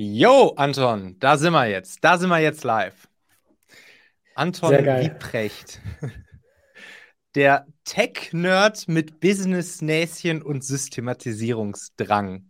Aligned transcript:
Yo, 0.00 0.52
Anton, 0.54 1.16
da 1.18 1.36
sind 1.36 1.52
wir 1.54 1.66
jetzt. 1.66 2.04
Da 2.04 2.18
sind 2.18 2.28
wir 2.28 2.38
jetzt 2.38 2.62
live. 2.62 3.08
Anton 4.36 4.70
Wieprecht, 4.70 5.80
der 7.34 7.66
Tech-Nerd 7.82 8.86
mit 8.86 9.18
Business-Näschen 9.18 10.40
und 10.40 10.62
Systematisierungsdrang. 10.62 12.44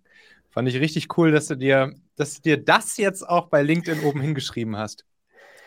Fand 0.50 0.68
ich 0.68 0.78
richtig 0.78 1.16
cool, 1.16 1.32
dass 1.32 1.46
du 1.46 1.54
dir, 1.54 1.94
dass 2.16 2.34
du 2.34 2.42
dir 2.42 2.62
das 2.62 2.98
jetzt 2.98 3.26
auch 3.26 3.48
bei 3.48 3.62
LinkedIn 3.62 4.04
oben 4.04 4.20
hingeschrieben 4.20 4.76
hast. 4.76 5.06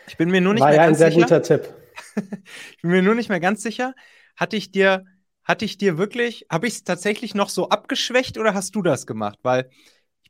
Ich 0.06 0.16
bin 0.16 0.30
mir 0.30 0.40
nur 0.40 0.54
nicht 0.54 0.60
War 0.60 0.68
mehr 0.68 0.76
ja 0.76 0.86
ganz 0.86 0.98
ein 0.98 0.98
sehr 0.98 1.10
sicher. 1.10 1.22
guter 1.22 1.42
Tipp. 1.42 1.74
ich 2.76 2.82
bin 2.82 2.92
mir 2.92 3.02
nur 3.02 3.16
nicht 3.16 3.28
mehr 3.28 3.40
ganz 3.40 3.60
sicher. 3.60 3.92
Hatte 4.36 4.54
ich 4.56 4.70
dir, 4.70 5.04
hatte 5.42 5.64
ich 5.64 5.78
dir 5.78 5.98
wirklich, 5.98 6.46
habe 6.48 6.68
ich 6.68 6.74
es 6.74 6.84
tatsächlich 6.84 7.34
noch 7.34 7.48
so 7.48 7.70
abgeschwächt 7.70 8.38
oder 8.38 8.54
hast 8.54 8.76
du 8.76 8.82
das 8.82 9.04
gemacht? 9.04 9.40
Weil 9.42 9.68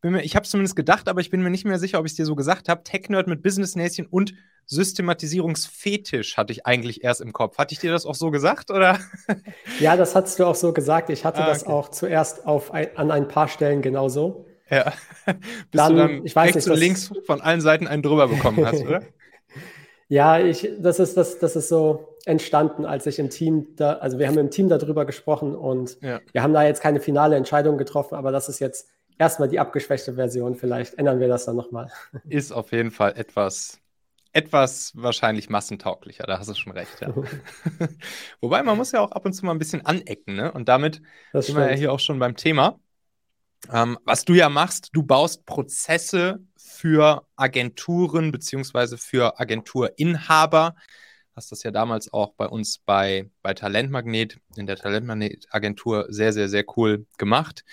bin 0.03 0.13
mir, 0.13 0.23
ich 0.23 0.37
habe 0.37 0.45
es 0.45 0.51
zumindest 0.51 0.77
gedacht, 0.77 1.09
aber 1.09 1.21
ich 1.23 1.31
bin 1.31 1.43
mir 1.43 1.51
nicht 1.51 1.65
mehr 1.65 1.79
sicher, 1.79 1.99
ob 1.99 2.05
ich 2.07 2.13
es 2.13 2.17
dir 2.17 2.27
so 2.27 2.35
gesagt 2.35 2.69
habe. 2.69 2.83
Tech-Nerd 2.83 3.27
mit 3.29 3.43
Business-Näschen 3.43 4.07
und 4.07 4.35
Systematisierungsfetisch 4.67 6.37
hatte 6.37 6.53
ich 6.53 6.67
eigentlich 6.67 7.03
erst 7.05 7.21
im 7.21 7.33
Kopf. 7.33 7.59
Hatte 7.59 7.73
ich 7.73 7.81
dir 7.81 7.91
das 7.91 8.07
auch 8.07 8.15
so 8.15 8.31
gesagt, 8.31 8.71
oder? 8.71 8.99
Ja, 9.81 9.97
das 9.97 10.15
hast 10.15 10.39
du 10.39 10.45
auch 10.47 10.55
so 10.55 10.73
gesagt. 10.73 11.11
Ich 11.11 11.25
hatte 11.25 11.43
Ah, 11.43 11.47
das 11.47 11.63
okay. 11.65 11.73
auch 11.73 11.89
zuerst 11.91 12.47
auf 12.47 12.73
ein, 12.73 12.89
an 12.97 13.11
ein 13.11 13.29
paar 13.29 13.49
Stellen 13.49 13.83
genauso. 13.83 14.47
Ja. 14.71 14.93
Bis 15.27 15.35
Dann, 15.73 15.93
du 15.97 15.99
dann 15.99 16.27
ich 16.27 16.35
weiß 16.37 16.55
rechts 16.55 16.67
nicht, 16.67 16.75
und 16.75 16.81
links 16.81 17.13
von 17.27 17.41
allen 17.41 17.61
Seiten 17.61 17.87
einen 17.87 18.03
drüber 18.03 18.29
bekommen 18.29 18.65
hast, 18.67 18.83
oder? 18.83 19.03
Ja, 20.09 20.39
ich, 20.39 20.69
das 20.79 20.99
ist, 20.99 21.17
das, 21.17 21.39
das 21.39 21.57
ist 21.57 21.71
so 21.71 22.19
entstanden, 22.27 22.85
als 22.85 23.07
ich 23.07 23.19
im 23.19 23.31
Team 23.31 23.69
da, 23.77 23.95
also 23.95 24.19
wir 24.19 24.29
haben 24.29 24.37
im 24.37 24.51
Team 24.51 24.69
darüber 24.69 25.07
gesprochen 25.07 25.55
und 25.55 25.97
Ja. 26.03 26.21
wir 26.33 26.43
haben 26.43 26.53
da 26.53 26.63
jetzt 26.65 26.83
keine 26.83 27.01
finale 27.01 27.35
Entscheidung 27.37 27.79
getroffen, 27.79 28.15
aber 28.17 28.31
das 28.31 28.51
ist 28.51 28.59
jetzt 28.59 28.89
erstmal 29.23 29.49
die 29.49 29.61
abgeschwächte 29.61 30.15
Version. 30.15 30.55
Vielleicht 30.57 30.95
ändern 30.95 31.21
wir 31.21 31.29
das 31.29 31.45
dann 31.47 31.57
nochmal. 31.57 31.91
Ist 32.29 32.53
auf 32.53 32.73
jeden 32.73 32.91
Fall 32.91 33.17
etwas, 33.17 33.81
etwas 34.33 34.93
wahrscheinlich 34.97 35.51
massentauglicher, 35.51 36.25
da 36.25 36.39
hast 36.39 36.49
du 36.49 36.55
schon 36.55 36.73
recht, 36.73 37.01
ja. 37.01 37.13
Wobei, 38.41 38.63
man 38.63 38.77
muss 38.77 38.93
ja 38.93 39.01
auch 39.01 39.13
ab 39.13 39.25
und 39.27 39.33
zu 39.35 39.45
mal 39.45 39.53
ein 39.53 39.59
bisschen 39.59 39.85
anecken, 39.85 40.35
ne? 40.37 40.53
Und 40.53 40.69
damit 40.69 41.03
Das 41.33 41.47
sind 41.47 41.57
wir 41.57 41.67
ja 41.67 41.69
stimmt. 41.69 41.79
hier 41.79 41.93
auch 41.93 42.01
schon 42.01 42.19
beim 42.19 42.37
Thema. 42.37 42.81
Ähm, 43.73 43.99
was 44.05 44.25
du 44.25 44.35
ja 44.35 44.49
machst, 44.49 44.91
du 44.93 45.05
baust 45.05 45.47
Prozesse 45.47 46.41
für 46.57 47.27
Agenturen 47.37 48.33
beziehungsweise 48.33 48.99
für 48.99 49.39
Agenturinhaber. 49.41 50.75
Hast 51.37 51.53
das 51.53 51.63
ja 51.63 51.71
damals 51.71 52.13
auch 52.13 52.35
bei 52.35 52.47
uns 52.47 52.79
bei, 52.79 53.31
bei 53.43 53.55
Talentmagnet, 53.55 54.39
in 54.57 54.67
der 54.67 54.77
Talentmagnet-Agentur 54.77 56.07
sehr, 56.11 56.33
sehr, 56.33 56.49
sehr 56.49 56.65
cool 56.77 57.07
gemacht. 57.19 57.65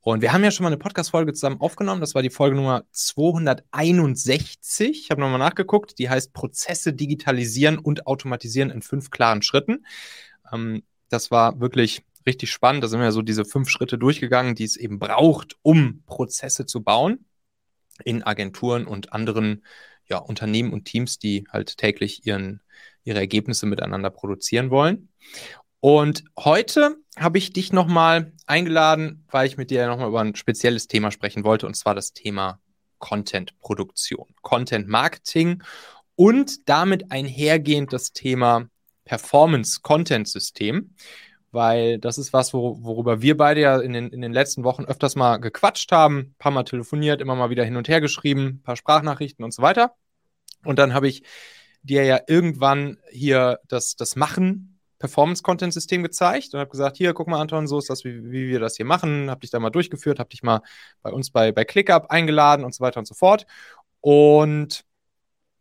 Und 0.00 0.22
wir 0.22 0.32
haben 0.32 0.44
ja 0.44 0.50
schon 0.50 0.64
mal 0.64 0.68
eine 0.68 0.78
Podcast-Folge 0.78 1.32
zusammen 1.34 1.60
aufgenommen. 1.60 2.00
Das 2.00 2.14
war 2.14 2.22
die 2.22 2.30
Folge 2.30 2.56
Nummer 2.56 2.84
261. 2.92 4.90
Ich 4.90 5.10
habe 5.10 5.20
nochmal 5.20 5.38
nachgeguckt. 5.38 5.98
Die 5.98 6.08
heißt 6.08 6.32
Prozesse 6.32 6.92
digitalisieren 6.92 7.78
und 7.78 8.06
automatisieren 8.06 8.70
in 8.70 8.80
fünf 8.82 9.10
klaren 9.10 9.42
Schritten. 9.42 9.84
Ähm, 10.52 10.82
das 11.08 11.30
war 11.30 11.60
wirklich 11.60 12.04
richtig 12.26 12.50
spannend. 12.50 12.84
Da 12.84 12.88
sind 12.88 13.00
wir 13.00 13.12
so 13.12 13.22
diese 13.22 13.44
fünf 13.44 13.68
Schritte 13.68 13.98
durchgegangen, 13.98 14.54
die 14.54 14.64
es 14.64 14.76
eben 14.76 14.98
braucht, 14.98 15.56
um 15.62 16.02
Prozesse 16.06 16.66
zu 16.66 16.82
bauen 16.82 17.24
in 18.04 18.22
Agenturen 18.22 18.86
und 18.86 19.12
anderen 19.12 19.64
ja, 20.06 20.18
Unternehmen 20.18 20.72
und 20.72 20.84
Teams, 20.84 21.18
die 21.18 21.46
halt 21.50 21.76
täglich 21.76 22.26
ihren, 22.26 22.60
ihre 23.04 23.18
Ergebnisse 23.18 23.66
miteinander 23.66 24.10
produzieren 24.10 24.70
wollen. 24.70 25.08
Und 25.80 26.24
heute 26.36 26.96
habe 27.16 27.38
ich 27.38 27.52
dich 27.52 27.72
nochmal 27.72 28.32
eingeladen, 28.46 29.24
weil 29.30 29.46
ich 29.46 29.56
mit 29.56 29.70
dir 29.70 29.86
nochmal 29.86 30.08
über 30.08 30.20
ein 30.20 30.34
spezielles 30.34 30.88
Thema 30.88 31.10
sprechen 31.12 31.44
wollte, 31.44 31.66
und 31.66 31.74
zwar 31.74 31.94
das 31.94 32.12
Thema 32.12 32.60
Content-Produktion, 32.98 34.26
Content-Marketing 34.42 35.62
und 36.16 36.68
damit 36.68 37.12
einhergehend 37.12 37.92
das 37.92 38.12
Thema 38.12 38.68
Performance-Content-System, 39.04 40.94
weil 41.52 41.98
das 41.98 42.18
ist 42.18 42.32
was, 42.32 42.52
wor 42.52 42.82
worüber 42.82 43.22
wir 43.22 43.36
beide 43.36 43.60
ja 43.60 43.78
in 43.78 43.92
den, 43.92 44.10
in 44.10 44.20
den 44.20 44.32
letzten 44.32 44.64
Wochen 44.64 44.84
öfters 44.84 45.14
mal 45.14 45.38
gequatscht 45.38 45.92
haben, 45.92 46.18
ein 46.18 46.34
paar 46.38 46.52
Mal 46.52 46.64
telefoniert, 46.64 47.20
immer 47.20 47.36
mal 47.36 47.50
wieder 47.50 47.64
hin 47.64 47.76
und 47.76 47.88
her 47.88 48.00
geschrieben, 48.00 48.46
ein 48.46 48.62
paar 48.62 48.76
Sprachnachrichten 48.76 49.44
und 49.44 49.54
so 49.54 49.62
weiter. 49.62 49.94
Und 50.64 50.80
dann 50.80 50.92
habe 50.92 51.06
ich 51.06 51.22
dir 51.82 52.04
ja 52.04 52.18
irgendwann 52.26 52.98
hier 53.12 53.60
das, 53.68 53.94
das 53.94 54.16
Machen 54.16 54.77
Performance-Content-System 54.98 56.02
gezeigt 56.02 56.54
und 56.54 56.60
habe 56.60 56.70
gesagt, 56.70 56.96
hier, 56.96 57.14
guck 57.14 57.28
mal, 57.28 57.40
Anton, 57.40 57.66
so 57.66 57.78
ist 57.78 57.90
das, 57.90 58.04
wie, 58.04 58.30
wie 58.30 58.48
wir 58.48 58.60
das 58.60 58.76
hier 58.76 58.86
machen. 58.86 59.30
Habe 59.30 59.40
dich 59.40 59.50
da 59.50 59.60
mal 59.60 59.70
durchgeführt, 59.70 60.18
habe 60.18 60.30
dich 60.30 60.42
mal 60.42 60.60
bei 61.02 61.10
uns 61.10 61.30
bei, 61.30 61.52
bei 61.52 61.64
ClickUp 61.64 62.06
eingeladen 62.10 62.64
und 62.64 62.74
so 62.74 62.82
weiter 62.82 62.98
und 63.00 63.06
so 63.06 63.14
fort. 63.14 63.46
Und 64.00 64.84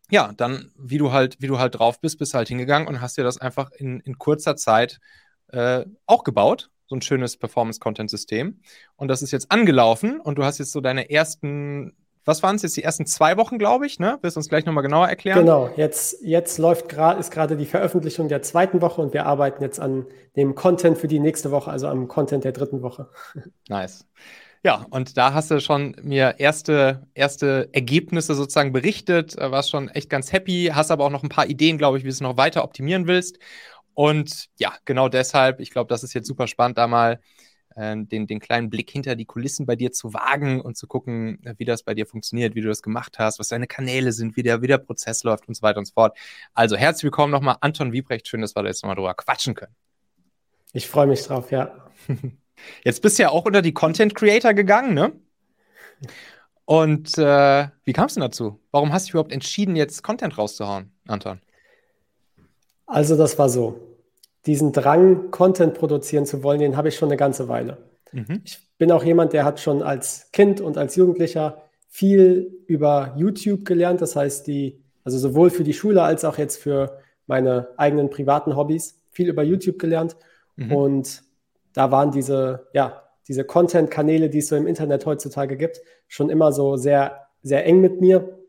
ja, 0.09 0.31
dann, 0.35 0.71
wie 0.77 0.97
du 0.97 1.11
halt, 1.11 1.37
wie 1.41 1.47
du 1.47 1.59
halt 1.59 1.75
drauf 1.75 1.99
bist, 1.99 2.17
bist 2.19 2.33
halt 2.33 2.47
hingegangen 2.47 2.87
und 2.87 3.01
hast 3.01 3.17
dir 3.17 3.23
das 3.23 3.37
einfach 3.37 3.71
in, 3.71 3.99
in 4.01 4.17
kurzer 4.17 4.55
Zeit 4.55 4.99
äh, 5.49 5.85
auch 6.05 6.23
gebaut, 6.23 6.69
so 6.87 6.95
ein 6.95 7.01
schönes 7.01 7.37
Performance-Content-System. 7.37 8.61
Und 8.95 9.07
das 9.09 9.21
ist 9.21 9.31
jetzt 9.31 9.51
angelaufen 9.51 10.19
und 10.21 10.37
du 10.37 10.45
hast 10.45 10.59
jetzt 10.59 10.71
so 10.71 10.81
deine 10.81 11.09
ersten, 11.09 11.96
was 12.27 12.43
waren 12.43 12.57
es 12.57 12.61
jetzt, 12.61 12.75
die 12.75 12.83
ersten 12.83 13.05
zwei 13.05 13.37
Wochen, 13.37 13.57
glaube 13.57 13.85
ich, 13.85 13.99
ne? 13.99 14.19
Wirst 14.21 14.35
du 14.35 14.39
uns 14.39 14.49
gleich 14.49 14.65
nochmal 14.65 14.83
genauer 14.83 15.07
erklären? 15.07 15.39
Genau, 15.39 15.69
jetzt, 15.77 16.17
jetzt 16.21 16.57
läuft 16.57 16.89
gerade, 16.89 17.19
ist 17.19 17.31
gerade 17.31 17.55
die 17.55 17.65
Veröffentlichung 17.65 18.27
der 18.27 18.41
zweiten 18.41 18.81
Woche 18.81 19.01
und 19.01 19.13
wir 19.13 19.25
arbeiten 19.25 19.63
jetzt 19.63 19.79
an 19.79 20.05
dem 20.35 20.53
Content 20.53 20.97
für 20.97 21.07
die 21.07 21.19
nächste 21.19 21.51
Woche, 21.51 21.71
also 21.71 21.87
am 21.87 22.07
Content 22.07 22.43
der 22.43 22.51
dritten 22.51 22.81
Woche. 22.81 23.09
Nice. 23.69 24.05
Ja, 24.63 24.85
und 24.89 25.17
da 25.17 25.33
hast 25.33 25.51
du 25.51 25.61
schon 25.61 25.95
mir 26.01 26.35
erste, 26.39 27.07
erste 27.13 27.69
Ergebnisse 27.71 28.33
sozusagen 28.33 28.73
berichtet, 28.73 29.37
äh, 29.37 29.51
warst 29.51 29.69
schon 29.69 29.87
echt 29.89 30.09
ganz 30.09 30.33
happy, 30.33 30.71
hast 30.73 30.91
aber 30.91 31.05
auch 31.05 31.09
noch 31.09 31.23
ein 31.23 31.29
paar 31.29 31.47
Ideen, 31.47 31.77
glaube 31.77 31.97
ich, 31.97 32.03
wie 32.03 32.09
du 32.09 32.13
es 32.13 32.21
noch 32.21 32.37
weiter 32.37 32.63
optimieren 32.63 33.07
willst. 33.07 33.39
Und 33.93 34.47
ja, 34.57 34.73
genau 34.85 35.09
deshalb, 35.09 35.59
ich 35.59 35.71
glaube, 35.71 35.87
das 35.87 36.03
ist 36.03 36.13
jetzt 36.13 36.27
super 36.27 36.47
spannend, 36.47 36.77
da 36.77 36.87
mal 36.87 37.19
äh, 37.77 37.95
den, 37.95 38.27
den 38.27 38.39
kleinen 38.39 38.69
Blick 38.69 38.89
hinter 38.89 39.15
die 39.15 39.25
Kulissen 39.25 39.65
bei 39.65 39.75
dir 39.75 39.91
zu 39.91 40.13
wagen 40.13 40.59
und 40.61 40.75
zu 40.77 40.87
gucken, 40.87 41.43
äh, 41.45 41.53
wie 41.57 41.65
das 41.65 41.83
bei 41.83 41.93
dir 41.93 42.05
funktioniert, 42.05 42.55
wie 42.55 42.61
du 42.61 42.67
das 42.67 42.81
gemacht 42.81 43.19
hast, 43.19 43.39
was 43.39 43.49
deine 43.49 43.67
Kanäle 43.67 44.11
sind, 44.11 44.35
wie 44.35 44.43
der, 44.43 44.61
wie 44.61 44.67
der 44.67 44.79
Prozess 44.79 45.23
läuft 45.23 45.47
und 45.47 45.55
so 45.55 45.61
weiter 45.61 45.79
und 45.79 45.85
so 45.85 45.93
fort. 45.93 46.17
Also 46.53 46.75
herzlich 46.75 47.03
willkommen 47.03 47.31
nochmal, 47.31 47.57
Anton 47.61 47.91
Wiebrecht. 47.91 48.27
Schön, 48.27 48.41
dass 48.41 48.55
wir 48.55 48.63
da 48.63 48.69
jetzt 48.69 48.83
nochmal 48.83 48.95
drüber 48.95 49.13
quatschen 49.13 49.53
können. 49.53 49.75
Ich 50.73 50.87
freue 50.87 51.07
mich 51.07 51.23
drauf, 51.23 51.51
ja. 51.51 51.89
Jetzt 52.83 53.03
bist 53.03 53.19
du 53.19 53.23
ja 53.23 53.29
auch 53.29 53.45
unter 53.45 53.61
die 53.61 53.73
Content 53.73 54.15
Creator 54.15 54.53
gegangen, 54.55 54.95
ne? 54.95 55.13
Und 56.65 57.17
äh, 57.17 57.67
wie 57.83 57.93
kam 57.93 58.07
es 58.07 58.15
denn 58.15 58.21
dazu? 58.21 58.59
Warum 58.71 58.91
hast 58.91 59.03
du 59.03 59.05
dich 59.07 59.13
überhaupt 59.13 59.31
entschieden, 59.31 59.75
jetzt 59.75 60.03
Content 60.03 60.37
rauszuhauen, 60.37 60.91
Anton? 61.07 61.39
Also 62.87 63.15
das 63.15 63.37
war 63.37 63.47
so. 63.47 63.86
Diesen 64.47 64.71
Drang, 64.71 65.29
Content 65.29 65.73
produzieren 65.73 66.25
zu 66.25 66.41
wollen, 66.41 66.59
den 66.59 66.77
habe 66.77 66.87
ich 66.87 66.95
schon 66.95 67.09
eine 67.09 67.17
ganze 67.17 67.47
Weile. 67.49 67.77
Mhm. 68.13 68.41
Ich 68.43 68.59
bin 68.77 68.91
auch 68.91 69.03
jemand, 69.03 69.33
der 69.33 69.43
hat 69.45 69.59
schon 69.59 69.83
als 69.83 70.31
Kind 70.31 70.61
und 70.61 70.77
als 70.77 70.95
Jugendlicher 70.95 71.61
viel 71.89 72.63
über 72.65 73.13
YouTube 73.17 73.65
gelernt. 73.65 74.01
Das 74.01 74.15
heißt, 74.15 74.47
die, 74.47 74.81
also 75.03 75.17
sowohl 75.17 75.49
für 75.49 75.63
die 75.63 75.73
Schule 75.73 76.01
als 76.01 76.25
auch 76.25 76.37
jetzt 76.37 76.57
für 76.57 76.97
meine 77.27 77.67
eigenen 77.77 78.09
privaten 78.09 78.55
Hobbys, 78.55 79.01
viel 79.11 79.29
über 79.29 79.43
YouTube 79.43 79.79
gelernt. 79.79 80.15
Mhm. 80.55 80.71
Und 80.71 81.23
da 81.73 81.91
waren 81.91 82.11
diese, 82.11 82.67
ja, 82.73 83.03
diese 83.27 83.43
Content-Kanäle, 83.43 84.29
die 84.29 84.39
es 84.39 84.47
so 84.47 84.55
im 84.55 84.67
Internet 84.67 85.05
heutzutage 85.05 85.57
gibt, 85.57 85.81
schon 86.07 86.29
immer 86.29 86.51
so 86.51 86.77
sehr, 86.77 87.27
sehr 87.43 87.65
eng 87.65 87.81
mit 87.81 87.99
mir. 87.99 88.39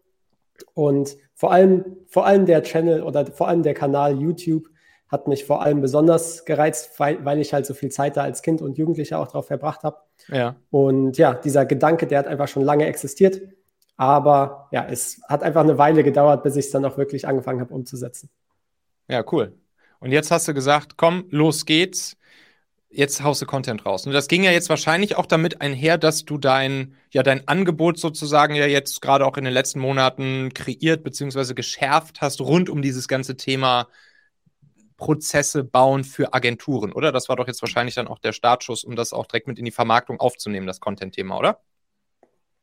Und 0.75 1.17
vor 1.35 1.53
allem, 1.53 1.85
vor 2.07 2.27
allem 2.27 2.47
der 2.47 2.63
Channel 2.63 3.03
oder 3.03 3.27
vor 3.27 3.49
allem 3.49 3.63
der 3.63 3.75
Kanal 3.75 4.21
YouTube 4.21 4.69
hat 5.09 5.27
mich 5.27 5.45
vor 5.45 5.63
allem 5.63 5.81
besonders 5.81 6.45
gereizt, 6.45 6.99
weil, 6.99 7.25
weil 7.25 7.41
ich 7.41 7.55
halt 7.55 7.65
so 7.67 7.75
viel 7.75 7.91
Zeit 7.91 8.17
da 8.17 8.23
als 8.23 8.43
Kind 8.43 8.61
und 8.61 8.77
Jugendlicher 8.77 9.19
auch 9.19 9.29
drauf 9.29 9.47
verbracht 9.47 9.83
habe. 9.83 9.97
Ja. 10.29 10.57
Und 10.71 11.17
ja, 11.17 11.35
dieser 11.35 11.65
Gedanke, 11.65 12.07
der 12.07 12.19
hat 12.19 12.27
einfach 12.27 12.49
schon 12.49 12.63
lange 12.63 12.87
existiert. 12.87 13.41
Aber 13.97 14.69
ja, 14.71 14.87
es 14.89 15.21
hat 15.29 15.43
einfach 15.43 15.63
eine 15.63 15.79
Weile 15.79 16.05
gedauert, 16.05 16.43
bis 16.43 16.57
ich 16.57 16.67
es 16.67 16.71
dann 16.71 16.85
auch 16.85 16.99
wirklich 16.99 17.27
angefangen 17.27 17.61
habe 17.61 17.75
umzusetzen. 17.75 18.31
Ja, 19.09 19.25
cool. 19.33 19.55
Und 19.99 20.13
jetzt 20.13 20.31
hast 20.31 20.47
du 20.47 20.55
gesagt, 20.55 20.97
komm, 20.97 21.25
los 21.31 21.65
geht's. 21.65 22.17
Jetzt 22.91 23.23
haust 23.23 23.43
du 23.43 23.47
Content 23.47 23.85
raus. 23.85 24.07
Und 24.07 24.13
das 24.13 24.29
ging 24.29 24.45
ja 24.45 24.51
jetzt 24.51 24.71
wahrscheinlich 24.71 25.17
auch 25.17 25.27
damit 25.27 25.61
einher, 25.61 25.99
dass 25.99 26.25
du 26.25 26.39
dein, 26.39 26.95
ja, 27.11 27.23
dein 27.23 27.47
Angebot 27.49 27.99
sozusagen 27.99 28.55
ja 28.55 28.67
jetzt 28.67 29.03
gerade 29.03 29.27
auch 29.27 29.37
in 29.37 29.45
den 29.45 29.53
letzten 29.53 29.81
Monaten 29.81 30.55
kreiert 30.55 31.03
bzw. 31.03 31.55
geschärft 31.55 32.21
hast 32.21 32.41
rund 32.41 32.71
um 32.71 32.81
dieses 32.81 33.09
ganze 33.09 33.37
Thema 33.37 33.89
Prozesse 34.99 35.65
bauen 35.65 36.05
für 36.05 36.35
Agenturen, 36.35 36.93
oder? 36.93 37.13
Das 37.13 37.31
war 37.31 37.37
doch 37.37 37.47
jetzt 37.47 37.63
wahrscheinlich 37.63 37.95
dann 37.95 38.09
auch 38.09 38.19
der 38.19 38.33
Startschuss, 38.33 38.85
um 38.85 38.97
das 38.97 39.15
auch 39.15 39.27
direkt 39.27 39.47
mit 39.49 39.59
in 39.59 39.65
die 39.65 39.71
Vermarktung 39.71 40.21
aufzunehmen, 40.21 40.67
das 40.67 40.81
Content-Thema, 40.81 41.39
oder? 41.39 41.61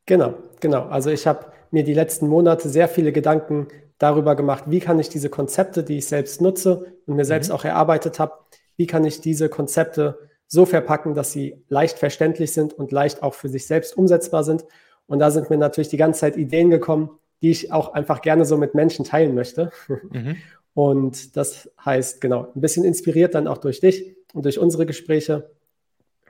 Genau, 0.06 0.34
genau. 0.60 0.86
Also 0.86 1.10
ich 1.10 1.26
habe 1.26 1.46
mir 1.70 1.82
die 1.82 1.94
letzten 1.94 2.28
Monate 2.28 2.68
sehr 2.68 2.88
viele 2.88 3.12
Gedanken 3.12 3.68
darüber 3.98 4.36
gemacht, 4.36 4.64
wie 4.68 4.80
kann 4.80 4.98
ich 5.00 5.08
diese 5.08 5.30
Konzepte, 5.30 5.82
die 5.82 5.98
ich 5.98 6.06
selbst 6.06 6.40
nutze 6.40 6.92
und 7.06 7.16
mir 7.16 7.24
selbst 7.24 7.48
Mhm. 7.48 7.54
auch 7.54 7.64
erarbeitet 7.64 8.18
habe, 8.18 8.34
wie 8.76 8.86
kann 8.86 9.04
ich 9.04 9.20
diese 9.20 9.48
Konzepte 9.48 10.18
so 10.46 10.64
verpacken, 10.66 11.14
dass 11.14 11.32
sie 11.32 11.64
leicht 11.68 11.98
verständlich 11.98 12.52
sind 12.52 12.72
und 12.74 12.92
leicht 12.92 13.22
auch 13.22 13.34
für 13.34 13.48
sich 13.48 13.66
selbst 13.66 13.96
umsetzbar 13.96 14.44
sind. 14.44 14.64
Und 15.06 15.18
da 15.18 15.30
sind 15.30 15.50
mir 15.50 15.56
natürlich 15.56 15.88
die 15.88 15.96
ganze 15.96 16.20
Zeit 16.20 16.36
Ideen 16.36 16.70
gekommen, 16.70 17.10
die 17.42 17.50
ich 17.50 17.72
auch 17.72 17.94
einfach 17.94 18.20
gerne 18.22 18.44
so 18.44 18.56
mit 18.56 18.74
Menschen 18.74 19.04
teilen 19.04 19.34
möchte. 19.34 19.72
Mhm. 20.10 20.36
Und 20.76 21.38
das 21.38 21.70
heißt, 21.82 22.20
genau, 22.20 22.52
ein 22.54 22.60
bisschen 22.60 22.84
inspiriert 22.84 23.34
dann 23.34 23.48
auch 23.48 23.56
durch 23.56 23.80
dich 23.80 24.14
und 24.34 24.44
durch 24.44 24.58
unsere 24.58 24.84
Gespräche 24.84 25.50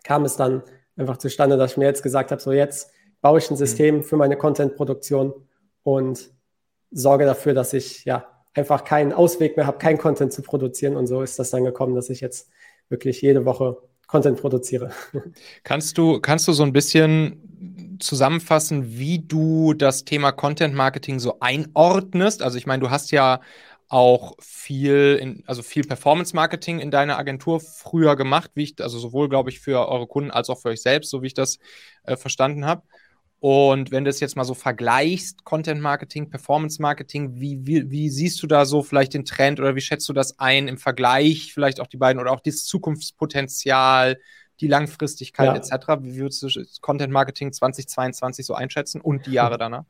kam 0.04 0.25
es 0.25 0.37
dann 0.37 0.62
einfach 0.96 1.16
zustande, 1.16 1.56
dass 1.56 1.72
ich 1.72 1.78
mir 1.78 1.87
jetzt 1.87 2.04
gesagt 2.04 2.31
habe, 2.31 2.40
so 2.40 2.52
jetzt 2.52 2.93
baue 3.20 3.40
ich 3.40 3.50
ein 3.50 3.54
mhm. 3.54 3.58
System 3.58 4.04
für 4.04 4.16
meine 4.16 4.37
Content-Produktion 4.37 5.34
und 5.82 6.31
sorge 6.93 7.25
dafür, 7.25 7.54
dass 7.54 7.72
ich 7.72 8.04
ja 8.04 8.25
einfach 8.54 8.84
keinen 8.84 9.12
Ausweg 9.12 9.56
mehr 9.56 9.66
habe, 9.66 9.78
kein 9.78 9.98
Content 9.98 10.32
zu 10.32 10.43
produzieren. 10.43 10.94
Und 10.94 11.08
so 11.08 11.22
ist 11.22 11.40
das 11.40 11.50
dann 11.50 11.64
gekommen, 11.64 11.96
dass 11.96 12.08
ich 12.08 12.20
jetzt 12.20 12.49
wirklich 12.88 13.20
jede 13.22 13.46
Woche 13.46 13.76
Content 14.06 14.40
produziere. 14.40 14.92
Kannst 15.64 15.99
du, 15.99 16.20
kannst 16.20 16.46
du 16.46 16.52
so 16.52 16.62
ein 16.62 16.72
bisschen 16.72 17.99
zusammenfassen, 17.99 18.96
wie 18.96 19.19
du 19.19 19.75
das 19.75 20.04
Thema 20.04 20.31
Content 20.31 20.72
Marketing 20.72 21.19
so 21.19 21.38
einordnest? 21.40 22.44
Also 22.44 22.58
ich 22.58 22.66
meine, 22.66 22.81
du 22.81 22.90
hast 22.90 23.10
ja 23.10 23.40
auch 23.88 24.34
viel, 24.40 25.18
in, 25.20 25.44
also 25.46 25.62
viel 25.62 25.84
Performance 25.84 26.34
Marketing 26.34 26.80
in 26.80 26.90
deiner 26.90 27.18
Agentur 27.18 27.60
früher 27.60 28.16
gemacht, 28.16 28.50
wie 28.54 28.64
ich, 28.64 28.74
also 28.80 28.98
sowohl, 28.98 29.28
glaube 29.28 29.50
ich, 29.50 29.60
für 29.60 29.88
eure 29.88 30.06
Kunden 30.06 30.30
als 30.30 30.50
auch 30.50 30.60
für 30.60 30.70
euch 30.70 30.82
selbst, 30.82 31.10
so 31.10 31.22
wie 31.22 31.28
ich 31.28 31.34
das 31.34 31.58
äh, 32.04 32.16
verstanden 32.16 32.64
habe. 32.64 32.82
Und 33.38 33.90
wenn 33.92 34.04
du 34.04 34.10
es 34.10 34.18
jetzt 34.18 34.34
mal 34.34 34.44
so 34.44 34.54
vergleichst, 34.54 35.44
Content 35.44 35.80
Marketing, 35.80 36.30
Performance 36.30 36.80
Marketing, 36.80 37.38
wie, 37.38 37.64
wie, 37.64 37.90
wie 37.90 38.08
siehst 38.08 38.42
du 38.42 38.46
da 38.46 38.64
so 38.64 38.82
vielleicht 38.82 39.14
den 39.14 39.24
Trend 39.24 39.60
oder 39.60 39.76
wie 39.76 39.80
schätzt 39.80 40.08
du 40.08 40.12
das 40.12 40.38
ein 40.38 40.68
im 40.68 40.78
Vergleich, 40.78 41.52
vielleicht 41.52 41.78
auch 41.78 41.86
die 41.86 41.98
beiden 41.98 42.20
oder 42.20 42.32
auch 42.32 42.40
das 42.40 42.64
Zukunftspotenzial, 42.64 44.18
die 44.60 44.68
Langfristigkeit 44.68 45.48
ja. 45.48 45.54
etc.? 45.54 46.02
Wie 46.02 46.16
würdest 46.16 46.42
du 46.42 46.48
Content 46.80 47.12
Marketing 47.12 47.52
2022 47.52 48.44
so 48.44 48.54
einschätzen 48.54 49.00
und 49.00 49.26
die 49.26 49.32
Jahre 49.32 49.58
danach? 49.58 49.84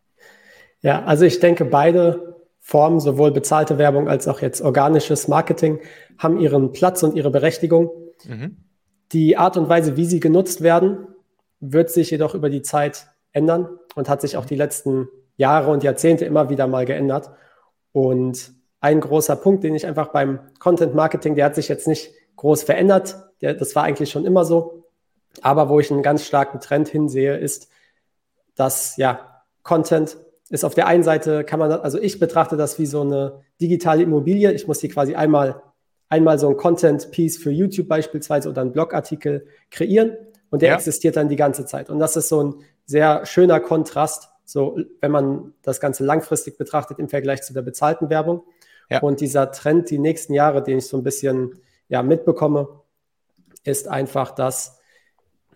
Ja, 0.83 1.05
also 1.05 1.25
ich 1.25 1.39
denke, 1.39 1.65
beide 1.65 2.37
Formen, 2.69 2.99
sowohl 2.99 3.31
bezahlte 3.31 3.79
Werbung 3.79 4.09
als 4.09 4.27
auch 4.27 4.41
jetzt 4.41 4.61
organisches 4.61 5.29
Marketing, 5.29 5.79
haben 6.19 6.41
ihren 6.41 6.73
Platz 6.73 7.05
und 7.05 7.15
ihre 7.15 7.31
Berechtigung. 7.31 7.93
Mhm. 8.25 8.57
Die 9.13 9.37
Art 9.37 9.57
und 9.57 9.69
Weise, 9.69 9.97
wie 9.97 10.05
sie 10.05 10.19
genutzt 10.19 10.63
werden, 10.63 11.07
wird 11.61 11.91
sich 11.91 12.11
jedoch 12.11 12.35
über 12.35 12.51
die 12.51 12.63
Zeit 12.63 13.07
ändern 13.31 13.69
und 13.95 14.09
hat 14.09 14.21
sich 14.21 14.37
auch 14.37 14.47
die 14.47 14.57
letzten 14.57 15.07
Jahre 15.37 15.71
und 15.71 15.85
Jahrzehnte 15.85 16.25
immer 16.25 16.51
wieder 16.51 16.67
mal 16.67 16.87
geändert. 16.87 17.31
Und 17.93 18.53
ein 18.81 18.99
großer 18.99 19.37
Punkt, 19.37 19.63
den 19.63 19.77
ich 19.77 19.87
einfach 19.87 20.09
beim 20.09 20.41
Content 20.59 20.93
Marketing, 20.93 21.37
der 21.37 21.45
hat 21.45 21.55
sich 21.55 21.69
jetzt 21.69 21.87
nicht 21.87 22.11
groß 22.35 22.65
verändert. 22.65 23.17
Der, 23.43 23.55
das 23.55 23.77
war 23.77 23.85
eigentlich 23.85 24.11
schon 24.11 24.25
immer 24.25 24.45
so. 24.45 24.83
Aber 25.41 25.69
wo 25.69 25.79
ich 25.79 25.93
einen 25.93 26.03
ganz 26.03 26.25
starken 26.25 26.59
Trend 26.59 26.89
hinsehe, 26.89 27.37
ist, 27.37 27.69
dass 28.57 28.97
ja 28.97 29.45
Content 29.63 30.17
ist 30.49 30.65
auf 30.65 30.75
der 30.75 30.87
einen 30.87 31.03
Seite 31.03 31.45
kann 31.45 31.59
man, 31.59 31.73
also 31.73 31.99
ich 31.99 32.19
betrachte 32.19 32.57
das 32.57 32.79
wie 32.79 32.87
so 32.87 33.01
eine 33.01 33.41
digitale 33.61 34.03
Immobilie. 34.03 34.53
Ich 34.53 34.67
muss 34.67 34.79
die 34.79 34.89
quasi 34.89 35.15
einmal, 35.15 35.63
einmal 36.09 36.39
so 36.39 36.49
ein 36.49 36.57
Content-Piece 36.57 37.39
für 37.39 37.51
YouTube 37.51 37.89
beispielsweise 37.89 38.49
oder 38.49 38.63
einen 38.63 38.73
Blogartikel 38.73 39.47
kreieren 39.71 40.17
und 40.51 40.63
der 40.63 40.71
ja. 40.71 40.75
existiert 40.77 41.17
dann 41.17 41.29
die 41.29 41.37
ganze 41.37 41.67
Zeit. 41.67 41.91
Und 41.91 41.99
das 41.99 42.17
ist 42.17 42.29
so 42.29 42.43
ein 42.43 42.55
sehr 42.85 43.27
schöner 43.27 43.59
Kontrast, 43.59 44.29
so 44.45 44.79
wenn 45.01 45.11
man 45.11 45.55
das 45.63 45.81
Ganze 45.81 46.05
langfristig 46.05 46.57
betrachtet 46.57 47.01
im 47.01 47.09
Vergleich 47.09 47.43
zu 47.43 47.53
der 47.53 47.63
bezahlten 47.63 48.11
Werbung. 48.11 48.43
Ja. 48.89 49.01
Und 49.01 49.21
dieser 49.21 49.51
Trend 49.51 49.91
die 49.91 49.99
nächsten 49.99 50.33
Jahre, 50.33 50.63
den 50.63 50.79
ich 50.79 50.87
so 50.87 50.97
ein 50.97 51.03
bisschen 51.03 51.61
ja, 51.89 52.05
mitbekomme, 52.05 52.69
ist 53.65 53.89
einfach, 53.89 54.31
dass 54.31 54.79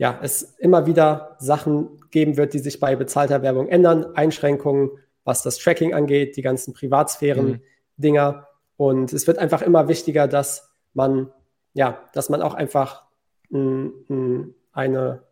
ja, 0.01 0.19
es 0.23 0.55
immer 0.57 0.87
wieder 0.87 1.37
Sachen 1.41 2.01
geben 2.11 2.39
wird, 2.39 2.55
die 2.55 2.59
sich 2.59 2.81
bei 2.81 2.97
bezahlter 2.97 3.43
Werbung 3.43 3.69
ändern, 3.69 4.17
Einschränkungen, 4.17 4.93
was 5.25 5.43
das 5.43 5.59
Tracking 5.59 5.93
angeht, 5.93 6.39
die 6.39 6.43
ganzen 6.43 6.73
Privatsphären-Dinger. 6.73 8.33
Mhm. 8.33 8.39
Und 8.79 9.13
es 9.13 9.27
wird 9.27 9.37
einfach 9.37 9.61
immer 9.61 9.89
wichtiger, 9.89 10.27
dass 10.27 10.71
man, 10.95 11.31
ja, 11.75 12.03
dass 12.15 12.31
man 12.31 12.41
auch 12.41 12.55
einfach 12.55 13.09
m, 13.53 13.93
m, 14.09 14.55
eine 14.73 15.23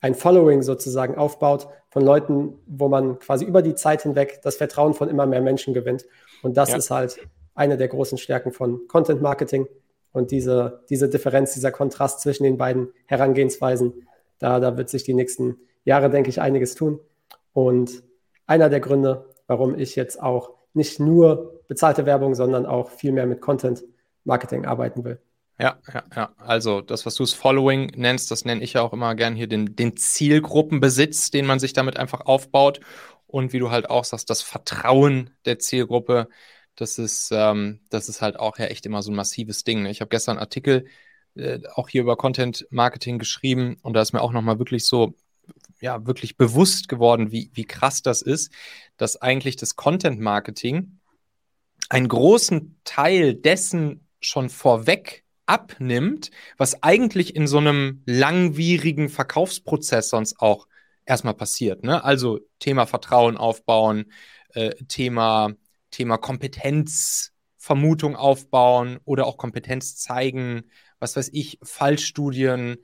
ein 0.00 0.14
Following 0.14 0.62
sozusagen 0.62 1.16
aufbaut 1.16 1.68
von 1.90 2.02
Leuten, 2.02 2.54
wo 2.66 2.88
man 2.88 3.18
quasi 3.18 3.44
über 3.44 3.60
die 3.60 3.74
Zeit 3.74 4.02
hinweg 4.02 4.40
das 4.42 4.56
Vertrauen 4.56 4.94
von 4.94 5.10
immer 5.10 5.26
mehr 5.26 5.42
Menschen 5.42 5.74
gewinnt. 5.74 6.06
Und 6.42 6.56
das 6.56 6.70
ja. 6.70 6.76
ist 6.76 6.90
halt 6.90 7.18
eine 7.54 7.76
der 7.76 7.88
großen 7.88 8.16
Stärken 8.16 8.52
von 8.52 8.88
Content 8.88 9.20
Marketing. 9.20 9.66
Und 10.12 10.30
diese, 10.30 10.82
diese 10.88 11.10
Differenz, 11.10 11.52
dieser 11.54 11.72
Kontrast 11.72 12.20
zwischen 12.20 12.44
den 12.44 12.56
beiden 12.56 12.88
Herangehensweisen, 13.06 14.06
da, 14.38 14.60
da 14.60 14.76
wird 14.76 14.88
sich 14.88 15.04
die 15.04 15.14
nächsten 15.14 15.56
Jahre, 15.84 16.10
denke 16.10 16.30
ich, 16.30 16.40
einiges 16.40 16.74
tun. 16.74 17.00
Und 17.52 18.02
einer 18.46 18.68
der 18.68 18.80
Gründe, 18.80 19.26
warum 19.46 19.78
ich 19.78 19.96
jetzt 19.96 20.20
auch 20.20 20.50
nicht 20.72 21.00
nur 21.00 21.62
bezahlte 21.68 22.06
Werbung, 22.06 22.34
sondern 22.34 22.66
auch 22.66 22.90
viel 22.90 23.12
mehr 23.12 23.26
mit 23.26 23.40
Content 23.40 23.84
Marketing 24.24 24.64
arbeiten 24.64 25.04
will. 25.04 25.20
Ja, 25.58 25.78
ja, 25.92 26.02
ja. 26.16 26.34
Also 26.36 26.80
das, 26.80 27.06
was 27.06 27.14
du 27.14 27.22
das 27.22 27.32
Following 27.32 27.92
nennst, 27.94 28.30
das 28.30 28.44
nenne 28.44 28.62
ich 28.62 28.72
ja 28.72 28.82
auch 28.82 28.92
immer 28.92 29.14
gern 29.14 29.36
hier 29.36 29.46
den, 29.46 29.76
den 29.76 29.96
Zielgruppenbesitz, 29.96 31.30
den 31.30 31.46
man 31.46 31.60
sich 31.60 31.72
damit 31.72 31.96
einfach 31.96 32.22
aufbaut. 32.22 32.80
Und 33.26 33.52
wie 33.52 33.60
du 33.60 33.70
halt 33.70 33.88
auch 33.88 34.04
sagst, 34.04 34.30
das 34.30 34.42
Vertrauen 34.42 35.30
der 35.44 35.58
Zielgruppe, 35.58 36.28
das 36.74 36.98
ist, 36.98 37.30
ähm, 37.32 37.80
das 37.90 38.08
ist 38.08 38.20
halt 38.20 38.38
auch 38.38 38.58
ja 38.58 38.66
echt 38.66 38.84
immer 38.86 39.02
so 39.02 39.12
ein 39.12 39.16
massives 39.16 39.62
Ding. 39.62 39.82
Ne? 39.82 39.90
Ich 39.90 40.00
habe 40.00 40.08
gestern 40.08 40.32
einen 40.32 40.40
Artikel 40.40 40.86
äh, 41.36 41.60
auch 41.74 41.88
hier 41.88 42.02
über 42.02 42.16
Content 42.16 42.66
Marketing 42.70 43.18
geschrieben 43.18 43.76
und 43.82 43.94
da 43.94 44.00
ist 44.00 44.12
mir 44.12 44.22
auch 44.22 44.32
nochmal 44.32 44.58
wirklich 44.58 44.86
so, 44.86 45.14
ja, 45.80 46.06
wirklich 46.06 46.36
bewusst 46.36 46.88
geworden, 46.88 47.32
wie, 47.32 47.50
wie 47.54 47.64
krass 47.64 48.02
das 48.02 48.22
ist, 48.22 48.52
dass 48.96 49.20
eigentlich 49.20 49.56
das 49.56 49.76
Content 49.76 50.20
Marketing 50.20 50.98
einen 51.88 52.08
großen 52.08 52.80
Teil 52.84 53.34
dessen 53.34 54.08
schon 54.20 54.48
vorweg 54.48 55.24
abnimmt, 55.46 56.30
was 56.56 56.82
eigentlich 56.82 57.36
in 57.36 57.46
so 57.46 57.58
einem 57.58 58.02
langwierigen 58.06 59.08
Verkaufsprozess 59.08 60.08
sonst 60.08 60.40
auch 60.40 60.66
erstmal 61.04 61.34
passiert. 61.34 61.84
Ne? 61.84 62.02
Also 62.02 62.40
Thema 62.58 62.86
Vertrauen 62.86 63.36
aufbauen, 63.36 64.10
äh, 64.54 64.70
Thema, 64.88 65.50
Thema 65.90 66.16
Kompetenzvermutung 67.64 68.16
aufbauen 68.16 68.98
oder 69.04 69.26
auch 69.26 69.36
Kompetenz 69.36 69.96
zeigen, 69.96 70.64
was 70.98 71.16
weiß 71.16 71.30
ich, 71.32 71.58
Fallstudien, 71.62 72.76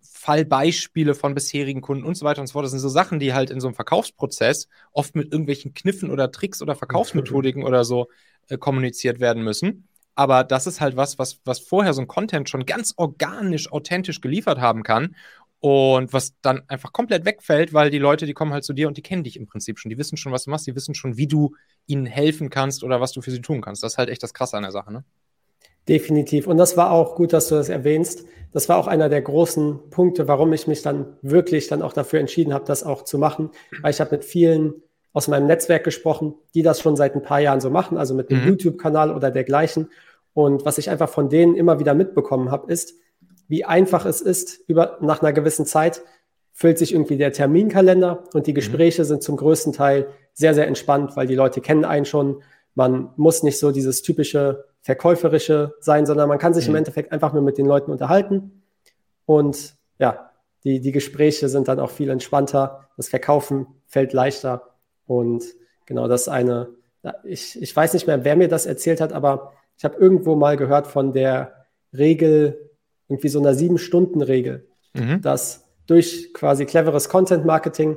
Fallbeispiele 0.00 1.14
von 1.14 1.34
bisherigen 1.34 1.80
Kunden 1.80 2.04
und 2.04 2.16
so 2.16 2.24
weiter 2.24 2.40
und 2.40 2.46
so 2.48 2.52
fort. 2.52 2.64
Das 2.64 2.72
sind 2.72 2.80
so 2.80 2.88
Sachen, 2.88 3.18
die 3.18 3.32
halt 3.32 3.50
in 3.50 3.60
so 3.60 3.68
einem 3.68 3.74
Verkaufsprozess 3.74 4.68
oft 4.92 5.14
mit 5.14 5.32
irgendwelchen 5.32 5.74
Kniffen 5.74 6.10
oder 6.10 6.30
Tricks 6.30 6.62
oder 6.62 6.76
Verkaufsmethodiken 6.76 7.64
oder 7.64 7.84
so 7.84 8.08
äh, 8.48 8.58
kommuniziert 8.58 9.20
werden 9.20 9.42
müssen. 9.42 9.88
Aber 10.14 10.44
das 10.44 10.66
ist 10.66 10.80
halt 10.80 10.96
was, 10.96 11.18
was, 11.18 11.40
was 11.44 11.60
vorher 11.60 11.94
so 11.94 12.02
ein 12.02 12.06
Content 12.06 12.48
schon 12.48 12.66
ganz 12.66 12.92
organisch, 12.96 13.72
authentisch 13.72 14.20
geliefert 14.20 14.60
haben 14.60 14.82
kann. 14.82 15.16
Und 15.64 16.12
was 16.12 16.34
dann 16.42 16.62
einfach 16.66 16.92
komplett 16.92 17.24
wegfällt, 17.24 17.72
weil 17.72 17.88
die 17.88 18.00
Leute, 18.00 18.26
die 18.26 18.32
kommen 18.32 18.52
halt 18.52 18.64
zu 18.64 18.72
dir 18.72 18.88
und 18.88 18.96
die 18.96 19.02
kennen 19.02 19.22
dich 19.22 19.36
im 19.36 19.46
Prinzip 19.46 19.78
schon. 19.78 19.90
Die 19.90 19.96
wissen 19.96 20.16
schon, 20.16 20.32
was 20.32 20.42
du 20.42 20.50
machst, 20.50 20.66
die 20.66 20.74
wissen 20.74 20.92
schon, 20.92 21.16
wie 21.16 21.28
du 21.28 21.54
ihnen 21.86 22.04
helfen 22.04 22.50
kannst 22.50 22.82
oder 22.82 23.00
was 23.00 23.12
du 23.12 23.22
für 23.22 23.30
sie 23.30 23.40
tun 23.40 23.60
kannst. 23.60 23.84
Das 23.84 23.92
ist 23.92 23.98
halt 23.98 24.08
echt 24.08 24.24
das 24.24 24.34
Krasse 24.34 24.56
an 24.56 24.64
der 24.64 24.72
Sache, 24.72 24.92
ne? 24.92 25.04
Definitiv. 25.88 26.48
Und 26.48 26.56
das 26.56 26.76
war 26.76 26.90
auch 26.90 27.14
gut, 27.14 27.32
dass 27.32 27.46
du 27.46 27.54
das 27.54 27.68
erwähnst. 27.68 28.24
Das 28.52 28.68
war 28.68 28.76
auch 28.76 28.88
einer 28.88 29.08
der 29.08 29.22
großen 29.22 29.90
Punkte, 29.90 30.26
warum 30.26 30.52
ich 30.52 30.66
mich 30.66 30.82
dann 30.82 31.16
wirklich 31.22 31.68
dann 31.68 31.80
auch 31.80 31.92
dafür 31.92 32.18
entschieden 32.18 32.52
habe, 32.52 32.64
das 32.64 32.82
auch 32.82 33.04
zu 33.04 33.16
machen. 33.16 33.50
Weil 33.82 33.92
ich 33.92 34.00
habe 34.00 34.16
mit 34.16 34.24
vielen 34.24 34.74
aus 35.12 35.28
meinem 35.28 35.46
Netzwerk 35.46 35.84
gesprochen, 35.84 36.34
die 36.54 36.62
das 36.62 36.80
schon 36.80 36.96
seit 36.96 37.14
ein 37.14 37.22
paar 37.22 37.38
Jahren 37.38 37.60
so 37.60 37.70
machen, 37.70 37.98
also 37.98 38.14
mit 38.14 38.32
einem 38.32 38.42
mhm. 38.42 38.48
YouTube-Kanal 38.48 39.14
oder 39.14 39.30
dergleichen. 39.30 39.90
Und 40.34 40.64
was 40.64 40.78
ich 40.78 40.90
einfach 40.90 41.08
von 41.08 41.28
denen 41.28 41.54
immer 41.54 41.78
wieder 41.78 41.94
mitbekommen 41.94 42.50
habe, 42.50 42.72
ist, 42.72 42.94
wie 43.52 43.66
einfach 43.66 44.06
es 44.06 44.22
ist, 44.22 44.60
über, 44.66 44.96
nach 45.02 45.20
einer 45.20 45.34
gewissen 45.34 45.66
Zeit 45.66 46.00
füllt 46.54 46.78
sich 46.78 46.94
irgendwie 46.94 47.18
der 47.18 47.34
Terminkalender 47.34 48.24
und 48.32 48.46
die 48.46 48.52
mhm. 48.52 48.54
Gespräche 48.54 49.02
mhm. 49.02 49.06
sind 49.06 49.22
zum 49.22 49.36
größten 49.36 49.74
Teil 49.74 50.06
sehr, 50.32 50.54
sehr 50.54 50.66
entspannt, 50.66 51.16
weil 51.16 51.26
die 51.26 51.34
Leute 51.34 51.60
kennen 51.60 51.84
einen 51.84 52.06
schon. 52.06 52.42
Man 52.74 53.10
muss 53.16 53.42
nicht 53.42 53.58
so 53.58 53.70
dieses 53.70 54.00
typische 54.00 54.64
Verkäuferische 54.80 55.74
sein, 55.80 56.06
sondern 56.06 56.30
man 56.30 56.38
kann 56.38 56.54
sich 56.54 56.64
mhm. 56.64 56.70
im 56.70 56.76
Endeffekt 56.76 57.12
einfach 57.12 57.34
nur 57.34 57.42
mit 57.42 57.58
den 57.58 57.66
Leuten 57.66 57.90
unterhalten. 57.90 58.62
Und 59.26 59.74
ja, 59.98 60.30
die, 60.64 60.80
die 60.80 60.92
Gespräche 60.92 61.50
sind 61.50 61.68
dann 61.68 61.78
auch 61.78 61.90
viel 61.90 62.08
entspannter. 62.08 62.88
Das 62.96 63.10
Verkaufen 63.10 63.66
fällt 63.86 64.14
leichter. 64.14 64.76
Und 65.06 65.44
genau 65.84 66.08
das 66.08 66.26
eine, 66.26 66.70
ich, 67.22 67.60
ich 67.60 67.76
weiß 67.76 67.92
nicht 67.92 68.06
mehr, 68.06 68.24
wer 68.24 68.34
mir 68.34 68.48
das 68.48 68.64
erzählt 68.64 69.02
hat, 69.02 69.12
aber 69.12 69.52
ich 69.76 69.84
habe 69.84 69.98
irgendwo 69.98 70.36
mal 70.36 70.56
gehört 70.56 70.86
von 70.86 71.12
der 71.12 71.66
Regel, 71.92 72.70
irgendwie 73.12 73.28
so 73.28 73.38
einer 73.38 73.54
Sieben-Stunden-Regel, 73.54 74.66
mhm. 74.94 75.20
dass 75.20 75.68
durch 75.86 76.32
quasi 76.32 76.64
cleveres 76.66 77.08
Content-Marketing 77.08 77.96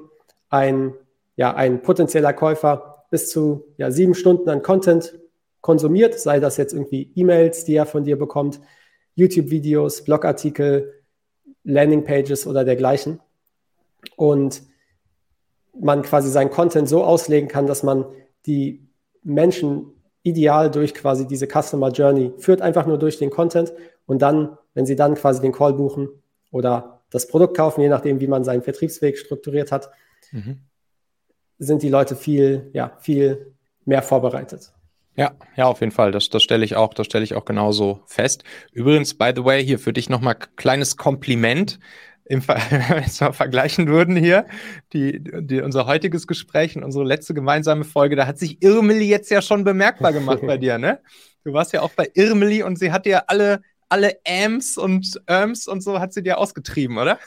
ein, 0.49 0.93
ja, 1.35 1.53
ein 1.55 1.81
potenzieller 1.81 2.33
Käufer 2.33 3.05
bis 3.09 3.29
zu 3.29 3.65
ja, 3.77 3.91
sieben 3.91 4.15
Stunden 4.15 4.49
an 4.49 4.61
Content 4.61 5.17
konsumiert, 5.61 6.19
sei 6.19 6.39
das 6.39 6.57
jetzt 6.57 6.73
irgendwie 6.73 7.11
E-Mails, 7.15 7.65
die 7.65 7.75
er 7.75 7.85
von 7.85 8.03
dir 8.03 8.17
bekommt, 8.17 8.59
YouTube-Videos, 9.15 10.03
Blogartikel, 10.03 10.93
Landingpages 11.63 12.45
oder 12.45 12.63
dergleichen. 12.63 13.19
Und 14.15 14.61
man 15.79 16.03
quasi 16.03 16.29
seinen 16.29 16.51
Content 16.51 16.87
so 16.87 17.03
auslegen 17.03 17.49
kann, 17.49 17.65
dass 17.65 17.83
man 17.83 18.05
die 18.45 18.87
Menschen 19.23 19.91
ideal 20.23 20.71
durch 20.71 20.93
quasi 20.93 21.27
diese 21.27 21.47
Customer 21.47 21.89
Journey 21.89 22.33
führt, 22.37 22.61
einfach 22.61 22.85
nur 22.85 22.97
durch 22.97 23.17
den 23.17 23.29
Content 23.29 23.73
und 24.05 24.21
dann, 24.21 24.57
wenn 24.75 24.85
sie 24.85 24.95
dann 24.95 25.15
quasi 25.15 25.41
den 25.41 25.51
Call 25.51 25.73
buchen 25.73 26.09
oder 26.51 27.01
das 27.09 27.27
Produkt 27.27 27.57
kaufen, 27.57 27.81
je 27.81 27.89
nachdem, 27.89 28.19
wie 28.19 28.27
man 28.27 28.43
seinen 28.43 28.61
Vertriebsweg 28.61 29.17
strukturiert 29.17 29.71
hat, 29.71 29.89
mhm. 30.31 30.59
sind 31.57 31.81
die 31.81 31.89
Leute 31.89 32.15
viel, 32.15 32.69
ja, 32.73 32.95
viel 32.99 33.55
mehr 33.85 34.03
vorbereitet. 34.03 34.71
Ja, 35.15 35.31
ja, 35.55 35.65
auf 35.65 35.79
jeden 35.79 35.93
Fall. 35.93 36.11
Das, 36.11 36.29
das 36.29 36.43
stelle 36.43 36.65
ich 36.65 36.75
auch, 36.75 36.93
das 36.93 37.05
stelle 37.05 37.23
ich 37.23 37.35
auch 37.35 37.45
genauso 37.45 38.01
fest. 38.05 38.43
Übrigens, 38.73 39.13
by 39.13 39.31
the 39.33 39.45
way, 39.45 39.63
hier 39.63 39.79
für 39.79 39.93
dich 39.93 40.09
nochmal 40.09 40.35
kleines 40.57 40.97
Kompliment. 40.97 41.79
Im 42.25 42.41
wenn 42.47 42.89
wir 42.89 43.01
jetzt 43.01 43.21
mal 43.21 43.31
vergleichen 43.31 43.87
würden 43.87 44.15
hier, 44.15 44.45
die, 44.93 45.21
die, 45.23 45.61
unser 45.61 45.85
heutiges 45.85 46.27
Gespräch 46.27 46.75
und 46.75 46.83
unsere 46.83 47.05
letzte 47.05 47.33
gemeinsame 47.33 47.85
Folge, 47.85 48.15
da 48.15 48.27
hat 48.27 48.39
sich 48.39 48.61
Irmeli 48.61 49.07
jetzt 49.07 49.29
ja 49.29 49.41
schon 49.41 49.63
bemerkbar 49.63 50.11
gemacht 50.11 50.41
bei 50.41 50.57
dir, 50.57 50.77
ne? 50.77 50.99
Du 51.43 51.53
warst 51.53 51.71
ja 51.71 51.81
auch 51.81 51.91
bei 51.91 52.09
Irmeli 52.15 52.63
und 52.63 52.79
sie 52.79 52.91
hat 52.91 53.05
dir 53.05 53.29
alle, 53.29 53.61
alle 53.89 54.17
Ams 54.27 54.77
und 54.77 55.21
Erms 55.25 55.67
und 55.67 55.81
so 55.81 55.99
hat 55.99 56.13
sie 56.13 56.23
dir 56.23 56.37
ausgetrieben, 56.37 56.97
oder? 56.97 57.19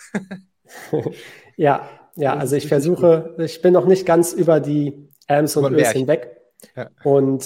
ja, 1.57 1.89
ja, 2.17 2.37
also 2.37 2.57
ich 2.57 2.69
versuche, 2.69 3.35
ich 3.39 3.63
bin 3.63 3.73
noch 3.73 3.87
nicht 3.87 4.05
ganz 4.05 4.33
über 4.33 4.61
die 4.61 5.09
Ams 5.29 5.57
und 5.57 5.73
Ös 5.73 5.93
hinweg. 5.93 6.37
Ja. 6.77 6.91
Und 7.05 7.45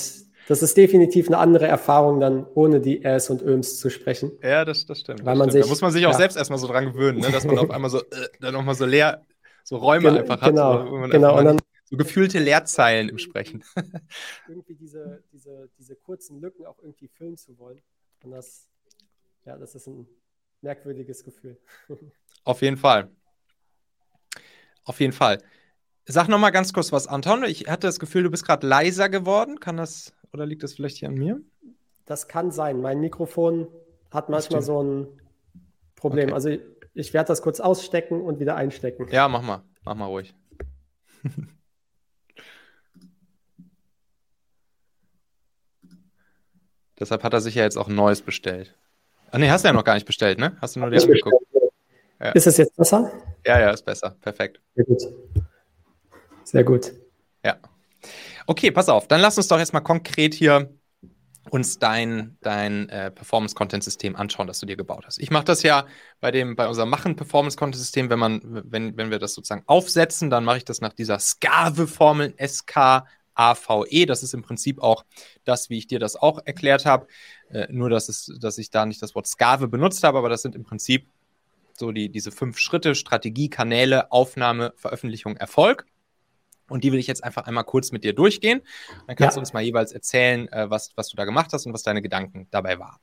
das 0.48 0.62
ist 0.62 0.76
definitiv 0.76 1.28
eine 1.28 1.38
andere 1.38 1.66
Erfahrung, 1.66 2.20
dann 2.20 2.46
ohne 2.54 2.80
die 2.80 3.04
Äs 3.04 3.30
und 3.30 3.42
Öms 3.42 3.78
zu 3.78 3.90
sprechen. 3.90 4.32
Ja, 4.42 4.64
das, 4.64 4.86
das 4.86 5.00
stimmt. 5.00 5.24
Weil 5.24 5.36
man 5.36 5.48
stimmt. 5.48 5.52
Sich, 5.52 5.62
da 5.62 5.68
muss 5.68 5.80
man 5.80 5.92
sich 5.92 6.06
auch 6.06 6.12
ja. 6.12 6.18
selbst 6.18 6.36
erstmal 6.36 6.58
so 6.58 6.66
dran 6.66 6.92
gewöhnen, 6.92 7.20
ne? 7.20 7.30
dass 7.30 7.44
man 7.44 7.58
auf 7.58 7.70
einmal 7.70 7.90
so, 7.90 8.00
äh, 8.00 8.28
dann 8.40 8.54
nochmal 8.54 8.74
so 8.74 8.84
leer, 8.84 9.22
so 9.62 9.76
Räume 9.76 10.10
Gen 10.10 10.18
einfach 10.18 10.40
hat. 10.40 10.50
Genau, 10.50 10.84
so, 10.84 11.08
genau. 11.08 11.38
Und 11.38 11.44
dann, 11.44 11.58
so 11.84 11.96
gefühlte 11.96 12.38
Leerzeilen 12.38 13.08
im 13.08 13.18
Sprechen. 13.18 13.62
irgendwie 14.48 14.74
diese, 14.74 15.22
diese, 15.32 15.68
diese 15.78 15.94
kurzen 15.94 16.40
Lücken 16.40 16.66
auch 16.66 16.78
irgendwie 16.82 17.08
füllen 17.08 17.36
zu 17.36 17.58
wollen. 17.58 17.80
Und 18.24 18.32
das, 18.32 18.66
ja, 19.44 19.56
das 19.56 19.74
ist 19.74 19.86
ein 19.86 20.06
merkwürdiges 20.60 21.24
Gefühl. 21.24 21.58
Auf 22.44 22.62
jeden 22.62 22.76
Fall. 22.76 23.10
Auf 24.84 25.00
jeden 25.00 25.12
Fall. 25.12 25.38
Sag 26.04 26.28
noch 26.28 26.38
mal 26.38 26.50
ganz 26.50 26.72
kurz 26.72 26.90
was, 26.90 27.06
Anton. 27.06 27.44
Ich 27.44 27.68
hatte 27.68 27.86
das 27.86 28.00
Gefühl, 28.00 28.24
du 28.24 28.30
bist 28.30 28.44
gerade 28.44 28.66
leiser 28.66 29.08
geworden. 29.08 29.60
Kann 29.60 29.76
das 29.76 30.12
oder 30.32 30.46
liegt 30.46 30.62
das 30.64 30.72
vielleicht 30.74 30.96
hier 30.96 31.08
an 31.08 31.14
mir? 31.14 31.40
Das 32.04 32.26
kann 32.26 32.50
sein. 32.50 32.80
Mein 32.80 33.00
Mikrofon 33.00 33.68
hat 34.10 34.28
manchmal 34.28 34.62
so 34.62 34.82
ein 34.82 35.06
Problem. 35.94 36.30
Okay. 36.30 36.34
Also 36.34 36.48
ich, 36.48 36.60
ich 36.94 37.14
werde 37.14 37.28
das 37.28 37.42
kurz 37.42 37.60
ausstecken 37.60 38.20
und 38.20 38.40
wieder 38.40 38.56
einstecken. 38.56 39.06
Ja, 39.10 39.28
mach 39.28 39.42
mal. 39.42 39.62
Mach 39.84 39.94
mal 39.94 40.06
ruhig. 40.06 40.34
Deshalb 46.98 47.22
hat 47.22 47.32
er 47.32 47.40
sich 47.40 47.54
ja 47.54 47.62
jetzt 47.62 47.76
auch 47.76 47.88
ein 47.88 47.94
neues 47.94 48.22
bestellt. 48.22 48.76
Ach 49.32 49.38
nee, 49.38 49.50
hast 49.50 49.64
du 49.64 49.68
ja 49.68 49.72
noch 49.72 49.84
gar 49.84 49.94
nicht 49.94 50.06
bestellt, 50.06 50.38
ne? 50.38 50.56
Hast 50.60 50.76
du 50.76 50.80
nur 50.80 50.90
dir 50.90 51.02
angeguckt? 51.02 51.46
Ja. 52.20 52.30
Ist 52.32 52.46
es 52.46 52.58
jetzt 52.58 52.76
besser? 52.76 53.10
Ja, 53.46 53.58
ja, 53.58 53.70
ist 53.70 53.84
besser. 53.84 54.14
Perfekt. 54.20 54.60
Sehr 54.76 54.84
gut. 54.84 55.02
Sehr 56.44 56.64
gut. 56.64 56.92
Ja. 57.42 57.56
Okay, 58.46 58.70
pass 58.70 58.90
auf. 58.90 59.08
Dann 59.08 59.22
lass 59.22 59.38
uns 59.38 59.48
doch 59.48 59.58
jetzt 59.58 59.72
mal 59.72 59.80
konkret 59.80 60.34
hier 60.34 60.70
uns 61.50 61.78
dein, 61.78 62.36
dein 62.42 62.88
äh, 62.90 63.10
Performance-Content-System 63.10 64.16
anschauen, 64.16 64.46
das 64.46 64.60
du 64.60 64.66
dir 64.66 64.76
gebaut 64.76 65.04
hast. 65.06 65.18
Ich 65.18 65.30
mache 65.30 65.44
das 65.44 65.62
ja 65.62 65.86
bei 66.20 66.30
dem, 66.30 66.54
bei 66.54 66.68
unserem 66.68 66.90
Machen-Performance-Content-System, 66.90 68.10
wenn 68.10 68.18
man, 68.18 68.40
wenn, 68.44 68.96
wenn 68.96 69.10
wir 69.10 69.18
das 69.18 69.34
sozusagen 69.34 69.64
aufsetzen, 69.66 70.28
dann 70.28 70.44
mache 70.44 70.58
ich 70.58 70.64
das 70.64 70.82
nach 70.82 70.92
dieser 70.92 71.18
SCAVE-Formel, 71.18 72.34
S-K-A-V-E. 73.34 74.06
Das 74.06 74.22
ist 74.22 74.34
im 74.34 74.42
Prinzip 74.42 74.80
auch 74.82 75.04
das, 75.44 75.70
wie 75.70 75.78
ich 75.78 75.86
dir 75.86 75.98
das 75.98 76.16
auch 76.16 76.40
erklärt 76.44 76.86
habe. 76.86 77.06
Äh, 77.50 77.66
nur, 77.70 77.90
dass, 77.90 78.08
es, 78.08 78.32
dass 78.40 78.58
ich 78.58 78.70
da 78.70 78.86
nicht 78.86 79.02
das 79.02 79.14
Wort 79.14 79.26
SCAVE 79.26 79.68
benutzt 79.68 80.02
habe, 80.04 80.18
aber 80.18 80.28
das 80.28 80.42
sind 80.42 80.54
im 80.54 80.64
Prinzip 80.64 81.06
so 81.74 81.90
die, 81.92 82.10
diese 82.10 82.30
fünf 82.30 82.58
Schritte, 82.58 82.94
Strategie, 82.94 83.48
Kanäle, 83.48 84.12
Aufnahme, 84.12 84.72
Veröffentlichung, 84.76 85.36
Erfolg. 85.36 85.86
Und 86.68 86.84
die 86.84 86.92
will 86.92 86.98
ich 86.98 87.06
jetzt 87.06 87.24
einfach 87.24 87.44
einmal 87.44 87.64
kurz 87.64 87.92
mit 87.92 88.04
dir 88.04 88.14
durchgehen. 88.14 88.62
Dann 89.06 89.16
kannst 89.16 89.34
ja. 89.36 89.40
du 89.40 89.40
uns 89.40 89.52
mal 89.52 89.62
jeweils 89.62 89.92
erzählen, 89.92 90.48
äh, 90.52 90.70
was, 90.70 90.92
was 90.96 91.08
du 91.08 91.16
da 91.16 91.24
gemacht 91.24 91.50
hast 91.52 91.66
und 91.66 91.72
was 91.72 91.82
deine 91.82 92.02
Gedanken 92.02 92.46
dabei 92.50 92.78
waren. 92.78 92.98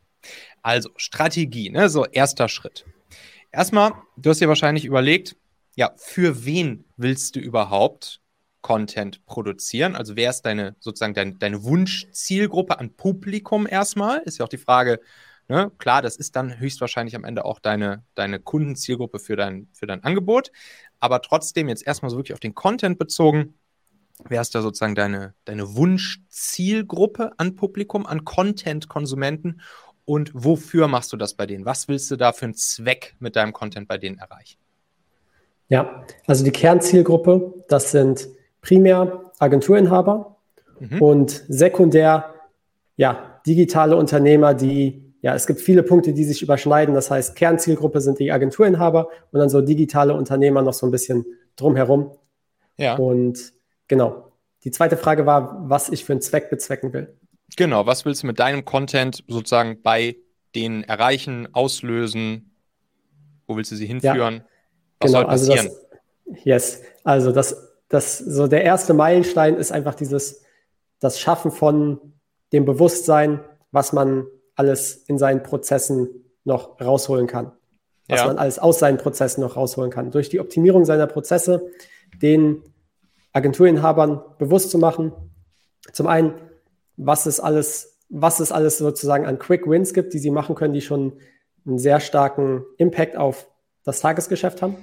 Also, 0.62 0.90
Strategie, 0.96 1.70
ne? 1.70 1.90
so 1.90 2.06
erster 2.06 2.50
Schritt. 2.50 2.86
Erstmal, 3.52 3.94
du 4.18 4.30
hast 4.30 4.42
dir 4.42 4.48
wahrscheinlich 4.48 4.86
überlegt, 4.86 5.36
ja, 5.76 5.94
für 5.98 6.46
wen 6.46 6.86
willst 6.98 7.36
du 7.36 7.40
überhaupt 7.40 8.22
Content 8.62 9.25
produzieren? 9.25 9.96
Also, 9.96 10.16
wer 10.16 10.30
ist 10.30 10.44
deine 10.44 10.75
sozusagen 10.80 11.13
dein, 11.13 11.39
deine 11.39 11.63
Wunschzielgruppe 11.63 12.80
an 12.80 12.96
Publikum 12.96 13.68
erstmal? 13.70 14.20
Ist 14.20 14.39
ja 14.39 14.46
auch 14.46 14.50
die 14.50 14.58
Frage, 14.58 15.00
Ne? 15.50 15.72
Klar, 15.80 16.04
das 16.04 16.16
ist 16.16 16.36
dann 16.36 16.60
höchstwahrscheinlich 16.60 17.16
am 17.16 17.24
Ende 17.24 17.44
auch 17.44 17.60
deine, 17.60 18.04
deine 18.13 18.39
Kundenzielgruppe 18.39 19.18
für 19.18 19.36
dein, 19.36 19.68
für 19.74 19.88
dein 19.88 20.04
Angebot. 20.04 20.51
Aber 21.00 21.24
trotzdem 21.24 21.68
jetzt 21.68 21.86
erstmal 21.86 22.12
so 22.12 22.18
wirklich 22.18 22.36
auf 22.36 22.39
den 22.39 22.54
Content 22.54 23.00
bezogen. 23.00 23.56
Wer 24.28 24.42
ist 24.42 24.54
da 24.54 24.62
sozusagen 24.62 24.94
deine, 24.94 25.34
deine 25.46 25.75
Wunschzielgruppe 25.75 27.32
an 27.38 27.56
Publikum, 27.56 28.06
an 28.06 28.25
Content-Konsumenten? 28.25 29.62
Und 30.06 30.32
wofür 30.36 30.88
machst 30.88 31.12
du 31.13 31.18
das 31.18 31.34
bei 31.34 31.48
denen? 31.48 31.66
Was 31.66 31.88
willst 31.88 32.12
du 32.12 32.16
da 32.16 32.32
für 32.32 32.46
einen 32.46 32.56
Zweck 32.56 33.16
mit 33.20 33.36
deinem 33.36 33.51
Content 33.51 33.88
bei 33.88 33.98
denen 33.98 34.20
erreichen? 34.20 34.60
Ja, 35.68 36.06
also 36.28 36.44
die 36.44 36.51
Kernzielgruppe, 36.51 37.63
das 37.70 37.92
sind 37.92 38.28
primär 38.62 39.32
Agenturinhaber 39.39 40.38
mhm. 40.80 41.01
und 41.01 41.44
sekundär 41.48 42.34
ja, 42.96 43.39
digitale 43.46 43.96
Unternehmer, 43.96 44.54
die 44.54 45.10
ja, 45.22 45.36
es 45.36 45.48
gibt 45.48 45.60
viele 45.60 45.84
Punkte, 45.84 46.13
die 46.13 46.24
sich 46.24 46.42
überschneiden. 46.42 46.96
Das 46.96 47.12
heißt, 47.12 47.36
Kernzielgruppe 47.36 48.00
sind 48.00 48.20
die 48.20 48.32
Agenturinhaber 48.32 49.10
und 49.32 49.39
dann 49.39 49.50
so 49.50 49.62
digitale 49.62 50.13
Unternehmer 50.13 50.62
noch 50.62 50.74
so 50.74 50.88
ein 50.88 50.92
bisschen 50.92 51.25
drumherum. 51.56 52.12
Ja. 52.78 52.96
Und 52.96 53.54
genau. 53.88 54.32
Die 54.63 54.72
zweite 54.72 54.98
Frage 54.98 55.25
war, 55.25 55.70
was 55.70 55.89
ich 55.89 56.06
für 56.06 56.13
einen 56.13 56.22
Zweck 56.22 56.50
bezwecken 56.50 56.94
will. 56.94 57.18
Genau, 57.58 57.86
was 57.86 58.06
willst 58.06 58.24
du 58.24 58.28
mit 58.28 58.39
deinem 58.39 58.63
Content 58.63 59.24
sozusagen 59.28 59.82
bei 59.82 60.16
denen 60.56 60.84
erreichen, 60.84 61.48
auslösen? 61.54 62.56
Wo 63.48 63.58
willst 63.58 63.72
du 63.72 63.75
sie 63.75 63.88
hinführen? 63.88 64.36
Ja, 64.36 64.46
was 65.00 65.12
genau, 65.12 65.20
soll 65.20 65.28
passieren? 65.28 65.68
Also 65.68 65.80
das, 66.25 66.46
yes, 66.46 66.82
also 67.04 67.32
das, 67.32 67.69
das, 67.89 68.19
so 68.19 68.48
der 68.48 68.63
erste 68.63 68.93
Meilenstein 68.93 69.55
ist 69.55 69.72
einfach 69.72 69.96
dieses, 69.96 70.43
das 71.00 71.19
Schaffen 71.19 71.51
von 71.51 72.00
dem 72.53 72.65
Bewusstsein, 72.65 73.41
was 73.72 73.93
man 73.93 74.25
alles 74.55 74.96
in 75.08 75.17
seinen 75.17 75.43
Prozessen 75.43 76.10
noch 76.43 76.79
rausholen 76.79 77.27
kann. 77.27 77.51
Was 78.08 78.22
ja. 78.22 78.27
man 78.27 78.38
alles 78.38 78.60
aus 78.60 78.79
seinen 78.79 78.98
Prozessen 78.98 79.41
noch 79.41 79.55
rausholen 79.55 79.91
kann. 79.91 80.12
Durch 80.12 80.29
die 80.29 80.39
Optimierung 80.39 80.86
seiner 80.86 81.08
Prozesse 81.08 81.69
den 82.22 82.63
Agenturinhabern 83.34 84.22
bewusst 84.39 84.72
zu 84.72 84.79
machen, 84.79 85.12
zum 85.93 86.08
einen, 86.08 86.34
was 86.98 87.25
es 87.25 87.39
alles, 87.39 88.00
was 88.10 88.39
es 88.39 88.51
alles 88.51 88.79
sozusagen 88.79 89.25
an 89.25 89.39
Quick 89.39 89.67
Wins 89.69 89.93
gibt, 89.93 90.13
die 90.13 90.19
sie 90.19 90.31
machen 90.31 90.55
können, 90.55 90.74
die 90.74 90.81
schon 90.81 91.13
einen 91.65 91.77
sehr 91.77 92.00
starken 92.00 92.65
Impact 92.77 93.15
auf 93.15 93.48
das 93.84 94.01
Tagesgeschäft 94.01 94.62
haben. 94.62 94.75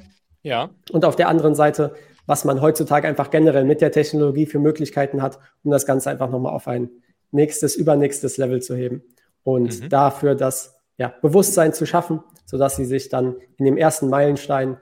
Ja. 0.43 0.71
Und 0.93 1.05
auf 1.05 1.17
der 1.17 1.29
anderen 1.29 1.55
Seite, 1.55 1.95
was 2.27 2.45
man 2.45 2.61
heutzutage 2.61 3.09
einfach 3.09 3.31
generell 3.31 3.65
mit 3.65 3.81
der 3.81 3.93
Technologie 3.93 4.47
für 4.47 4.59
Möglichkeiten 4.59 5.23
hat, 5.23 5.39
um 5.63 5.71
das 5.71 5.87
Ganze 5.87 6.11
einfach 6.11 6.31
nochmal 6.31 6.53
auf 6.53 6.69
ein 6.69 6.91
nächstes, 7.31 7.77
übernächstes 7.77 8.37
Level 8.37 8.61
zu 8.61 8.75
heben 8.75 9.03
und 9.43 9.81
mhm. 9.81 9.89
dafür 9.89 10.35
das 10.35 10.77
ja, 10.99 11.15
Bewusstsein 11.23 11.73
zu 11.73 11.87
schaffen, 11.87 12.21
sodass 12.45 12.77
sie 12.77 12.85
sich 12.85 13.09
dann 13.09 13.37
in 13.57 13.65
dem 13.65 13.77
ersten 13.77 14.09
Meilenstein 14.09 14.79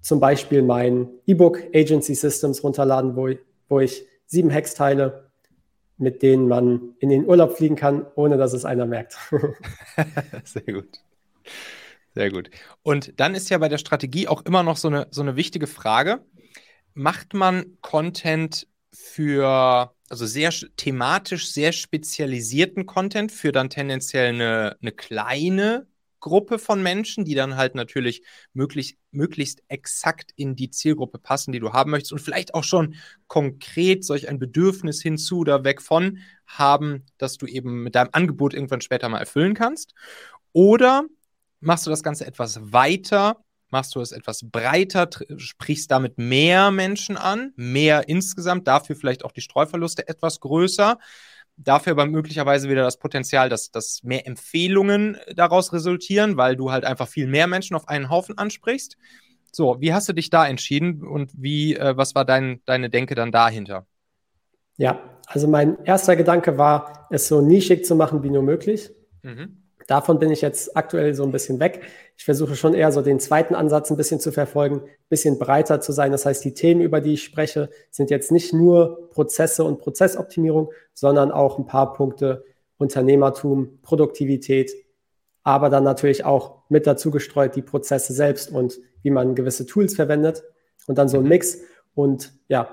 zum 0.00 0.20
Beispiel 0.20 0.62
mein 0.62 1.08
E-Book 1.26 1.62
Agency 1.74 2.14
Systems 2.14 2.62
runterladen, 2.64 3.16
wo 3.16 3.28
ich, 3.28 3.38
wo 3.68 3.80
ich 3.80 4.04
sieben 4.26 4.52
Hacks 4.52 4.74
teile, 4.74 5.30
mit 5.96 6.22
denen 6.22 6.48
man 6.48 6.94
in 6.98 7.10
den 7.10 7.26
Urlaub 7.26 7.56
fliegen 7.56 7.76
kann, 7.76 8.06
ohne 8.16 8.36
dass 8.36 8.52
es 8.52 8.64
einer 8.64 8.86
merkt. 8.86 9.16
Sehr 10.44 10.74
gut. 10.74 10.88
Sehr 12.14 12.30
gut. 12.30 12.50
Und 12.82 13.18
dann 13.20 13.34
ist 13.34 13.48
ja 13.48 13.58
bei 13.58 13.68
der 13.68 13.78
Strategie 13.78 14.28
auch 14.28 14.42
immer 14.44 14.62
noch 14.62 14.76
so 14.76 14.88
eine, 14.88 15.06
so 15.10 15.22
eine 15.22 15.36
wichtige 15.36 15.66
Frage. 15.66 16.20
Macht 16.94 17.34
man 17.34 17.78
Content 17.80 18.66
für 18.92 19.94
also 20.12 20.26
sehr 20.26 20.50
thematisch 20.76 21.50
sehr 21.50 21.72
spezialisierten 21.72 22.84
Content 22.84 23.32
für 23.32 23.50
dann 23.50 23.70
tendenziell 23.70 24.28
eine, 24.28 24.76
eine 24.82 24.92
kleine 24.92 25.86
Gruppe 26.20 26.58
von 26.58 26.82
Menschen, 26.82 27.24
die 27.24 27.34
dann 27.34 27.56
halt 27.56 27.74
natürlich 27.74 28.22
möglichst, 28.52 28.96
möglichst 29.10 29.62
exakt 29.68 30.32
in 30.36 30.54
die 30.54 30.70
Zielgruppe 30.70 31.18
passen, 31.18 31.50
die 31.50 31.60
du 31.60 31.72
haben 31.72 31.90
möchtest 31.90 32.12
und 32.12 32.20
vielleicht 32.20 32.54
auch 32.54 32.62
schon 32.62 32.94
konkret 33.26 34.04
solch 34.04 34.28
ein 34.28 34.38
Bedürfnis 34.38 35.00
hinzu 35.00 35.38
oder 35.38 35.64
weg 35.64 35.80
von 35.80 36.18
haben, 36.46 37.06
dass 37.16 37.38
du 37.38 37.46
eben 37.46 37.82
mit 37.82 37.94
deinem 37.94 38.10
Angebot 38.12 38.52
irgendwann 38.52 38.82
später 38.82 39.08
mal 39.08 39.18
erfüllen 39.18 39.54
kannst. 39.54 39.94
Oder 40.52 41.04
machst 41.60 41.86
du 41.86 41.90
das 41.90 42.02
Ganze 42.02 42.26
etwas 42.26 42.60
weiter 42.72 43.41
machst 43.72 43.94
du 43.94 44.00
es 44.00 44.12
etwas 44.12 44.42
breiter, 44.50 45.08
sprichst 45.36 45.90
damit 45.90 46.18
mehr 46.18 46.70
Menschen 46.70 47.16
an, 47.16 47.52
mehr 47.56 48.08
insgesamt, 48.08 48.68
dafür 48.68 48.96
vielleicht 48.96 49.24
auch 49.24 49.32
die 49.32 49.40
Streuverluste 49.40 50.06
etwas 50.08 50.40
größer. 50.40 50.98
Dafür 51.56 51.92
aber 51.92 52.06
möglicherweise 52.06 52.68
wieder 52.68 52.82
das 52.82 52.98
Potenzial, 52.98 53.48
dass, 53.48 53.70
dass 53.70 54.02
mehr 54.02 54.26
Empfehlungen 54.26 55.18
daraus 55.34 55.72
resultieren, 55.72 56.36
weil 56.36 56.56
du 56.56 56.70
halt 56.70 56.84
einfach 56.84 57.08
viel 57.08 57.26
mehr 57.26 57.46
Menschen 57.46 57.76
auf 57.76 57.88
einen 57.88 58.08
Haufen 58.08 58.38
ansprichst. 58.38 58.96
So, 59.52 59.80
wie 59.80 59.92
hast 59.92 60.08
du 60.08 60.14
dich 60.14 60.30
da 60.30 60.46
entschieden 60.46 61.06
und 61.06 61.30
wie, 61.36 61.76
äh, 61.76 61.96
was 61.96 62.14
war 62.14 62.24
dein, 62.24 62.62
deine 62.64 62.88
Denke 62.88 63.14
dann 63.14 63.32
dahinter? 63.32 63.86
Ja, 64.78 64.98
also 65.26 65.46
mein 65.46 65.84
erster 65.84 66.16
Gedanke 66.16 66.56
war, 66.56 67.06
es 67.10 67.28
so 67.28 67.42
nischig 67.42 67.84
zu 67.84 67.94
machen 67.94 68.22
wie 68.22 68.30
nur 68.30 68.42
möglich. 68.42 68.90
Mhm. 69.22 69.61
Davon 69.92 70.18
bin 70.18 70.30
ich 70.30 70.40
jetzt 70.40 70.74
aktuell 70.74 71.12
so 71.12 71.22
ein 71.22 71.32
bisschen 71.32 71.60
weg. 71.60 71.82
Ich 72.16 72.24
versuche 72.24 72.56
schon 72.56 72.72
eher 72.72 72.90
so 72.92 73.02
den 73.02 73.20
zweiten 73.20 73.54
Ansatz 73.54 73.90
ein 73.90 73.98
bisschen 73.98 74.20
zu 74.20 74.32
verfolgen, 74.32 74.76
ein 74.76 75.08
bisschen 75.10 75.38
breiter 75.38 75.82
zu 75.82 75.92
sein. 75.92 76.12
Das 76.12 76.24
heißt, 76.24 76.42
die 76.46 76.54
Themen, 76.54 76.80
über 76.80 77.02
die 77.02 77.12
ich 77.12 77.22
spreche, 77.22 77.68
sind 77.90 78.08
jetzt 78.08 78.32
nicht 78.32 78.54
nur 78.54 79.10
Prozesse 79.10 79.64
und 79.64 79.80
Prozessoptimierung, 79.80 80.70
sondern 80.94 81.30
auch 81.30 81.58
ein 81.58 81.66
paar 81.66 81.92
Punkte 81.92 82.42
Unternehmertum, 82.78 83.80
Produktivität, 83.82 84.72
aber 85.42 85.68
dann 85.68 85.84
natürlich 85.84 86.24
auch 86.24 86.62
mit 86.70 86.86
dazu 86.86 87.10
gestreut 87.10 87.54
die 87.54 87.60
Prozesse 87.60 88.14
selbst 88.14 88.50
und 88.50 88.78
wie 89.02 89.10
man 89.10 89.34
gewisse 89.34 89.66
Tools 89.66 89.94
verwendet 89.94 90.42
und 90.86 90.96
dann 90.96 91.08
so 91.08 91.18
ein 91.18 91.24
mhm. 91.24 91.28
Mix. 91.28 91.58
Und 91.94 92.32
ja, 92.48 92.70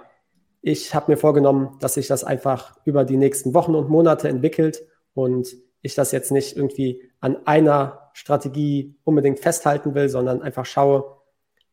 ich 0.61 0.95
habe 0.95 1.11
mir 1.11 1.17
vorgenommen, 1.17 1.75
dass 1.81 1.95
sich 1.95 2.07
das 2.07 2.23
einfach 2.23 2.77
über 2.85 3.03
die 3.03 3.17
nächsten 3.17 3.53
Wochen 3.53 3.75
und 3.75 3.89
Monate 3.89 4.29
entwickelt 4.29 4.87
und 5.13 5.53
ich 5.81 5.95
das 5.95 6.11
jetzt 6.11 6.31
nicht 6.31 6.57
irgendwie 6.57 7.01
an 7.19 7.45
einer 7.45 8.09
Strategie 8.13 8.95
unbedingt 9.03 9.39
festhalten 9.39 9.95
will, 9.95 10.09
sondern 10.09 10.41
einfach 10.41 10.65
schaue, 10.65 11.17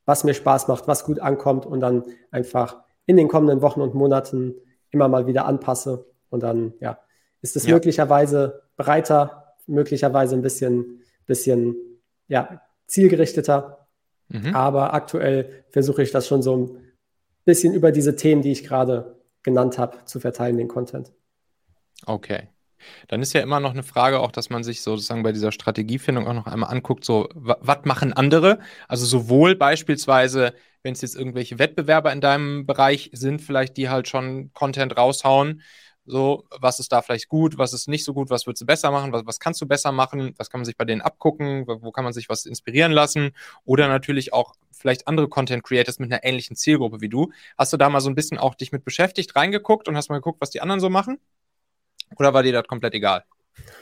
was 0.05 0.25
mir 0.25 0.35
Spaß 0.35 0.69
macht, 0.69 0.87
was 0.87 1.05
gut 1.05 1.21
ankommt 1.21 1.67
und 1.67 1.81
dann 1.81 2.05
einfach 2.31 2.83
in 3.07 3.17
den 3.17 3.29
kommenden 3.29 3.63
Wochen 3.63 3.81
und 3.81 3.95
Monaten 3.95 4.55
immer 4.91 5.09
mal 5.09 5.27
wieder 5.27 5.47
anpasse. 5.47 6.07
Und 6.31 6.43
dann, 6.43 6.75
ja, 6.81 6.99
ist 7.43 7.57
es 7.57 7.67
ja. 7.67 7.75
möglicherweise 7.75 8.63
breiter, 8.77 9.55
möglicherweise 9.67 10.37
ein 10.37 10.43
bisschen, 10.43 11.03
bisschen, 11.27 11.77
ja, 12.29 12.63
zielgerichteter. 12.87 13.87
Mhm. 14.29 14.55
Aber 14.55 14.95
aktuell 14.95 15.65
versuche 15.71 16.03
ich 16.03 16.13
das 16.13 16.27
schon 16.27 16.43
so 16.43 16.57
ein 16.57 16.79
bisschen 17.45 17.75
über 17.75 17.93
diese 17.93 18.17
Themen, 18.17 18.43
die 18.43 18.53
ich 18.53 18.65
gerade 18.65 19.17
genannt 19.43 19.79
habe, 19.79 20.05
zu 20.05 20.21
verteilen, 20.21 20.57
den 20.57 20.69
Content. 20.69 21.13
Okay. 22.05 22.49
Dann 23.09 23.23
ist 23.23 23.33
ja 23.33 23.41
immer 23.41 23.61
noch 23.61 23.73
eine 23.73 23.83
Frage 23.83 24.21
auch, 24.21 24.33
dass 24.33 24.51
man 24.51 24.65
sich 24.65 24.83
sozusagen 24.83 25.23
bei 25.23 25.33
dieser 25.33 25.53
Strategiefindung 25.53 26.27
auch 26.27 26.35
noch 26.35 26.47
einmal 26.47 26.71
anguckt, 26.71 27.05
so, 27.05 27.29
was 27.35 27.85
machen 27.85 28.13
andere? 28.13 28.59
Also 28.89 29.07
sowohl 29.07 29.57
beispielsweise, 29.57 30.55
wenn 30.83 30.93
es 30.93 31.03
jetzt 31.03 31.17
irgendwelche 31.17 31.59
Wettbewerber 31.59 32.13
in 32.13 32.21
deinem 32.21 32.67
Bereich 32.67 33.11
sind, 33.13 33.43
vielleicht 33.43 33.77
die 33.77 33.89
halt 33.89 34.09
schon 34.09 34.53
Content 34.53 34.97
raushauen, 34.97 35.63
so, 36.07 36.45
was 36.61 36.79
ist 36.79 36.93
da 36.93 37.03
vielleicht 37.03 37.29
gut, 37.29 37.59
was 37.59 37.73
ist 37.73 37.89
nicht 37.89 38.05
so 38.05 38.15
gut, 38.15 38.31
was 38.31 38.47
würdest 38.47 38.63
du 38.63 38.67
besser 38.67 38.91
machen, 38.93 39.13
was, 39.13 39.27
was 39.27 39.41
kannst 39.41 39.61
du 39.61 39.67
besser 39.67 39.91
machen, 39.93 40.35
was 40.39 40.51
kann 40.51 40.61
man 40.61 40.65
sich 40.65 40.77
bei 40.77 40.85
denen 40.85 41.01
abgucken, 41.01 41.67
wo, 41.67 41.91
kann 41.91 42.05
man 42.05 42.13
sich 42.13 42.29
was 42.29 42.47
inspirieren 42.47 42.93
lassen 42.93 43.33
oder 43.65 43.89
natürlich 43.89 44.33
auch 44.33 44.55
vielleicht 44.71 45.09
andere 45.09 45.29
Content 45.29 45.65
Creators 45.65 45.99
mit 45.99 46.13
einer 46.13 46.23
ähnlichen 46.25 46.55
Zielgruppe 46.55 47.01
wie 47.01 47.09
du. 47.09 47.33
Hast 47.59 47.73
du 47.73 47.77
da 47.77 47.89
mal 47.91 48.01
so 48.01 48.09
ein 48.09 48.15
bisschen 48.15 48.39
auch 48.39 48.55
dich 48.55 48.73
mit 48.73 48.85
beschäftigt, 48.85 49.35
reingeguckt 49.35 49.89
und 49.89 49.97
hast 49.97 50.09
mal 50.09 50.17
geguckt, 50.17 50.41
was 50.41 50.51
die 50.51 50.61
anderen 50.61 50.81
so 50.81 50.91
machen? 50.91 51.19
Oder 52.19 52.33
war 52.33 52.43
dir 52.43 52.53
das 52.53 52.67
komplett 52.67 52.95
egal? 52.95 53.25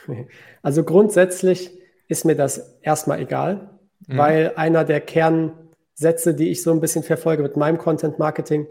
Also 0.62 0.82
grundsätzlich 0.82 1.78
ist 2.08 2.24
mir 2.24 2.36
das 2.36 2.78
erstmal 2.80 3.20
egal, 3.20 3.68
mhm. 4.06 4.16
weil 4.16 4.52
einer 4.56 4.84
der 4.84 5.02
Kernsätze, 5.02 6.34
die 6.34 6.50
ich 6.50 6.62
so 6.62 6.70
ein 6.70 6.80
bisschen 6.80 7.02
verfolge 7.02 7.42
mit 7.42 7.58
meinem 7.58 7.76
Content 7.76 8.18
Marketing, 8.18 8.66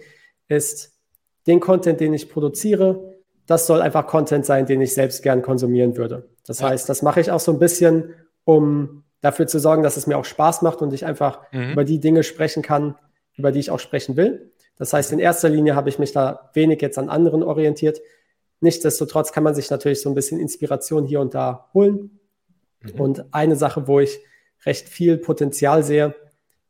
ist, 0.47 0.93
den 1.45 1.59
Content, 1.59 1.99
den 1.99 2.13
ich 2.13 2.29
produziere, 2.29 3.13
das 3.45 3.67
soll 3.67 3.81
einfach 3.81 4.07
Content 4.07 4.45
sein, 4.45 4.65
den 4.65 4.81
ich 4.81 4.93
selbst 4.93 5.21
gern 5.21 5.41
konsumieren 5.41 5.97
würde. 5.97 6.29
Das 6.45 6.59
ja. 6.59 6.69
heißt, 6.69 6.87
das 6.89 7.01
mache 7.01 7.19
ich 7.19 7.31
auch 7.31 7.39
so 7.39 7.51
ein 7.51 7.59
bisschen, 7.59 8.13
um 8.45 9.03
dafür 9.21 9.47
zu 9.47 9.59
sorgen, 9.59 9.83
dass 9.83 9.97
es 9.97 10.07
mir 10.07 10.17
auch 10.17 10.25
Spaß 10.25 10.61
macht 10.61 10.81
und 10.81 10.93
ich 10.93 11.05
einfach 11.05 11.41
mhm. 11.51 11.71
über 11.71 11.83
die 11.83 11.99
Dinge 11.99 12.23
sprechen 12.23 12.63
kann, 12.63 12.95
über 13.35 13.51
die 13.51 13.59
ich 13.59 13.71
auch 13.71 13.79
sprechen 13.79 14.15
will. 14.15 14.51
Das 14.77 14.93
heißt, 14.93 15.11
in 15.11 15.19
erster 15.19 15.49
Linie 15.49 15.75
habe 15.75 15.89
ich 15.89 15.99
mich 15.99 16.11
da 16.11 16.49
wenig 16.53 16.81
jetzt 16.81 16.97
an 16.97 17.09
anderen 17.09 17.43
orientiert, 17.43 17.99
Nichtsdestotrotz 18.63 19.33
kann 19.33 19.43
man 19.43 19.53
sich 19.53 19.69
natürlich 19.69 20.01
so 20.01 20.09
ein 20.09 20.15
bisschen 20.15 20.39
Inspiration 20.39 21.05
hier 21.05 21.19
und 21.19 21.33
da 21.33 21.69
holen. 21.73 22.21
Mhm. 22.79 22.99
Und 22.99 23.33
eine 23.33 23.57
Sache, 23.57 23.87
wo 23.87 23.99
ich 23.99 24.21
recht 24.65 24.87
viel 24.87 25.17
Potenzial 25.17 25.83
sehe, 25.83 26.15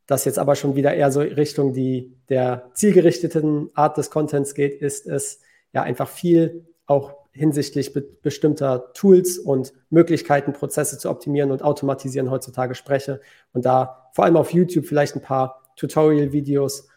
das 0.07 0.25
jetzt 0.25 0.39
aber 0.39 0.55
schon 0.55 0.75
wieder 0.75 0.95
eher 0.95 1.11
so 1.11 1.19
Richtung 1.21 1.71
die 1.71 2.17
der 2.29 2.71
zielgerichteten 2.73 3.69
Art 3.75 3.97
des 3.97 4.09
Contents 4.09 4.55
geht, 4.55 4.81
ist 4.81 5.05
es 5.05 5.41
ja 5.71 5.83
einfach 5.83 6.09
viel 6.09 6.65
auch 6.87 7.13
hinsichtlich 7.31 7.93
be 7.93 8.01
bestimmter 8.01 8.91
Tools 8.93 9.37
und 9.37 9.73
Möglichkeiten, 9.91 10.51
Prozesse 10.51 10.97
zu 10.97 11.11
optimieren 11.11 11.51
und 11.51 11.61
automatisieren 11.61 12.31
heutzutage 12.31 12.73
spreche 12.73 13.21
und 13.53 13.65
da 13.65 14.09
vor 14.13 14.25
allem 14.25 14.35
auf 14.35 14.51
YouTube 14.51 14.87
vielleicht 14.87 15.15
ein 15.15 15.21
paar 15.21 15.63
Tutorial-Videos 15.75 16.87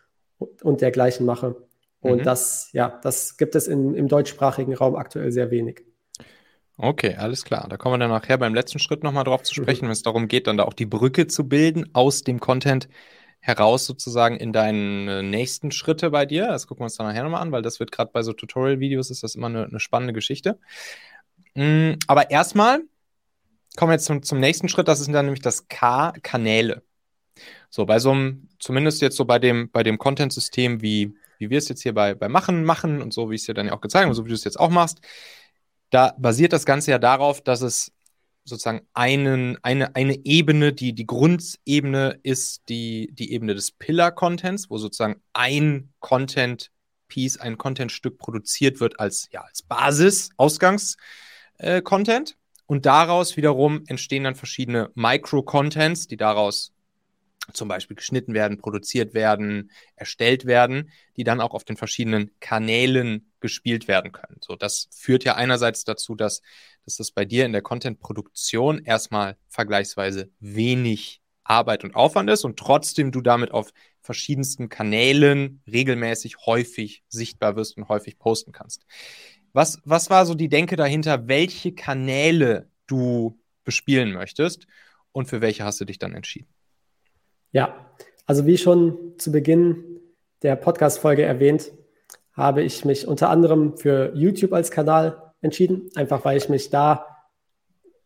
und 0.63 0.81
dergleichen 0.81 1.27
mache. 1.27 1.57
Und 2.07 2.19
mhm. 2.19 2.25
das, 2.25 2.71
ja, 2.73 3.01
das 3.03 3.37
gibt 3.37 3.55
es 3.55 3.69
in, 3.69 3.95
im 3.95 4.09
deutschsprachigen 4.09 4.75
Raum 4.75 4.97
aktuell 4.97 5.33
sehr 5.33 5.51
wenig. 5.51 5.83
Okay, 6.79 7.15
alles 7.15 7.45
klar. 7.45 7.67
Da 7.69 7.77
kommen 7.77 7.95
wir 7.95 7.99
dann 7.99 8.11
nachher 8.11 8.37
beim 8.37 8.55
letzten 8.55 8.79
Schritt 8.79 9.03
nochmal 9.03 9.25
drauf 9.25 9.43
zu 9.43 9.55
sprechen, 9.55 9.85
mhm. 9.85 9.89
wenn 9.89 9.93
es 9.93 10.03
darum 10.03 10.29
geht, 10.29 10.47
dann 10.47 10.59
da 10.59 10.65
auch 10.65 10.75
die 10.75 10.87
Brücke 10.87 11.27
zu 11.27 11.49
bilden 11.49 11.89
aus 11.95 12.23
dem 12.23 12.39
Content 12.39 12.89
heraus 13.41 13.87
sozusagen 13.87 14.37
in 14.37 14.53
deine 14.53 15.23
nächsten 15.23 15.71
Schritte 15.71 16.11
bei 16.11 16.27
dir. 16.27 16.49
Das 16.49 16.67
gucken 16.67 16.81
wir 16.81 16.87
uns 16.87 16.97
dann 16.97 17.07
nachher 17.07 17.23
nochmal 17.23 17.43
an, 17.43 17.53
weil 17.53 17.63
das 17.63 17.81
wird 17.81 17.93
gerade 17.93 18.11
bei 18.13 18.23
so 18.23 18.33
Tutorial-Videos 18.33 19.11
ist 19.11 19.23
das 19.23 19.37
immer 19.37 19.47
eine, 19.47 19.65
eine 19.65 19.81
spannende 19.81 20.13
Geschichte. 20.13 20.59
Mm, 21.55 21.93
aber 22.09 22.31
erstmal 22.31 22.83
kommen 23.77 23.91
wir 23.91 23.95
jetzt 23.95 24.07
zum, 24.07 24.23
zum 24.23 24.41
nächsten 24.41 24.69
Schritt, 24.69 24.89
das 24.89 24.99
sind 25.01 25.13
dann 25.13 25.27
nämlich 25.27 25.43
das 25.43 25.69
K, 25.69 26.13
Kanäle. 26.23 26.83
So, 27.71 27.87
bei 27.87 27.99
so 27.99 28.11
einem, 28.11 28.49
zumindest 28.59 29.01
jetzt 29.01 29.17
so 29.17 29.25
bei 29.25 29.39
dem, 29.39 29.71
bei 29.71 29.83
dem 29.83 29.99
Content-System 29.99 30.83
wie 30.83 31.15
wie 31.39 31.51
wir 31.51 31.59
es 31.59 31.69
jetzt 31.69 31.83
hier 31.83 31.95
bei, 31.95 32.15
bei 32.15 32.29
Machen 32.29 32.65
machen 32.65 33.03
und 33.03 33.13
so, 33.13 33.31
wie 33.31 33.35
ich 33.35 33.43
es 33.43 33.47
dir 33.47 33.55
dann 33.55 33.67
ja 33.67 33.73
auch 33.73 33.81
gezeigt 33.81 34.05
habe, 34.05 34.15
so 34.15 34.25
wie 34.25 34.31
du 34.31 34.35
es 34.35 34.45
jetzt 34.45 34.61
auch 34.61 34.71
machst, 34.71 35.01
da 35.91 36.15
basiert 36.19 36.53
das 36.53 36.67
Ganze 36.67 36.91
ja 36.91 36.99
darauf, 36.99 37.41
dass 37.43 37.63
es 37.63 37.93
sozusagen 38.45 38.87
einen, 38.95 39.59
eine, 39.63 39.95
eine 39.97 40.25
Ebene, 40.25 40.73
die 40.73 40.95
die 40.95 41.07
Grundebene 41.07 42.19
ist, 42.23 42.69
die, 42.69 43.11
die 43.13 43.33
Ebene 43.33 43.55
des 43.55 43.73
Pillar-Contents, 43.73 44.71
wo 44.71 44.79
sozusagen 44.79 45.21
ein 45.33 45.93
Content-Piece, 46.01 47.39
ein 47.39 47.59
Content-Stück 47.59 48.19
produziert 48.19 48.81
wird 48.81 49.01
als, 49.01 49.29
ja, 49.33 49.43
als 49.43 49.63
Basis, 49.63 50.31
Ausgangs-Content. 50.37 52.31
Äh, 52.31 52.35
und 52.69 52.85
daraus 52.87 53.37
wiederum 53.37 53.85
entstehen 53.87 54.25
dann 54.25 54.35
verschiedene 54.35 54.91
Micro-Contents, 54.95 56.09
die 56.09 56.17
daraus 56.17 56.73
zum 57.53 57.69
Beispiel 57.69 57.97
geschnitten 57.97 58.35
werden, 58.35 58.59
produziert 58.59 59.15
werden, 59.15 59.71
erstellt 59.95 60.47
werden, 60.47 60.91
die 61.17 61.25
dann 61.25 61.41
auch 61.41 61.55
auf 61.55 61.65
den 61.65 61.77
verschiedenen 61.77 62.31
Kanälen 62.41 63.33
gespielt 63.41 63.89
werden 63.89 64.13
können. 64.13 64.39
So, 64.41 64.57
das 64.57 64.89
führt 64.91 65.25
ja 65.25 65.35
einerseits 65.35 65.85
dazu, 65.85 66.15
dass, 66.15 66.43
dass 66.85 66.97
das 66.97 67.11
bei 67.11 67.25
dir 67.25 67.47
in 67.47 67.53
der 67.53 67.63
Content-Produktion 67.63 68.85
erstmal 68.85 69.37
vergleichsweise 69.49 70.31
wenig 70.41 71.21
Arbeit 71.45 71.85
und 71.85 71.95
Aufwand 71.95 72.29
ist 72.31 72.45
und 72.45 72.59
trotzdem 72.59 73.13
du 73.13 73.21
damit 73.21 73.53
auf 73.53 73.73
verschiedensten 74.01 74.69
Kanälen 74.69 75.63
regelmäßig 75.71 76.47
häufig 76.47 77.03
sichtbar 77.09 77.57
wirst 77.57 77.77
und 77.77 77.89
häufig 77.89 78.19
posten 78.19 78.53
kannst. 78.53 78.87
Was, 79.53 79.79
was 79.85 80.11
war 80.11 80.27
so 80.27 80.35
die 80.35 80.49
Denke 80.49 80.77
dahinter, 80.77 81.29
welche 81.29 81.73
Kanäle 81.73 82.71
du 82.87 83.39
bespielen 83.65 84.13
möchtest 84.13 84.67
und 85.13 85.27
für 85.27 85.41
welche 85.41 85.65
hast 85.65 85.81
du 85.81 85.85
dich 85.85 85.99
dann 85.99 86.15
entschieden? 86.15 86.56
Ja, 87.57 87.75
also 88.27 88.45
wie 88.45 88.59
schon 88.59 89.15
zu 89.17 89.33
Beginn 89.33 89.83
der 90.43 90.57
Podcast-Folge 90.57 91.23
erwähnt, 91.23 91.73
habe 92.35 92.63
ich 92.63 92.85
mich 92.85 93.09
unter 93.09 93.31
anderem 93.31 93.79
für 93.79 94.13
YouTube 94.15 94.53
als 94.53 94.71
Kanal 94.71 95.33
entschieden, 95.41 95.89
einfach 95.95 96.27
weil 96.27 96.37
ich 96.37 96.51
mich 96.51 96.69
da 96.69 97.07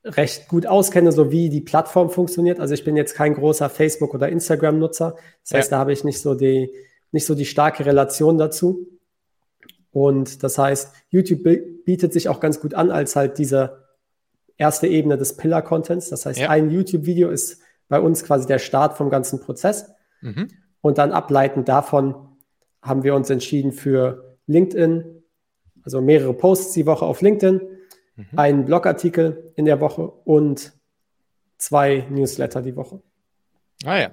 recht 0.05 0.47
gut 0.47 0.67
auskenne, 0.67 1.11
so 1.11 1.33
wie 1.33 1.49
die 1.49 1.63
Plattform 1.63 2.11
funktioniert. 2.11 2.61
Also 2.61 2.75
ich 2.75 2.85
bin 2.85 2.95
jetzt 2.95 3.17
kein 3.17 3.35
großer 3.35 3.69
Facebook- 3.69 4.15
oder 4.15 4.29
Instagram-Nutzer. 4.29 5.17
Das 5.43 5.59
heißt, 5.59 5.73
ja. 5.73 5.79
da 5.79 5.81
habe 5.81 5.93
ich 5.93 6.05
nicht 6.05 6.21
so 6.21 6.37
die, 6.37 6.73
nicht 7.11 7.27
so 7.27 7.35
die 7.35 7.45
starke 7.45 7.85
Relation 7.85 8.39
dazu. 8.39 8.87
Und 9.91 10.45
das 10.45 10.59
heißt, 10.59 10.93
YouTube 11.09 11.43
bietet 11.85 12.13
sich 12.13 12.29
auch 12.29 12.39
ganz 12.39 12.61
gut 12.61 12.75
an 12.75 12.93
als 12.93 13.17
halt 13.17 13.37
diese 13.39 13.83
erste 14.57 14.87
Ebene 14.87 15.19
des 15.19 15.37
Pillar-Contents. 15.37 16.09
Das 16.09 16.25
heißt, 16.25 16.39
ja. 16.39 16.51
ein 16.51 16.71
YouTube-Video 16.71 17.31
ist 17.31 17.61
bei 17.91 18.01
uns 18.01 18.25
quasi 18.25 18.47
der 18.47 18.61
Start 18.61 18.97
vom 18.97 19.11
ganzen 19.11 19.41
Prozess. 19.41 19.93
Mhm. 20.23 20.49
Und 20.81 20.97
dann 20.97 21.13
ableitend 21.13 21.69
davon 21.69 22.15
haben 22.81 23.03
wir 23.03 23.15
uns 23.15 23.29
entschieden 23.29 23.73
für 23.73 24.39
LinkedIn, 24.47 25.23
also 25.83 26.01
mehrere 26.01 26.33
Posts 26.33 26.73
die 26.73 26.87
Woche 26.87 27.05
auf 27.05 27.21
LinkedIn, 27.21 27.61
mhm. 28.17 28.27
einen 28.37 28.65
Blogartikel 28.65 29.53
in 29.57 29.67
der 29.67 29.81
Woche 29.81 30.07
und 30.07 30.73
zwei 31.59 32.07
Newsletter 32.09 32.63
die 32.63 32.77
Woche. 32.77 33.03
Ah 33.85 33.99
ja. 33.99 34.11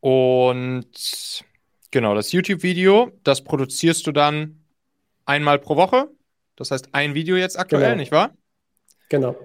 Und 0.00 1.44
genau, 1.90 2.14
das 2.14 2.32
YouTube-Video, 2.32 3.12
das 3.22 3.42
produzierst 3.42 4.06
du 4.06 4.12
dann 4.12 4.64
einmal 5.26 5.58
pro 5.58 5.76
Woche. 5.76 6.08
Das 6.56 6.72
heißt, 6.72 6.88
ein 6.92 7.14
Video 7.14 7.36
jetzt 7.36 7.58
aktuell, 7.58 7.90
genau. 7.90 7.96
nicht 7.96 8.12
wahr? 8.12 8.34
Genau. 9.08 9.36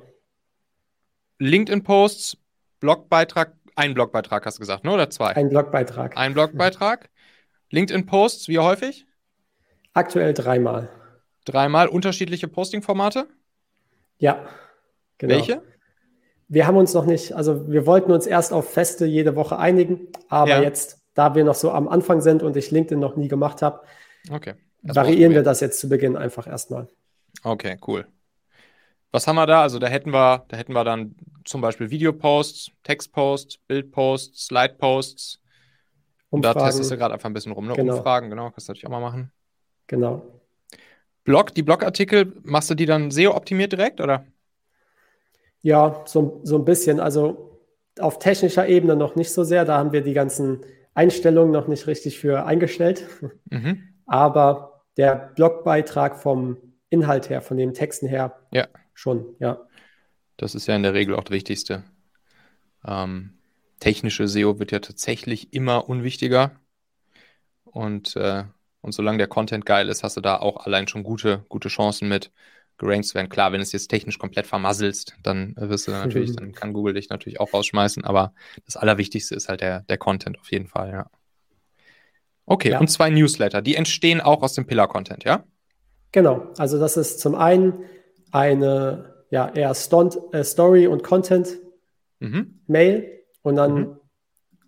LinkedIn-Posts, 1.37 2.37
Blogbeitrag, 2.85 3.53
ein 3.75 3.95
Blogbeitrag 3.95 4.45
hast 4.45 4.57
du 4.57 4.59
gesagt, 4.59 4.83
ne? 4.83 4.91
Oder 4.91 5.09
zwei? 5.09 5.35
Ein 5.35 5.49
Blogbeitrag. 5.49 6.15
Ein 6.15 6.35
Blogbeitrag. 6.35 7.09
LinkedIn-Posts, 7.71 8.47
wie 8.47 8.59
häufig? 8.59 9.07
Aktuell 9.93 10.35
dreimal. 10.35 10.89
Dreimal 11.45 11.87
unterschiedliche 11.87 12.47
Posting-Formate? 12.47 13.27
Ja. 14.19 14.45
Genau. 15.17 15.33
Welche? 15.33 15.63
Wir 16.47 16.67
haben 16.67 16.77
uns 16.77 16.93
noch 16.93 17.05
nicht, 17.05 17.33
also 17.33 17.71
wir 17.71 17.87
wollten 17.87 18.11
uns 18.11 18.27
erst 18.27 18.53
auf 18.53 18.71
Feste 18.71 19.07
jede 19.07 19.35
Woche 19.35 19.57
einigen, 19.57 20.09
aber 20.29 20.51
ja. 20.51 20.61
jetzt, 20.61 20.99
da 21.15 21.33
wir 21.33 21.43
noch 21.43 21.55
so 21.55 21.71
am 21.71 21.87
Anfang 21.87 22.21
sind 22.21 22.43
und 22.43 22.55
ich 22.55 22.69
LinkedIn 22.69 22.99
noch 22.99 23.15
nie 23.15 23.27
gemacht 23.27 23.63
habe, 23.63 23.81
okay. 24.29 24.53
variieren 24.83 25.33
wir 25.33 25.41
das 25.41 25.59
jetzt 25.59 25.79
zu 25.79 25.89
Beginn 25.89 26.15
einfach 26.15 26.45
erstmal. 26.45 26.87
Okay, 27.43 27.79
cool. 27.87 28.05
Was 29.11 29.25
haben 29.25 29.37
wir 29.37 29.47
da? 29.47 29.63
Also 29.63 29.79
da 29.79 29.87
hätten 29.87 30.13
wir, 30.13 30.45
da 30.49 30.57
hätten 30.57 30.73
wir 30.73 30.83
dann 30.83 31.15
zum 31.45 31.61
Beispiel 31.61 31.89
Videoposts, 31.89 32.71
Textposts, 32.83 33.57
Bildposts, 33.67 34.47
Slideposts. 34.47 35.39
Und 36.29 36.43
da 36.43 36.53
testest 36.53 36.91
du 36.91 36.97
gerade 36.97 37.13
einfach 37.13 37.29
ein 37.29 37.33
bisschen 37.33 37.53
rum, 37.53 37.67
ne? 37.67 37.73
Genau. 37.73 37.97
Umfragen, 37.97 38.29
genau, 38.29 38.49
kannst 38.49 38.67
du 38.67 38.71
natürlich 38.71 38.87
auch 38.87 38.91
mal 38.91 38.99
machen. 38.99 39.31
Genau. 39.87 40.23
Blog, 41.23 41.53
die 41.53 41.63
Blogartikel, 41.63 42.33
machst 42.43 42.69
du 42.69 42.75
die 42.75 42.85
dann 42.85 43.11
SEO-optimiert 43.11 43.71
direkt, 43.71 44.01
oder? 44.01 44.25
Ja, 45.61 46.03
so, 46.05 46.41
so 46.43 46.57
ein 46.57 46.65
bisschen. 46.65 46.99
Also 46.99 47.59
auf 47.99 48.19
technischer 48.19 48.67
Ebene 48.67 48.95
noch 48.95 49.15
nicht 49.15 49.31
so 49.31 49.43
sehr. 49.43 49.65
Da 49.65 49.77
haben 49.77 49.91
wir 49.91 50.01
die 50.01 50.13
ganzen 50.13 50.61
Einstellungen 50.93 51.51
noch 51.51 51.67
nicht 51.67 51.87
richtig 51.87 52.19
für 52.19 52.45
eingestellt. 52.45 53.07
Mhm. 53.49 53.83
Aber 54.05 54.83
der 54.97 55.31
Blogbeitrag 55.35 56.17
vom 56.19 56.57
Inhalt 56.89 57.29
her, 57.29 57.41
von 57.41 57.57
den 57.57 57.73
Texten 57.73 58.07
her, 58.07 58.39
ja. 58.51 58.67
schon, 58.93 59.35
ja. 59.39 59.65
Das 60.37 60.55
ist 60.55 60.67
ja 60.67 60.75
in 60.75 60.83
der 60.83 60.93
Regel 60.93 61.15
auch 61.15 61.23
das 61.23 61.31
Wichtigste. 61.31 61.83
Ähm, 62.85 63.37
technische 63.79 64.27
SEO 64.27 64.59
wird 64.59 64.71
ja 64.71 64.79
tatsächlich 64.79 65.53
immer 65.53 65.89
unwichtiger. 65.89 66.51
Und, 67.63 68.15
äh, 68.15 68.43
und 68.81 68.93
solange 68.93 69.17
der 69.17 69.27
Content 69.27 69.65
geil 69.65 69.89
ist, 69.89 70.03
hast 70.03 70.17
du 70.17 70.21
da 70.21 70.37
auch 70.37 70.65
allein 70.65 70.87
schon 70.87 71.03
gute, 71.03 71.45
gute 71.49 71.69
Chancen 71.69 72.07
mit 72.07 72.31
gerankt 72.77 73.07
zu 73.07 73.15
werden. 73.15 73.29
Klar, 73.29 73.51
wenn 73.51 73.59
du 73.59 73.63
es 73.63 73.71
jetzt 73.71 73.87
technisch 73.87 74.17
komplett 74.17 74.47
vermasselst, 74.47 75.15
dann 75.23 75.55
wirst 75.57 75.87
du 75.87 75.91
natürlich, 75.91 76.31
mhm. 76.31 76.35
dann 76.35 76.51
kann 76.51 76.73
Google 76.73 76.93
dich 76.93 77.09
natürlich 77.09 77.39
auch 77.39 77.53
rausschmeißen, 77.53 78.03
aber 78.03 78.33
das 78.65 78.75
Allerwichtigste 78.75 79.35
ist 79.35 79.49
halt 79.49 79.61
der, 79.61 79.81
der 79.81 79.97
Content 79.97 80.39
auf 80.39 80.51
jeden 80.51 80.67
Fall, 80.67 80.91
ja. 80.91 81.09
Okay, 82.47 82.71
ja. 82.71 82.79
und 82.79 82.89
zwei 82.89 83.09
Newsletter, 83.09 83.61
die 83.61 83.75
entstehen 83.75 84.21
auch 84.21 84.43
aus 84.43 84.53
dem 84.53 84.67
Pillar-Content, 84.67 85.23
ja? 85.23 85.43
Genau, 86.11 86.53
also 86.57 86.79
das 86.79 86.95
ist 86.95 87.19
zum 87.19 87.33
einen 87.33 87.83
eine 88.31 89.14
ja, 89.35 89.51
eher 89.53 89.75
Stunt, 89.75 90.17
äh, 90.31 90.45
Story- 90.45 90.87
und 90.87 91.03
Content-Mail 91.03 92.97
mhm. 92.99 93.05
und 93.43 93.55
dann 93.57 93.73
mhm. 93.75 93.97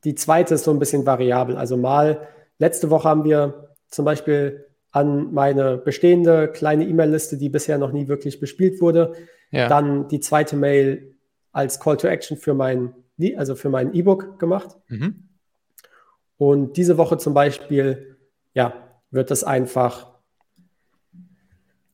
die 0.04 0.14
zweite 0.14 0.56
ist 0.56 0.66
so 0.66 0.72
ein 0.72 0.80
bisschen 0.80 1.06
variabel. 1.06 1.56
Also 1.56 1.78
mal, 1.78 2.28
letzte 2.60 2.90
Woche 2.90 3.08
haben 3.08 3.24
wir 3.24 3.70
zum 3.88 4.04
Beispiel 4.04 4.66
an 4.92 5.34
meine 5.34 5.78
bestehende 5.78 6.50
kleine 6.50 6.86
E-Mail-Liste, 6.86 7.38
die 7.38 7.48
bisher 7.48 7.78
noch 7.78 7.94
nie 7.94 8.10
wirklich 8.10 8.42
bespielt 8.42 8.82
wurde. 8.82 9.14
Ja. 9.52 9.70
Dann 9.70 10.10
die 10.10 10.20
zweite 10.20 10.58
Mail 10.58 11.16
als 11.54 11.80
Call 11.80 11.96
to 11.96 12.10
Action 12.10 12.36
für 12.36 12.54
mein, 12.54 12.94
also 13.38 13.56
für 13.56 13.70
mein 13.70 13.94
E-Book 13.94 14.38
gemacht. 14.38 14.76
Mhm. 14.90 15.30
Und 16.36 16.76
diese 16.76 16.98
Woche 16.98 17.18
zum 17.18 17.34
Beispiel, 17.34 18.18
ja, 18.54 18.74
wird 19.12 19.32
es 19.32 19.46
einfach 19.46 20.17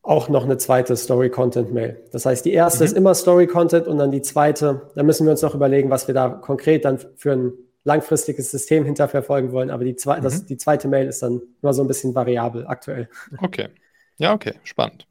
auch 0.04 0.28
noch 0.28 0.44
eine 0.44 0.58
zweite 0.58 0.96
Story-Content-Mail. 0.98 2.04
Das 2.12 2.26
heißt, 2.26 2.44
die 2.46 2.52
erste 2.52 2.84
mhm. 2.84 2.86
ist 2.86 2.98
immer 2.98 3.16
Story-Content 3.16 3.88
und 3.88 3.98
dann 3.98 4.12
die 4.12 4.22
zweite, 4.22 4.89
da 4.96 5.04
müssen 5.04 5.26
wir 5.26 5.32
uns 5.32 5.42
noch 5.42 5.56
überlegen, 5.56 5.89
was 5.89 6.08
wir 6.08 6.13
da 6.13 6.30
konkret 6.30 6.86
dann 6.86 7.00
für 7.16 7.32
ein 7.32 7.54
langfristiges 7.86 8.52
System 8.52 8.84
hinterverfolgen 8.84 9.54
wollen. 9.54 9.70
Aber 9.70 9.86
die, 9.86 9.96
zwe 9.96 10.18
mhm. 10.18 10.22
das, 10.22 10.46
die 10.46 10.58
zweite 10.58 10.89
Mail 10.89 11.08
ist 11.08 11.24
dann 11.24 11.42
nur 11.62 11.74
so 11.74 11.82
ein 11.82 11.88
bisschen 11.88 12.13
variabel 12.13 12.68
aktuell. 12.68 13.10
Okay. 13.39 13.70
Ja, 14.18 14.34
okay. 14.34 14.54
Spannend. 14.63 15.08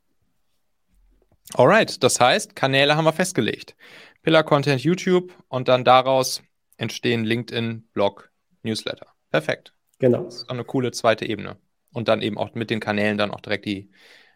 Alright, 1.55 2.02
das 2.02 2.20
heißt, 2.20 2.55
Kanäle 2.55 2.96
haben 2.96 3.05
wir 3.05 3.12
festgelegt. 3.12 3.74
Pillar 4.22 4.44
Content 4.44 4.83
YouTube 4.83 5.33
und 5.48 5.68
dann 5.68 5.85
daraus 5.85 6.42
entstehen 6.76 7.24
LinkedIn, 7.24 7.88
Blog, 7.92 8.31
Newsletter. 8.62 9.07
Perfekt. 9.31 9.74
Genau. 9.98 10.24
Das 10.24 10.37
ist 10.37 10.50
eine 10.50 10.64
coole 10.64 10.92
zweite 10.92 11.26
Ebene. 11.26 11.57
Und 11.92 12.09
dann 12.09 12.22
eben 12.22 12.38
auch 12.38 12.55
mit 12.55 12.70
den 12.70 12.81
Kanälen 12.81 13.18
dann 13.18 13.31
auch 13.31 13.40
direkt 13.40 13.66
die, 13.66 13.90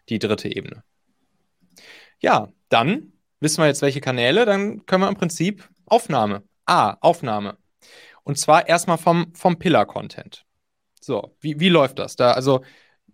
die 0.08 0.18
dritte 0.18 0.54
Ebene. 0.54 0.82
Ja, 2.20 2.52
dann 2.68 3.12
wissen 3.40 3.62
wir 3.62 3.66
jetzt, 3.66 3.82
welche 3.82 4.00
Kanäle. 4.00 4.44
Dann 4.44 4.86
können 4.86 5.02
wir 5.02 5.08
im 5.08 5.16
Prinzip 5.16 5.68
Aufnahme. 5.86 6.42
Ah, 6.64 6.96
Aufnahme. 7.00 7.58
Und 8.24 8.38
zwar 8.38 8.68
erstmal 8.68 8.98
vom, 8.98 9.32
vom 9.34 9.58
Pillar-Content. 9.58 10.44
So, 11.00 11.36
wie, 11.40 11.60
wie 11.60 11.68
läuft 11.68 11.98
das 11.98 12.16
da? 12.16 12.32
Also 12.32 12.62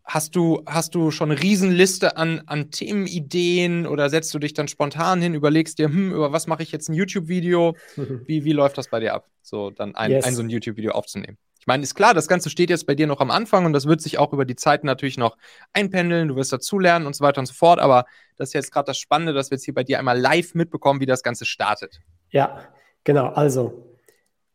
hast 0.04 0.36
du, 0.36 0.62
hast 0.66 0.94
du 0.94 1.10
schon 1.10 1.30
eine 1.30 1.40
Riesenliste 1.40 2.16
an, 2.16 2.42
an 2.46 2.70
Themenideen 2.70 3.86
oder 3.86 4.10
setzt 4.10 4.32
du 4.34 4.38
dich 4.38 4.54
dann 4.54 4.68
spontan 4.68 5.22
hin, 5.22 5.34
überlegst 5.34 5.78
dir, 5.78 5.88
hm, 5.88 6.12
über 6.12 6.32
was 6.32 6.46
mache 6.46 6.62
ich 6.62 6.72
jetzt 6.72 6.88
ein 6.88 6.94
YouTube-Video? 6.94 7.76
Wie, 8.26 8.44
wie 8.44 8.52
läuft 8.52 8.78
das 8.78 8.88
bei 8.88 9.00
dir 9.00 9.14
ab, 9.14 9.28
so 9.42 9.70
dann 9.70 9.94
ein, 9.94 10.10
yes. 10.10 10.24
ein 10.24 10.34
so 10.34 10.42
ein 10.42 10.50
YouTube-Video 10.50 10.92
aufzunehmen? 10.92 11.38
Ich 11.62 11.66
meine, 11.68 11.84
ist 11.84 11.94
klar, 11.94 12.12
das 12.12 12.26
Ganze 12.26 12.50
steht 12.50 12.70
jetzt 12.70 12.86
bei 12.86 12.96
dir 12.96 13.06
noch 13.06 13.20
am 13.20 13.30
Anfang 13.30 13.66
und 13.66 13.72
das 13.72 13.86
wird 13.86 14.00
sich 14.00 14.18
auch 14.18 14.32
über 14.32 14.44
die 14.44 14.56
Zeit 14.56 14.82
natürlich 14.82 15.16
noch 15.16 15.36
einpendeln, 15.72 16.26
du 16.26 16.34
wirst 16.34 16.52
dazulernen 16.52 17.06
und 17.06 17.14
so 17.14 17.24
weiter 17.24 17.38
und 17.38 17.46
so 17.46 17.54
fort, 17.54 17.78
aber 17.78 18.04
das 18.36 18.48
ist 18.48 18.54
jetzt 18.54 18.72
gerade 18.72 18.86
das 18.86 18.98
Spannende, 18.98 19.32
dass 19.32 19.50
wir 19.50 19.56
jetzt 19.56 19.64
hier 19.64 19.74
bei 19.74 19.84
dir 19.84 20.00
einmal 20.00 20.18
live 20.18 20.54
mitbekommen, 20.54 21.00
wie 21.00 21.06
das 21.06 21.22
Ganze 21.22 21.44
startet. 21.44 22.00
Ja, 22.30 22.68
genau. 23.04 23.26
Also, 23.28 23.96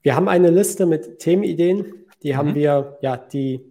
wir 0.01 0.17
haben 0.17 0.27
eine 0.27 0.49
Liste 0.49 0.85
mit 0.85 1.19
Themenideen, 1.19 1.93
die 2.23 2.33
mhm. 2.33 2.37
haben 2.37 2.55
wir 2.55 2.97
ja 3.01 3.15
die, 3.15 3.61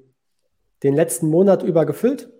den 0.82 0.94
letzten 0.94 1.28
Monat 1.28 1.62
über 1.62 1.86
gefüllt 1.86 2.30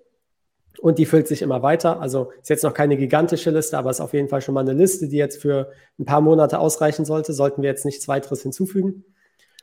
und 0.80 0.98
die 0.98 1.06
füllt 1.06 1.26
sich 1.26 1.42
immer 1.42 1.62
weiter. 1.62 2.00
Also 2.00 2.30
ist 2.40 2.50
jetzt 2.50 2.64
noch 2.64 2.74
keine 2.74 2.96
gigantische 2.96 3.50
Liste, 3.50 3.78
aber 3.78 3.90
ist 3.90 4.00
auf 4.00 4.12
jeden 4.12 4.28
Fall 4.28 4.42
schon 4.42 4.54
mal 4.54 4.60
eine 4.60 4.72
Liste, 4.72 5.08
die 5.08 5.16
jetzt 5.16 5.40
für 5.40 5.72
ein 5.98 6.04
paar 6.04 6.20
Monate 6.20 6.58
ausreichen 6.58 7.04
sollte. 7.04 7.32
Sollten 7.32 7.62
wir 7.62 7.70
jetzt 7.70 7.84
nichts 7.84 8.08
weiteres 8.08 8.42
hinzufügen. 8.42 9.04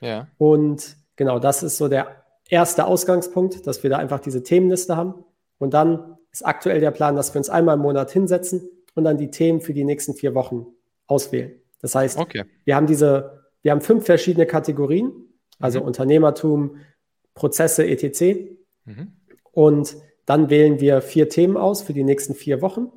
Ja. 0.02 0.28
Und 0.38 0.98
genau, 1.16 1.40
das 1.40 1.64
ist 1.64 1.78
so 1.78 1.88
der 1.88 2.24
erste 2.50 2.86
Ausgangspunkt, 2.86 3.66
dass 3.68 3.84
wir 3.84 3.90
da 3.90 3.98
einfach 3.98 4.20
diese 4.20 4.44
Themenliste 4.44 4.96
haben. 4.96 5.24
Und 5.60 5.74
dann 5.74 6.18
ist 6.32 6.46
aktuell 6.46 6.80
der 6.80 6.92
Plan, 6.92 7.16
dass 7.16 7.34
wir 7.34 7.40
uns 7.40 7.50
einmal 7.50 7.76
im 7.76 7.82
Monat 7.82 8.12
hinsetzen 8.12 8.68
und 8.96 9.04
dann 9.04 9.18
die 9.18 9.30
Themen 9.30 9.62
für 9.62 9.74
die 9.74 9.84
nächsten 9.84 10.14
vier 10.16 10.34
Wochen 10.34 10.66
auswählen. 11.08 11.54
Das 11.82 11.96
heißt, 11.96 12.18
okay. 12.18 12.46
wir 12.66 12.76
haben 12.76 12.88
diese 12.88 13.44
wir 13.64 13.72
haben 13.72 13.82
fünf 13.82 14.06
verschiedene 14.06 14.46
Kategorien, 14.46 15.12
also 15.60 15.80
mhm. 15.80 15.88
Unternehmertum, 15.88 16.78
Prozesse, 17.34 17.88
etc. 17.88 18.52
Mhm. 18.86 19.14
Und 19.52 19.96
dann 20.26 20.50
wählen 20.50 20.80
wir 20.80 21.02
vier 21.02 21.30
Themen 21.30 21.58
aus 21.58 21.82
für 21.82 21.94
die 21.94 22.04
nächsten 22.04 22.34
vier 22.34 22.62
Wochen 22.62 22.92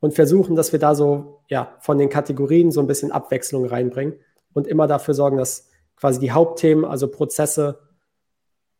und 0.00 0.14
versuchen, 0.14 0.56
dass 0.56 0.72
wir 0.72 0.78
da 0.78 0.94
so 0.94 1.40
ja, 1.48 1.76
von 1.80 1.98
den 1.98 2.08
Kategorien 2.08 2.70
so 2.70 2.80
ein 2.80 2.86
bisschen 2.86 3.12
Abwechslung 3.12 3.66
reinbringen 3.66 4.14
und 4.52 4.66
immer 4.66 4.86
dafür 4.86 5.14
sorgen, 5.14 5.36
dass 5.36 5.68
quasi 5.96 6.20
die 6.20 6.32
Hauptthemen, 6.32 6.84
also 6.84 7.08
Prozesse 7.08 7.80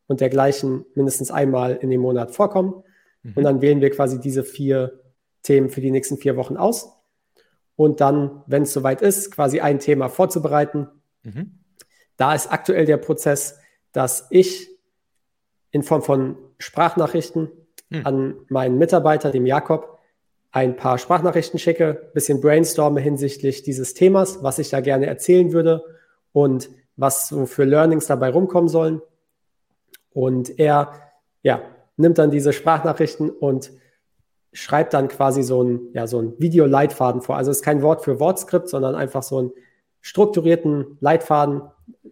und 0.07 0.21
dergleichen 0.21 0.85
mindestens 0.95 1.31
einmal 1.31 1.77
in 1.77 1.91
dem 1.91 2.01
Monat 2.01 2.31
vorkommen. 2.31 2.83
Mhm. 3.23 3.33
Und 3.35 3.45
dann 3.45 3.61
wählen 3.61 3.81
wir 3.81 3.91
quasi 3.91 4.21
diese 4.21 4.45
vier 4.45 5.01
Themen 5.43 5.71
für 5.71 5.81
die 5.81 5.91
nächsten 5.91 6.19
vier 6.19 6.37
Wochen 6.37 6.57
aus. 6.57 6.93
Und 7.77 8.01
dann, 8.01 8.43
wenn 8.47 8.63
es 8.63 8.73
soweit 8.73 9.03
ist, 9.03 9.31
quasi 9.31 9.61
ein 9.61 9.79
Thema 9.79 10.09
vorzubereiten, 10.09 10.89
Mhm. 11.27 11.59
Da 12.17 12.35
ist 12.35 12.51
aktuell 12.51 12.87
der 12.87 12.97
Prozess, 12.97 13.59
dass 13.93 14.27
ich 14.31 14.71
in 15.71 15.83
Form 15.83 16.03
von 16.03 16.39
Sprachnachrichten 16.59 17.51
mhm. 17.91 18.07
an 18.07 18.35
meinen 18.49 18.79
Mitarbeiter, 18.79 19.31
dem 19.31 19.47
Jakob, 19.47 19.99
ein 20.53 20.77
paar 20.77 20.99
Sprachnachrichten 20.99 21.59
schicke, 21.59 22.11
bisschen 22.15 22.41
brainstorme 22.41 23.01
hinsichtlich 23.01 23.63
dieses 23.63 23.95
Themas, 23.95 24.43
was 24.43 24.59
ich 24.59 24.71
da 24.71 24.81
gerne 24.81 25.07
erzählen 25.07 25.53
würde 25.53 25.85
und 26.33 26.71
was 26.97 27.29
so 27.29 27.45
für 27.47 27.65
Learnings 27.65 28.07
dabei 28.07 28.31
rumkommen 28.31 28.69
sollen. 28.69 29.03
Und 30.15 30.59
er, 30.59 30.93
ja, 31.43 31.61
nimmt 31.99 32.17
dann 32.17 32.31
diese 32.31 32.55
Sprachnachrichten 32.55 33.29
und 33.29 33.71
schreibt 34.53 34.95
dann 34.95 35.09
quasi 35.09 35.43
so 35.43 35.63
ein, 35.63 35.81
ja, 35.93 36.07
so 36.07 36.21
ein 36.21 36.33
Videoleitfaden 36.39 37.21
vor. 37.21 37.37
Also 37.37 37.51
es 37.51 37.59
ist 37.59 37.63
kein 37.63 37.83
Wort 37.83 38.03
für 38.03 38.19
Wortskript, 38.19 38.71
sondern 38.71 38.95
einfach 38.95 39.23
so 39.23 39.43
ein 39.43 39.53
strukturierten 40.01 40.97
Leitfaden. 41.01 41.63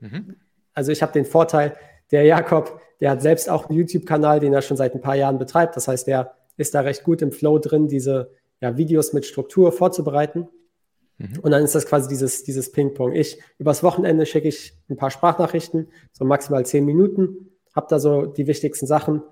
Mhm. 0.01 0.37
Also 0.75 0.93
ich 0.93 1.01
habe 1.01 1.13
den 1.13 1.25
Vorteil, 1.25 1.77
der 2.11 2.25
Jakob, 2.25 2.81
der 3.01 3.11
hat 3.11 3.23
selbst 3.23 3.51
auch 3.51 3.69
einen 3.69 3.79
YouTube-Kanal, 3.79 4.41
den 4.41 4.53
er 4.53 4.63
schon 4.63 4.77
seit 4.77 4.95
ein 4.95 5.01
paar 5.01 5.17
Jahren 5.17 5.39
betreibt. 5.39 5.77
Das 5.77 5.89
heißt, 5.89 6.07
der 6.07 6.35
ist 6.57 6.75
da 6.75 6.81
recht 6.81 7.05
gut 7.05 7.23
im 7.23 7.33
Flow 7.33 7.59
drin, 7.59 7.89
diese 7.89 8.31
ja, 8.61 8.77
Videos 8.77 9.13
mit 9.13 9.27
Struktur 9.27 9.73
vorzubereiten. 9.73 10.49
Mhm. 11.19 11.41
Und 11.43 11.51
dann 11.51 11.63
ist 11.63 11.75
das 11.75 11.87
quasi 11.87 12.09
dieses, 12.09 12.45
dieses 12.45 12.73
Ping-Pong. 12.73 13.13
Ich, 13.13 13.41
übers 13.59 13.83
Wochenende 13.83 14.27
schicke 14.27 14.49
ich 14.49 14.77
ein 14.89 14.97
paar 14.97 15.11
Sprachnachrichten, 15.11 15.89
so 16.13 16.25
maximal 16.25 16.65
zehn 16.67 16.85
Minuten, 16.85 17.51
habe 17.75 17.87
da 17.89 17.99
so 17.99 18.27
die 18.27 18.47
wichtigsten 18.47 18.87
Sachen, 18.87 19.23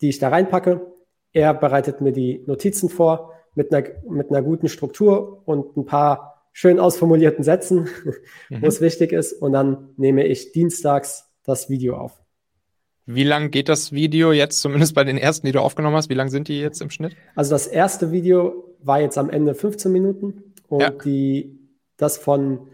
die 0.00 0.08
ich 0.08 0.18
da 0.18 0.28
reinpacke. 0.28 0.86
Er 1.32 1.54
bereitet 1.54 2.00
mir 2.00 2.12
die 2.12 2.42
Notizen 2.46 2.88
vor 2.88 3.32
mit 3.54 3.72
einer, 3.72 3.86
mit 4.08 4.30
einer 4.30 4.42
guten 4.42 4.68
Struktur 4.68 5.42
und 5.46 5.76
ein 5.76 5.84
paar 5.84 6.32
schön 6.52 6.78
ausformulierten 6.78 7.44
Sätzen, 7.44 7.88
mhm. 8.50 8.62
wo 8.62 8.66
es 8.66 8.80
wichtig 8.80 9.12
ist. 9.12 9.32
Und 9.32 9.52
dann 9.52 9.90
nehme 9.96 10.26
ich 10.26 10.52
dienstags 10.52 11.30
das 11.44 11.68
Video 11.68 11.96
auf. 11.96 12.21
Wie 13.04 13.24
lang 13.24 13.50
geht 13.50 13.68
das 13.68 13.92
Video 13.92 14.32
jetzt, 14.32 14.60
zumindest 14.60 14.94
bei 14.94 15.04
den 15.04 15.18
ersten, 15.18 15.46
die 15.46 15.52
du 15.52 15.60
aufgenommen 15.60 15.96
hast? 15.96 16.08
Wie 16.08 16.14
lang 16.14 16.30
sind 16.30 16.48
die 16.48 16.60
jetzt 16.60 16.80
im 16.80 16.90
Schnitt? 16.90 17.16
Also 17.34 17.50
das 17.50 17.66
erste 17.66 18.12
Video 18.12 18.76
war 18.80 19.00
jetzt 19.00 19.18
am 19.18 19.28
Ende 19.28 19.54
15 19.54 19.90
Minuten 19.90 20.54
und 20.68 20.80
ja. 20.80 20.90
die, 20.90 21.58
das 21.96 22.16
von 22.16 22.68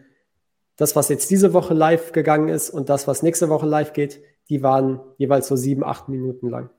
das, 0.77 0.95
was 0.95 1.09
jetzt 1.09 1.31
diese 1.31 1.53
Woche 1.53 1.75
live 1.75 2.13
gegangen 2.13 2.49
ist 2.49 2.71
und 2.71 2.89
das, 2.89 3.09
was 3.09 3.23
nächste 3.23 3.49
Woche 3.49 3.67
live 3.67 3.93
geht, 3.93 4.23
die 4.49 4.63
waren 4.63 5.01
jeweils 5.17 5.49
so 5.49 5.57
sieben, 5.57 5.85
acht 5.85 6.09
Minuten 6.09 6.49
lang. 6.49 6.71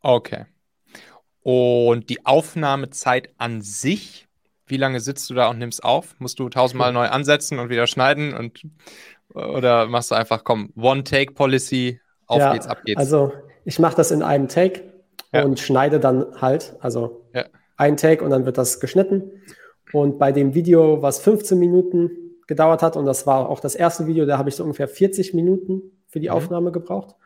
Okay. 0.00 0.46
Und 1.42 2.10
die 2.10 2.26
Aufnahmezeit 2.26 3.30
an 3.38 3.62
sich, 3.62 4.28
wie 4.66 4.76
lange 4.76 5.00
sitzt 5.00 5.30
du 5.30 5.34
da 5.34 5.48
und 5.48 5.58
nimmst 5.58 5.82
auf? 5.82 6.14
Musst 6.18 6.38
du 6.38 6.48
tausendmal 6.50 6.92
neu 6.92 7.08
ansetzen 7.08 7.58
und 7.58 7.70
wieder 7.70 7.86
schneiden 7.86 8.34
und 8.34 8.66
oder 9.32 9.86
machst 9.86 10.10
du 10.10 10.14
einfach, 10.14 10.44
komm, 10.44 10.72
One-Take-Policy, 10.76 12.00
auf 12.28 12.38
ja, 12.38 12.52
geht's, 12.52 12.66
ab 12.66 12.82
geht's. 12.84 12.98
Also 12.98 13.32
ich 13.64 13.78
mache 13.78 13.96
das 13.96 14.10
in 14.10 14.22
einem 14.22 14.48
Take 14.48 14.82
ja. 15.32 15.44
und 15.44 15.58
schneide 15.58 15.98
dann 15.98 16.40
halt, 16.40 16.76
also 16.80 17.24
ja. 17.34 17.44
ein 17.76 17.96
Take 17.96 18.24
und 18.24 18.30
dann 18.30 18.46
wird 18.46 18.58
das 18.58 18.80
geschnitten. 18.80 19.42
Und 19.92 20.18
bei 20.18 20.32
dem 20.32 20.54
Video, 20.54 21.02
was 21.02 21.18
15 21.18 21.58
Minuten 21.58 22.10
gedauert 22.46 22.82
hat, 22.82 22.96
und 22.96 23.06
das 23.06 23.26
war 23.26 23.48
auch 23.48 23.60
das 23.60 23.74
erste 23.74 24.06
Video, 24.06 24.26
da 24.26 24.38
habe 24.38 24.48
ich 24.50 24.56
so 24.56 24.62
ungefähr 24.62 24.88
40 24.88 25.34
Minuten 25.34 25.82
für 26.06 26.20
die 26.20 26.28
mhm. 26.28 26.34
Aufnahme 26.34 26.70
gebraucht. 26.70 27.16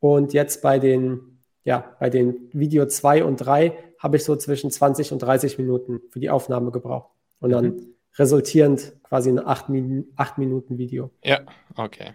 Und 0.00 0.32
jetzt 0.32 0.62
bei 0.62 0.78
den, 0.78 1.42
ja, 1.64 1.96
bei 2.00 2.10
den 2.10 2.48
Video 2.52 2.86
2 2.86 3.24
und 3.24 3.36
3 3.36 3.76
habe 3.98 4.16
ich 4.16 4.24
so 4.24 4.34
zwischen 4.36 4.70
20 4.70 5.12
und 5.12 5.18
30 5.20 5.58
Minuten 5.58 6.00
für 6.08 6.20
die 6.20 6.30
Aufnahme 6.30 6.70
gebraucht. 6.70 7.10
Und 7.40 7.50
dann 7.50 7.64
mhm 7.64 7.94
resultierend 8.18 8.92
quasi 9.02 9.30
ein 9.30 9.44
8 9.44 9.68
Min 9.68 10.06
Minuten 10.36 10.78
Video. 10.78 11.10
Ja, 11.24 11.40
okay. 11.76 12.12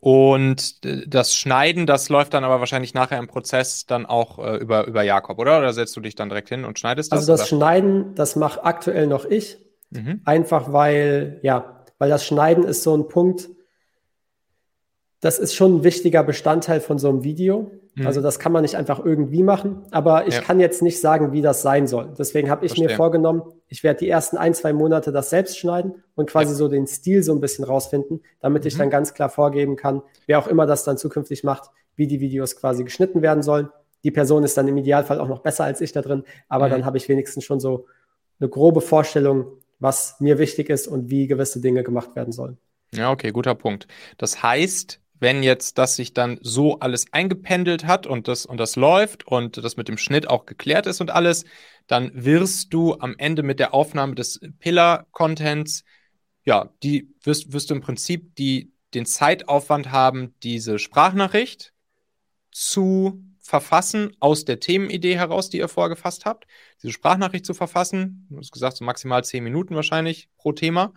Und 0.00 0.84
das 0.84 1.34
Schneiden, 1.34 1.86
das 1.86 2.10
läuft 2.10 2.34
dann 2.34 2.44
aber 2.44 2.60
wahrscheinlich 2.60 2.92
nachher 2.92 3.18
im 3.18 3.26
Prozess 3.26 3.86
dann 3.86 4.04
auch 4.04 4.38
äh, 4.38 4.56
über, 4.56 4.86
über 4.86 5.02
Jakob, 5.02 5.38
oder? 5.38 5.58
Oder 5.58 5.72
setzt 5.72 5.96
du 5.96 6.00
dich 6.00 6.14
dann 6.14 6.28
direkt 6.28 6.50
hin 6.50 6.64
und 6.64 6.78
schneidest 6.78 7.12
das? 7.12 7.20
Also 7.20 7.32
das 7.32 7.40
oder? 7.40 7.48
Schneiden, 7.48 8.14
das 8.14 8.36
mache 8.36 8.62
aktuell 8.64 9.06
noch 9.06 9.24
ich. 9.24 9.56
Mhm. 9.90 10.20
Einfach 10.24 10.72
weil, 10.72 11.40
ja, 11.42 11.84
weil 11.98 12.10
das 12.10 12.26
Schneiden 12.26 12.64
ist 12.64 12.82
so 12.82 12.94
ein 12.94 13.08
Punkt, 13.08 13.48
das 15.24 15.38
ist 15.38 15.54
schon 15.54 15.76
ein 15.76 15.84
wichtiger 15.84 16.22
Bestandteil 16.22 16.80
von 16.80 16.98
so 16.98 17.08
einem 17.08 17.24
Video. 17.24 17.70
Mhm. 17.94 18.06
Also 18.06 18.20
das 18.20 18.38
kann 18.38 18.52
man 18.52 18.60
nicht 18.60 18.76
einfach 18.76 19.02
irgendwie 19.02 19.42
machen, 19.42 19.82
aber 19.90 20.28
ich 20.28 20.34
ja. 20.34 20.42
kann 20.42 20.60
jetzt 20.60 20.82
nicht 20.82 21.00
sagen, 21.00 21.32
wie 21.32 21.40
das 21.40 21.62
sein 21.62 21.86
soll. 21.86 22.12
Deswegen 22.18 22.50
habe 22.50 22.66
ich 22.66 22.72
Verstehe. 22.72 22.88
mir 22.88 22.94
vorgenommen, 22.94 23.42
ich 23.68 23.82
werde 23.82 24.00
die 24.00 24.08
ersten 24.10 24.36
ein, 24.36 24.52
zwei 24.52 24.74
Monate 24.74 25.12
das 25.12 25.30
selbst 25.30 25.58
schneiden 25.58 25.94
und 26.14 26.28
quasi 26.28 26.50
ja. 26.50 26.56
so 26.56 26.68
den 26.68 26.86
Stil 26.86 27.22
so 27.22 27.32
ein 27.32 27.40
bisschen 27.40 27.64
rausfinden, 27.64 28.20
damit 28.40 28.64
mhm. 28.64 28.68
ich 28.68 28.76
dann 28.76 28.90
ganz 28.90 29.14
klar 29.14 29.30
vorgeben 29.30 29.76
kann, 29.76 30.02
wer 30.26 30.38
auch 30.38 30.46
immer 30.46 30.66
das 30.66 30.84
dann 30.84 30.98
zukünftig 30.98 31.42
macht, 31.42 31.70
wie 31.96 32.06
die 32.06 32.20
Videos 32.20 32.56
quasi 32.56 32.84
geschnitten 32.84 33.22
werden 33.22 33.42
sollen. 33.42 33.70
Die 34.02 34.10
Person 34.10 34.44
ist 34.44 34.58
dann 34.58 34.68
im 34.68 34.76
Idealfall 34.76 35.20
auch 35.20 35.28
noch 35.28 35.40
besser 35.40 35.64
als 35.64 35.80
ich 35.80 35.92
da 35.92 36.02
drin, 36.02 36.24
aber 36.50 36.66
mhm. 36.66 36.70
dann 36.72 36.84
habe 36.84 36.98
ich 36.98 37.08
wenigstens 37.08 37.44
schon 37.44 37.60
so 37.60 37.86
eine 38.40 38.50
grobe 38.50 38.82
Vorstellung, 38.82 39.46
was 39.78 40.20
mir 40.20 40.38
wichtig 40.38 40.68
ist 40.68 40.86
und 40.86 41.08
wie 41.08 41.28
gewisse 41.28 41.62
Dinge 41.62 41.82
gemacht 41.82 42.14
werden 42.14 42.32
sollen. 42.32 42.58
Ja, 42.92 43.10
okay, 43.10 43.30
guter 43.30 43.54
Punkt. 43.54 43.86
Das 44.18 44.42
heißt, 44.42 45.00
wenn 45.20 45.42
jetzt 45.42 45.78
das 45.78 45.96
sich 45.96 46.12
dann 46.12 46.38
so 46.42 46.80
alles 46.80 47.06
eingependelt 47.12 47.86
hat 47.86 48.06
und 48.06 48.28
das, 48.28 48.46
und 48.46 48.58
das 48.58 48.76
läuft 48.76 49.26
und 49.26 49.56
das 49.56 49.76
mit 49.76 49.88
dem 49.88 49.98
Schnitt 49.98 50.28
auch 50.28 50.46
geklärt 50.46 50.86
ist 50.86 51.00
und 51.00 51.10
alles, 51.10 51.44
dann 51.86 52.10
wirst 52.14 52.72
du 52.74 52.94
am 52.98 53.14
Ende 53.18 53.42
mit 53.42 53.60
der 53.60 53.74
Aufnahme 53.74 54.14
des 54.14 54.40
Pillar-Contents, 54.58 55.84
ja, 56.44 56.70
die 56.82 57.08
wirst, 57.22 57.52
wirst 57.52 57.70
du 57.70 57.74
im 57.74 57.80
Prinzip 57.80 58.34
die, 58.36 58.72
den 58.92 59.06
Zeitaufwand 59.06 59.90
haben, 59.90 60.34
diese 60.42 60.78
Sprachnachricht 60.78 61.72
zu 62.50 63.22
verfassen 63.40 64.16
aus 64.20 64.44
der 64.44 64.58
Themenidee 64.58 65.16
heraus, 65.16 65.50
die 65.50 65.58
ihr 65.58 65.68
vorgefasst 65.68 66.24
habt. 66.24 66.46
Diese 66.82 66.92
Sprachnachricht 66.92 67.44
zu 67.44 67.54
verfassen, 67.54 68.26
du 68.30 68.38
hast 68.38 68.52
gesagt, 68.52 68.78
so 68.78 68.84
maximal 68.84 69.22
zehn 69.22 69.44
Minuten 69.44 69.74
wahrscheinlich 69.74 70.28
pro 70.38 70.52
Thema 70.52 70.94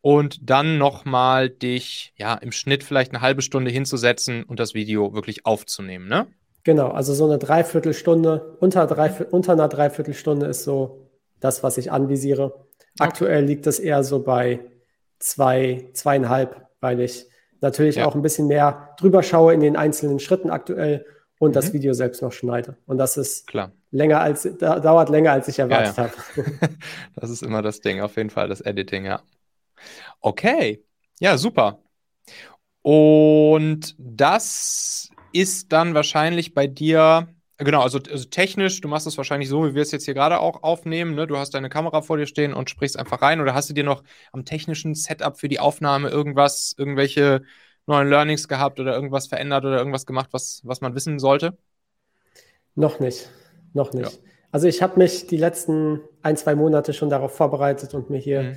und 0.00 0.48
dann 0.48 0.78
nochmal 0.78 1.50
dich 1.50 2.12
ja 2.16 2.34
im 2.34 2.52
Schnitt 2.52 2.84
vielleicht 2.84 3.12
eine 3.12 3.20
halbe 3.20 3.42
Stunde 3.42 3.70
hinzusetzen 3.70 4.44
und 4.44 4.60
das 4.60 4.74
Video 4.74 5.14
wirklich 5.14 5.46
aufzunehmen, 5.46 6.08
ne? 6.08 6.26
Genau, 6.64 6.88
also 6.88 7.14
so 7.14 7.24
eine 7.24 7.38
Dreiviertelstunde, 7.38 8.56
unter, 8.60 8.86
drei, 8.86 9.10
unter 9.30 9.52
einer 9.52 9.68
Dreiviertelstunde 9.68 10.46
ist 10.46 10.64
so 10.64 11.08
das, 11.40 11.62
was 11.62 11.78
ich 11.78 11.90
anvisiere. 11.90 12.66
Aktuell 12.98 13.44
liegt 13.44 13.66
das 13.66 13.78
eher 13.78 14.02
so 14.02 14.22
bei 14.22 14.60
zwei, 15.18 15.88
zweieinhalb, 15.94 16.66
weil 16.80 17.00
ich 17.00 17.26
natürlich 17.60 17.96
ja. 17.96 18.06
auch 18.06 18.14
ein 18.14 18.22
bisschen 18.22 18.48
mehr 18.48 18.94
drüber 18.98 19.22
schaue 19.22 19.54
in 19.54 19.60
den 19.60 19.76
einzelnen 19.76 20.18
Schritten 20.18 20.50
aktuell 20.50 21.06
und 21.38 21.50
mhm. 21.50 21.54
das 21.54 21.72
Video 21.72 21.92
selbst 21.94 22.22
noch 22.22 22.32
schneide. 22.32 22.76
Und 22.86 22.98
das 22.98 23.16
ist 23.16 23.46
Klar. 23.46 23.72
länger 23.90 24.20
als, 24.20 24.48
dauert 24.58 25.08
länger, 25.08 25.32
als 25.32 25.48
ich 25.48 25.58
erwartet 25.58 25.96
ja, 25.96 26.04
ja. 26.04 26.10
habe. 26.10 26.68
das 27.16 27.30
ist 27.30 27.42
immer 27.42 27.62
das 27.62 27.80
Ding, 27.80 28.00
auf 28.00 28.16
jeden 28.16 28.30
Fall, 28.30 28.48
das 28.48 28.60
Editing, 28.60 29.04
ja. 29.04 29.22
Okay, 30.20 30.82
ja, 31.20 31.36
super. 31.36 31.82
Und 32.82 33.96
das 33.98 35.10
ist 35.32 35.72
dann 35.72 35.94
wahrscheinlich 35.94 36.54
bei 36.54 36.66
dir, 36.66 37.28
genau, 37.58 37.82
also, 37.82 37.98
also, 38.10 38.24
technisch, 38.24 38.80
du 38.80 38.88
machst 38.88 39.06
es 39.06 39.16
wahrscheinlich 39.16 39.48
so, 39.48 39.66
wie 39.66 39.74
wir 39.74 39.82
es 39.82 39.90
jetzt 39.90 40.04
hier 40.04 40.14
gerade 40.14 40.40
auch 40.40 40.62
aufnehmen. 40.62 41.14
Ne? 41.14 41.26
Du 41.26 41.36
hast 41.36 41.54
deine 41.54 41.68
Kamera 41.68 42.02
vor 42.02 42.16
dir 42.16 42.26
stehen 42.26 42.54
und 42.54 42.70
sprichst 42.70 42.98
einfach 42.98 43.20
rein. 43.20 43.40
Oder 43.40 43.54
hast 43.54 43.68
du 43.68 43.74
dir 43.74 43.84
noch 43.84 44.02
am 44.32 44.44
technischen 44.44 44.94
Setup 44.94 45.38
für 45.38 45.48
die 45.48 45.60
Aufnahme 45.60 46.08
irgendwas, 46.08 46.74
irgendwelche 46.78 47.42
neuen 47.86 48.08
Learnings 48.08 48.48
gehabt 48.48 48.80
oder 48.80 48.94
irgendwas 48.94 49.26
verändert 49.26 49.64
oder 49.64 49.78
irgendwas 49.78 50.06
gemacht, 50.06 50.28
was, 50.32 50.62
was 50.64 50.80
man 50.80 50.94
wissen 50.94 51.18
sollte? 51.18 51.56
Noch 52.74 53.00
nicht, 53.00 53.28
noch 53.72 53.92
nicht. 53.92 54.12
Ja. 54.12 54.18
Also 54.50 54.66
ich 54.66 54.82
habe 54.82 54.98
mich 54.98 55.26
die 55.26 55.36
letzten 55.36 56.00
ein, 56.22 56.36
zwei 56.36 56.54
Monate 56.54 56.92
schon 56.92 57.10
darauf 57.10 57.34
vorbereitet 57.34 57.92
und 57.92 58.08
mir 58.08 58.18
hier 58.18 58.42
mhm 58.42 58.56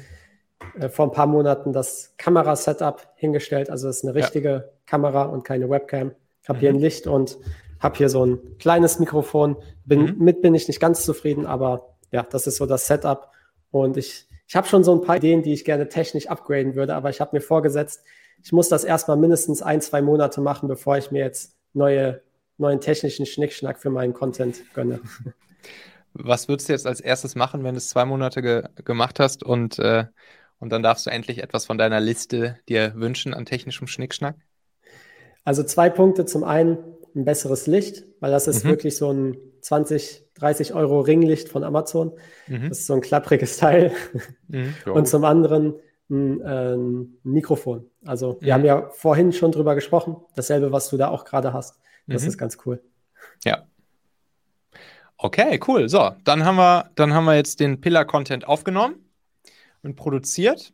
äh, 0.80 0.89
vor 0.89 1.08
ein 1.08 1.12
paar 1.12 1.28
Monaten 1.28 1.74
das 1.74 2.13
Kamerasetup 2.17 3.08
hingestellt. 3.15 3.69
Also 3.69 3.89
es 3.89 3.97
ist 3.97 4.04
eine 4.04 4.15
richtige 4.15 4.50
ja. 4.50 4.63
Kamera 4.86 5.24
und 5.24 5.43
keine 5.43 5.69
Webcam. 5.69 6.12
Ich 6.41 6.50
habe 6.50 6.58
mhm. 6.58 6.62
hier 6.62 6.69
ein 6.69 6.80
Licht 6.80 7.08
und 7.08 7.38
habe 7.80 7.97
hier 7.97 8.10
so 8.10 8.26
ein 8.26 8.58
kleines 8.60 9.00
Mikrofon. 9.00 9.58
Bin, 9.86 10.02
mhm. 10.02 10.15
Mit 10.17 10.41
bin 10.41 10.56
ich 10.56 10.67
nicht 10.67 10.80
ganz 10.80 11.04
zufrieden, 11.06 11.45
aber 11.45 11.95
ja, 12.12 12.24
das 12.24 12.47
ist 12.47 12.58
so 12.58 12.65
das 12.65 12.88
Setup. 12.88 13.32
Und 13.71 13.97
ich, 13.97 14.28
ich 14.47 14.56
habe 14.56 14.67
schon 14.67 14.84
so 14.84 14.93
ein 14.93 15.02
paar 15.02 15.17
Ideen, 15.17 15.43
die 15.43 15.54
ich 15.54 15.65
gerne 15.65 15.88
technisch 15.89 16.28
upgraden 16.28 16.76
würde, 16.76 16.95
aber 16.95 17.10
ich 17.10 17.21
habe 17.21 17.36
mir 17.36 17.41
vorgesetzt, 17.41 18.04
ich 18.43 18.52
muss 18.52 18.69
das 18.69 18.84
erstmal 18.84 19.17
mindestens 19.17 19.62
ein, 19.62 19.82
zwei 19.82 20.02
Monate 20.02 20.41
machen, 20.41 20.67
bevor 20.67 20.97
ich 20.97 21.12
mir 21.12 21.19
jetzt 21.19 21.56
neue, 21.74 22.21
neuen 22.58 22.80
technischen 22.80 23.26
Schnickschnack 23.26 23.80
für 23.80 23.89
meinen 23.89 24.13
Content 24.13 24.62
gönne. 24.74 25.00
Was 26.13 26.50
würdest 26.50 26.67
du 26.67 26.74
jetzt 26.74 26.88
als 26.88 27.00
erstes 27.00 27.36
machen, 27.36 27.63
wenn 27.63 27.74
du 27.74 27.78
es 27.78 27.88
zwei 27.88 28.04
Monate 28.04 28.41
ge 28.41 28.63
gemacht 28.84 29.19
hast 29.21 29.43
und 29.43 29.80
äh, 29.80 30.06
und 30.62 30.69
dann 30.69 30.84
darfst 30.84 31.08
du 31.08 31.10
endlich 31.10 31.41
etwas 31.41 31.65
von 31.65 31.78
deiner 31.78 32.00
Liste 32.00 32.58
dir 32.69 32.93
wünschen 32.95 33.34
an 33.34 33.45
technischem 33.45 33.88
Schnickschnack. 33.88 34.36
Also 35.43 35.63
zwei 35.63 35.89
Punkte. 35.89 36.26
Zum 36.26 36.43
einen 36.43 36.78
ein 37.15 37.26
besseres 37.26 37.65
Licht, 37.65 38.06
weil 38.19 38.32
das 38.32 38.47
ist 38.47 38.63
mhm. 38.63 38.69
wirklich 38.69 38.95
so 38.95 39.12
ein 39.12 39.38
20, 39.62 40.24
30 40.36 40.76
Euro 40.76 41.02
Ringlicht 41.02 41.50
von 41.50 41.63
Amazon. 41.63 42.13
Mhm. 42.47 42.69
Das 42.69 42.78
ist 42.78 42.86
so 42.86 42.93
ein 42.93 43.02
klappriges 43.02 43.58
Teil. 43.58 43.91
Mhm. 44.47 44.76
Und 44.86 45.08
zum 45.08 45.26
anderen 45.26 45.74
ein, 46.12 46.41
äh, 46.41 46.76
ein 46.76 47.17
Mikrofon. 47.24 47.89
Also 48.06 48.38
wir 48.39 48.54
haben 48.54 48.62
mhm. 48.62 48.67
ja 48.67 48.89
vorhin 48.91 49.34
schon 49.34 49.52
drüber 49.52 49.74
gesprochen. 49.74 50.17
Dasselbe, 50.36 50.71
was 50.71 50.89
du 50.89 50.97
da 50.97 51.10
auch 51.10 51.26
gerade 51.26 51.54
hast. 51.54 51.80
Das 52.06 52.21
mhm. 52.21 52.28
ist 52.28 52.38
ganz 52.38 52.60
cool. 52.67 52.84
Ja. 53.43 53.65
Okay, 55.17 55.60
cool. 55.67 55.89
So, 55.89 56.12
dann 56.24 56.45
haben 56.45 56.58
wir, 56.58 56.91
dann 56.95 57.15
haben 57.15 57.26
wir 57.26 57.36
jetzt 57.36 57.60
den 57.60 57.82
Pillar-Content 57.82 58.47
aufgenommen 58.47 59.11
und 59.83 59.95
produziert. 59.95 60.73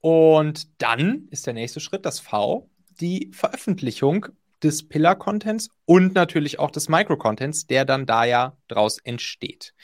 Und 0.00 0.80
dann 0.80 1.28
ist 1.30 1.46
der 1.46 1.54
nächste 1.54 1.80
Schritt, 1.80 2.06
das 2.06 2.20
V, 2.20 2.68
die 3.00 3.30
Veröffentlichung 3.32 4.26
des 4.62 4.88
Pillar-Contents 4.88 5.70
und 5.84 6.14
natürlich 6.14 6.58
auch 6.58 6.70
des 6.70 6.88
Micro-Contents, 6.88 7.66
der 7.66 7.84
dann 7.84 8.06
da 8.06 8.24
ja 8.24 8.56
draus 8.68 8.98
entsteht. 8.98 9.74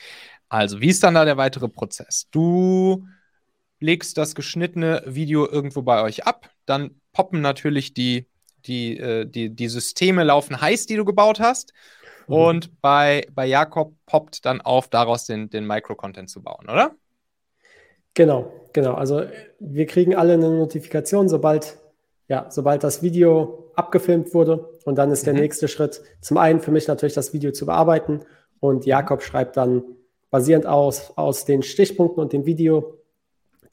Also, 0.49 0.81
wie 0.81 0.89
ist 0.89 1.03
dann 1.03 1.15
da 1.15 1.25
der 1.25 1.37
weitere 1.37 1.67
Prozess? 1.67 2.27
Du 2.31 3.05
legst 3.79 4.17
das 4.17 4.33
geschnittene 4.33 5.03
Video 5.05 5.47
irgendwo 5.47 5.81
bei 5.81 6.01
euch 6.01 6.25
ab, 6.25 6.49
dann 6.65 7.01
poppen 7.11 7.41
natürlich 7.41 7.93
die, 7.93 8.27
die, 8.65 8.97
äh, 8.97 9.25
die, 9.25 9.49
die 9.53 9.67
Systeme 9.67 10.23
laufen 10.23 10.59
heiß, 10.59 10.85
die 10.85 10.95
du 10.95 11.05
gebaut 11.05 11.39
hast. 11.39 11.73
Mhm. 12.27 12.33
Und 12.33 12.81
bei, 12.81 13.27
bei 13.31 13.45
Jakob 13.45 13.93
poppt 14.05 14.45
dann 14.45 14.61
auf, 14.61 14.89
daraus 14.89 15.25
den, 15.25 15.49
den 15.49 15.65
Micro-Content 15.65 16.29
zu 16.29 16.41
bauen, 16.41 16.69
oder? 16.69 16.95
Genau, 18.17 18.51
genau. 18.73 18.95
Also 18.95 19.21
wir 19.59 19.85
kriegen 19.85 20.15
alle 20.15 20.33
eine 20.33 20.49
Notifikation, 20.49 21.29
sobald, 21.29 21.77
ja, 22.27 22.47
sobald 22.49 22.83
das 22.83 23.03
Video 23.03 23.71
abgefilmt 23.75 24.33
wurde. 24.33 24.67
Und 24.85 24.97
dann 24.97 25.11
ist 25.11 25.21
mhm. 25.21 25.25
der 25.25 25.33
nächste 25.35 25.67
Schritt 25.67 26.01
zum 26.19 26.37
einen 26.37 26.59
für 26.59 26.71
mich 26.71 26.87
natürlich 26.87 27.13
das 27.13 27.31
Video 27.31 27.51
zu 27.51 27.67
bearbeiten. 27.67 28.21
Und 28.59 28.87
Jakob 28.87 29.21
schreibt 29.21 29.55
dann 29.55 29.83
basierend 30.31 30.65
aus, 30.65 31.13
aus 31.15 31.45
den 31.45 31.61
Stichpunkten 31.61 32.19
und 32.19 32.33
dem 32.33 32.47
Video 32.47 32.97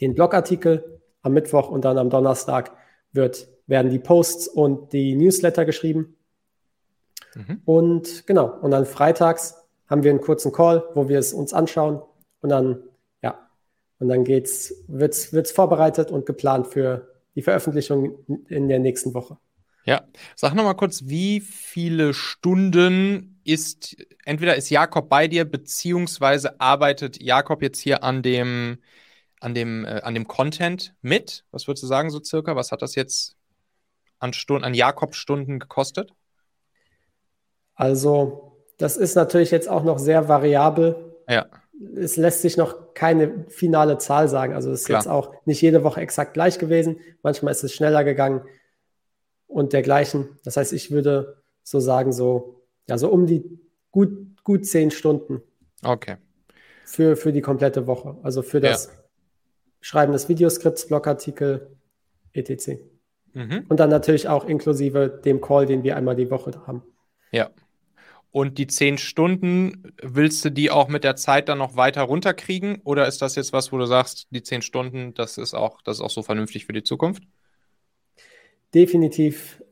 den 0.02 0.14
Blogartikel 0.14 1.00
am 1.22 1.32
Mittwoch 1.32 1.70
und 1.70 1.86
dann 1.86 1.96
am 1.96 2.10
Donnerstag 2.10 2.76
wird, 3.12 3.48
werden 3.66 3.90
die 3.90 3.98
Posts 3.98 4.48
und 4.48 4.92
die 4.92 5.16
Newsletter 5.16 5.64
geschrieben. 5.64 6.18
Mhm. 7.34 7.62
Und 7.64 8.26
genau, 8.26 8.58
und 8.60 8.72
dann 8.72 8.84
freitags 8.84 9.54
haben 9.88 10.02
wir 10.02 10.10
einen 10.10 10.20
kurzen 10.20 10.52
Call, 10.52 10.84
wo 10.92 11.08
wir 11.08 11.18
es 11.18 11.32
uns 11.32 11.54
anschauen 11.54 12.02
und 12.42 12.50
dann, 12.50 12.82
und 13.98 14.08
dann 14.08 14.24
geht's, 14.24 14.74
wird's, 14.88 15.32
wird's 15.32 15.52
vorbereitet 15.52 16.10
und 16.10 16.26
geplant 16.26 16.66
für 16.66 17.08
die 17.34 17.42
Veröffentlichung 17.42 18.18
in 18.48 18.68
der 18.68 18.78
nächsten 18.78 19.14
Woche. 19.14 19.38
Ja, 19.86 20.04
sag 20.34 20.54
nochmal 20.54 20.76
kurz, 20.76 21.02
wie 21.06 21.40
viele 21.40 22.14
Stunden 22.14 23.40
ist, 23.44 23.96
entweder 24.24 24.56
ist 24.56 24.70
Jakob 24.70 25.10
bei 25.10 25.28
dir, 25.28 25.44
beziehungsweise 25.44 26.58
arbeitet 26.60 27.22
Jakob 27.22 27.62
jetzt 27.62 27.80
hier 27.80 28.02
an 28.02 28.22
dem, 28.22 28.78
an 29.40 29.54
dem, 29.54 29.84
äh, 29.84 30.00
an 30.02 30.14
dem 30.14 30.26
Content 30.26 30.94
mit? 31.02 31.44
Was 31.50 31.68
würdest 31.68 31.82
du 31.82 31.86
sagen, 31.86 32.08
so 32.08 32.22
circa? 32.22 32.56
Was 32.56 32.72
hat 32.72 32.80
das 32.80 32.94
jetzt 32.94 33.36
an 34.18 34.32
Stunden, 34.32 34.64
an 34.64 34.72
Jakob-Stunden 34.72 35.58
gekostet? 35.58 36.12
Also, 37.74 38.56
das 38.78 38.96
ist 38.96 39.14
natürlich 39.16 39.50
jetzt 39.50 39.68
auch 39.68 39.84
noch 39.84 39.98
sehr 39.98 40.28
variabel. 40.28 41.16
Ja. 41.28 41.46
Es 41.96 42.16
lässt 42.16 42.42
sich 42.42 42.56
noch 42.56 42.94
keine 42.94 43.44
finale 43.48 43.98
Zahl 43.98 44.28
sagen. 44.28 44.54
Also, 44.54 44.70
es 44.70 44.80
ist 44.80 44.86
Klar. 44.86 45.00
jetzt 45.00 45.08
auch 45.08 45.34
nicht 45.44 45.60
jede 45.60 45.84
Woche 45.84 46.00
exakt 46.00 46.34
gleich 46.34 46.58
gewesen. 46.58 46.98
Manchmal 47.22 47.52
ist 47.52 47.64
es 47.64 47.72
schneller 47.72 48.04
gegangen 48.04 48.42
und 49.46 49.72
dergleichen. 49.72 50.38
Das 50.44 50.56
heißt, 50.56 50.72
ich 50.72 50.90
würde 50.90 51.42
so 51.62 51.80
sagen, 51.80 52.12
so, 52.12 52.66
ja, 52.88 52.98
so 52.98 53.08
um 53.08 53.26
die 53.26 53.58
gut, 53.90 54.42
gut 54.42 54.66
zehn 54.66 54.90
Stunden. 54.90 55.42
Okay. 55.82 56.16
Für, 56.84 57.16
für 57.16 57.32
die 57.32 57.40
komplette 57.40 57.86
Woche. 57.86 58.16
Also 58.22 58.42
für 58.42 58.60
das 58.60 58.86
ja. 58.86 58.92
Schreiben 59.80 60.12
des 60.12 60.28
Videoskripts, 60.28 60.86
Blogartikel, 60.86 61.76
etc. 62.32 62.80
Mhm. 63.32 63.66
Und 63.68 63.80
dann 63.80 63.90
natürlich 63.90 64.28
auch 64.28 64.44
inklusive 64.46 65.08
dem 65.24 65.40
Call, 65.40 65.66
den 65.66 65.82
wir 65.82 65.96
einmal 65.96 66.16
die 66.16 66.30
Woche 66.30 66.52
haben. 66.66 66.82
Ja. 67.30 67.50
Und 68.34 68.58
die 68.58 68.66
zehn 68.66 68.98
Stunden, 68.98 69.92
willst 70.02 70.44
du 70.44 70.50
die 70.50 70.70
auch 70.70 70.88
mit 70.88 71.04
der 71.04 71.14
Zeit 71.14 71.48
dann 71.48 71.58
noch 71.58 71.76
weiter 71.76 72.02
runterkriegen? 72.02 72.80
Oder 72.82 73.06
ist 73.06 73.22
das 73.22 73.36
jetzt 73.36 73.52
was, 73.52 73.70
wo 73.70 73.78
du 73.78 73.86
sagst, 73.86 74.26
die 74.30 74.42
zehn 74.42 74.60
Stunden, 74.60 75.14
das 75.14 75.38
ist 75.38 75.54
auch, 75.54 75.80
das 75.82 75.98
ist 75.98 76.02
auch 76.02 76.10
so 76.10 76.22
vernünftig 76.22 76.66
für 76.66 76.72
die 76.72 76.82
Zukunft? 76.82 77.22
definitiv 78.74 79.62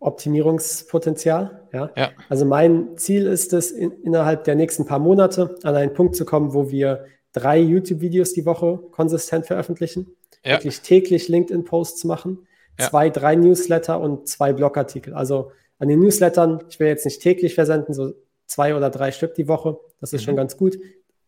Optimierungspotenzial. 0.00 1.68
Ja? 1.72 1.90
ja. 1.96 2.10
Also 2.28 2.44
mein 2.44 2.96
Ziel 2.96 3.26
ist 3.26 3.52
es, 3.52 3.70
in, 3.70 3.92
innerhalb 4.02 4.44
der 4.44 4.54
nächsten 4.54 4.86
paar 4.86 4.98
Monate 4.98 5.56
an 5.62 5.76
einen 5.76 5.92
Punkt 5.92 6.16
zu 6.16 6.24
kommen, 6.24 6.54
wo 6.54 6.70
wir 6.70 7.04
drei 7.32 7.58
YouTube-Videos 7.58 8.32
die 8.32 8.46
Woche 8.46 8.78
konsistent 8.90 9.46
veröffentlichen, 9.46 10.16
ja. 10.44 10.52
wirklich 10.52 10.80
täglich 10.80 11.28
LinkedIn-Posts 11.28 12.04
machen, 12.04 12.46
ja. 12.78 12.88
zwei, 12.88 13.10
drei 13.10 13.36
Newsletter 13.36 14.00
und 14.00 14.28
zwei 14.28 14.52
Blogartikel. 14.52 15.14
Also 15.14 15.52
an 15.82 15.88
den 15.88 15.98
Newslettern, 15.98 16.62
ich 16.68 16.78
will 16.78 16.86
jetzt 16.86 17.04
nicht 17.04 17.20
täglich 17.20 17.56
versenden, 17.56 17.92
so 17.92 18.14
zwei 18.46 18.76
oder 18.76 18.88
drei 18.88 19.10
Stück 19.10 19.34
die 19.34 19.48
Woche, 19.48 19.80
das 20.00 20.12
ist 20.12 20.20
mhm. 20.20 20.26
schon 20.26 20.36
ganz 20.36 20.56
gut. 20.56 20.78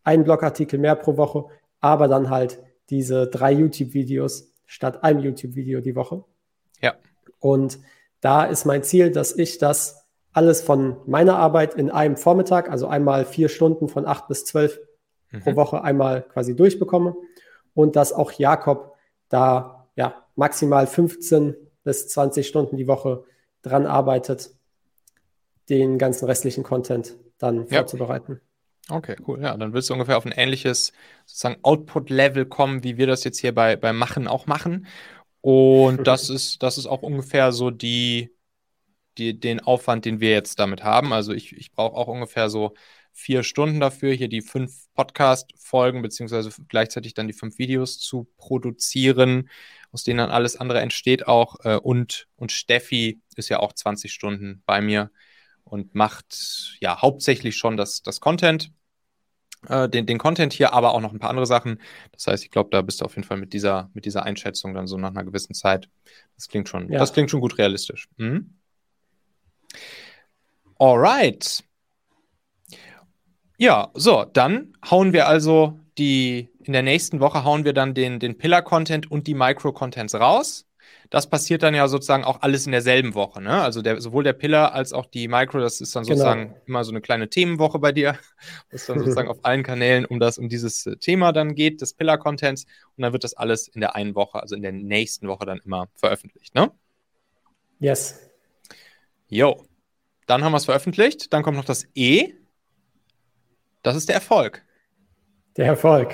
Ein 0.05 0.23
Blogartikel 0.23 0.79
mehr 0.79 0.95
pro 0.95 1.17
Woche, 1.17 1.47
aber 1.81 2.07
dann 2.07 2.29
halt 2.29 2.63
diese 2.89 3.27
drei 3.27 3.51
YouTube-Videos 3.51 4.53
statt 4.65 5.03
einem 5.03 5.19
YouTube-Video 5.19 5.81
die 5.81 5.97
Woche. 5.97 6.23
Ja. 6.81 6.95
Und 7.39 7.79
da 8.21 8.45
ist 8.45 8.63
mein 8.63 8.81
Ziel, 8.83 9.11
dass 9.11 9.35
ich 9.35 9.57
das 9.57 10.05
alles 10.31 10.61
von 10.61 10.95
meiner 11.05 11.37
Arbeit 11.37 11.73
in 11.73 11.89
einem 11.89 12.15
Vormittag, 12.15 12.71
also 12.71 12.87
einmal 12.87 13.25
vier 13.25 13.49
Stunden 13.49 13.89
von 13.89 14.05
acht 14.05 14.29
bis 14.29 14.45
zwölf 14.45 14.79
mhm. 15.31 15.41
pro 15.41 15.57
Woche 15.57 15.83
einmal 15.83 16.21
quasi 16.21 16.55
durchbekomme 16.55 17.13
und 17.73 17.97
dass 17.97 18.13
auch 18.13 18.31
Jakob 18.31 18.93
da 19.27 19.89
ja 19.97 20.25
maximal 20.37 20.87
15 20.87 21.57
bis 21.83 22.07
20 22.07 22.47
Stunden 22.47 22.77
die 22.77 22.87
Woche 22.87 23.25
dran 23.65 23.85
arbeitet, 23.85 24.51
den 25.69 25.97
ganzen 25.97 26.25
restlichen 26.25 26.63
Content 26.63 27.15
dann 27.37 27.67
ja. 27.67 27.79
vorzubereiten. 27.79 28.41
Okay, 28.89 29.15
cool. 29.27 29.41
Ja, 29.41 29.57
dann 29.57 29.73
willst 29.73 29.89
du 29.89 29.93
ungefähr 29.93 30.17
auf 30.17 30.25
ein 30.25 30.31
ähnliches 30.31 30.93
sozusagen 31.25 31.57
Output-Level 31.63 32.45
kommen, 32.45 32.83
wie 32.83 32.97
wir 32.97 33.07
das 33.07 33.23
jetzt 33.23 33.39
hier 33.39 33.53
bei, 33.53 33.75
bei 33.75 33.93
Machen 33.93 34.27
auch 34.27 34.45
machen. 34.45 34.85
Und 35.41 36.03
das 36.07 36.29
ist, 36.29 36.61
das 36.61 36.77
ist 36.77 36.85
auch 36.85 37.01
ungefähr 37.01 37.51
so 37.51 37.71
die, 37.71 38.29
die, 39.17 39.39
den 39.39 39.59
Aufwand, 39.59 40.05
den 40.05 40.19
wir 40.19 40.31
jetzt 40.31 40.59
damit 40.59 40.83
haben. 40.83 41.13
Also 41.13 41.33
ich, 41.33 41.55
ich 41.55 41.71
brauche 41.71 41.95
auch 41.95 42.07
ungefähr 42.07 42.49
so 42.49 42.75
vier 43.11 43.43
Stunden 43.43 43.79
dafür, 43.79 44.13
hier 44.13 44.27
die 44.27 44.41
fünf 44.41 44.87
Podcast-Folgen 44.93 46.01
beziehungsweise 46.01 46.51
gleichzeitig 46.67 47.13
dann 47.13 47.27
die 47.27 47.33
fünf 47.33 47.57
Videos 47.57 47.97
zu 47.97 48.27
produzieren, 48.37 49.49
aus 49.91 50.03
denen 50.03 50.17
dann 50.17 50.31
alles 50.31 50.57
andere 50.57 50.81
entsteht 50.81 51.27
auch. 51.27 51.55
Äh, 51.63 51.77
und, 51.77 52.27
und 52.35 52.51
Steffi 52.51 53.21
ist 53.37 53.49
ja 53.49 53.59
auch 53.59 53.73
20 53.73 54.11
Stunden 54.11 54.63
bei 54.65 54.81
mir 54.81 55.11
und 55.63 55.95
macht 55.95 56.77
ja 56.79 57.01
hauptsächlich 57.01 57.57
schon 57.57 57.77
das, 57.77 58.01
das 58.01 58.19
Content 58.19 58.71
äh, 59.69 59.89
den, 59.89 60.05
den 60.05 60.17
Content 60.17 60.53
hier, 60.53 60.73
aber 60.73 60.93
auch 60.93 61.01
noch 61.01 61.11
ein 61.11 61.19
paar 61.19 61.29
andere 61.29 61.45
Sachen. 61.45 61.79
Das 62.11 62.27
heißt, 62.27 62.43
ich 62.43 62.51
glaube, 62.51 62.69
da 62.71 62.81
bist 62.81 63.01
du 63.01 63.05
auf 63.05 63.15
jeden 63.15 63.27
Fall 63.27 63.37
mit 63.37 63.53
dieser, 63.53 63.89
mit 63.93 64.05
dieser 64.05 64.23
Einschätzung 64.23 64.73
dann 64.73 64.87
so 64.87 64.97
nach 64.97 65.09
einer 65.09 65.23
gewissen 65.23 65.53
Zeit. 65.53 65.89
Das 66.35 66.47
klingt 66.47 66.69
schon, 66.69 66.91
ja. 66.91 66.99
das 66.99 67.13
klingt 67.13 67.31
schon 67.31 67.41
gut 67.41 67.57
realistisch. 67.57 68.07
Mhm. 68.17 68.55
Alright. 70.77 71.63
Ja, 73.57 73.89
so, 73.93 74.25
dann 74.25 74.73
hauen 74.89 75.13
wir 75.13 75.27
also 75.27 75.79
die, 75.97 76.49
in 76.63 76.73
der 76.73 76.83
nächsten 76.83 77.21
Woche 77.21 77.45
hauen 77.45 77.63
wir 77.63 77.71
dann 77.71 77.93
den, 77.93 78.19
den 78.19 78.37
Pillar-Content 78.37 79.09
und 79.09 79.27
die 79.27 79.33
Micro-Contents 79.33 80.15
raus. 80.15 80.67
Das 81.15 81.27
passiert 81.27 81.63
dann 81.63 81.73
ja 81.73 81.87
sozusagen 81.87 82.25
auch 82.25 82.41
alles 82.41 82.65
in 82.65 82.73
derselben 82.73 83.13
Woche. 83.13 83.41
Ne? 83.41 83.61
Also 83.61 83.81
der, 83.81 84.01
sowohl 84.01 84.25
der 84.25 84.33
Pillar 84.33 84.73
als 84.73 84.91
auch 84.91 85.05
die 85.05 85.29
Micro, 85.29 85.61
das 85.61 85.79
ist 85.79 85.95
dann 85.95 86.03
genau. 86.03 86.17
sozusagen 86.17 86.41
genau. 86.49 86.61
immer 86.65 86.83
so 86.83 86.91
eine 86.91 86.99
kleine 86.99 87.29
Themenwoche 87.29 87.79
bei 87.79 87.93
dir, 87.93 88.19
was 88.69 88.85
dann 88.85 88.99
sozusagen 88.99 89.29
auf 89.29 89.37
allen 89.45 89.63
Kanälen 89.63 90.03
um 90.03 90.19
das, 90.19 90.37
um 90.37 90.49
dieses 90.49 90.85
äh, 90.85 90.97
Thema 90.97 91.31
dann 91.31 91.55
geht, 91.55 91.79
des 91.79 91.93
Pillar-Contents. 91.93 92.65
Und 92.97 93.01
dann 93.01 93.13
wird 93.13 93.23
das 93.23 93.33
alles 93.33 93.69
in 93.69 93.79
der 93.79 93.95
einen 93.95 94.13
Woche, 94.13 94.41
also 94.41 94.55
in 94.55 94.61
der 94.61 94.73
nächsten 94.73 95.29
Woche 95.29 95.45
dann 95.45 95.59
immer 95.63 95.87
veröffentlicht, 95.95 96.53
ne? 96.53 96.69
Yes. 97.79 98.19
Jo. 99.29 99.65
Dann 100.27 100.43
haben 100.43 100.51
wir 100.51 100.57
es 100.57 100.65
veröffentlicht. 100.65 101.31
Dann 101.31 101.43
kommt 101.43 101.55
noch 101.55 101.63
das 101.63 101.87
E. 101.95 102.33
Das 103.83 103.95
ist 103.95 104.09
der 104.09 104.15
Erfolg. 104.15 104.65
Der 105.55 105.67
Erfolg. 105.67 106.13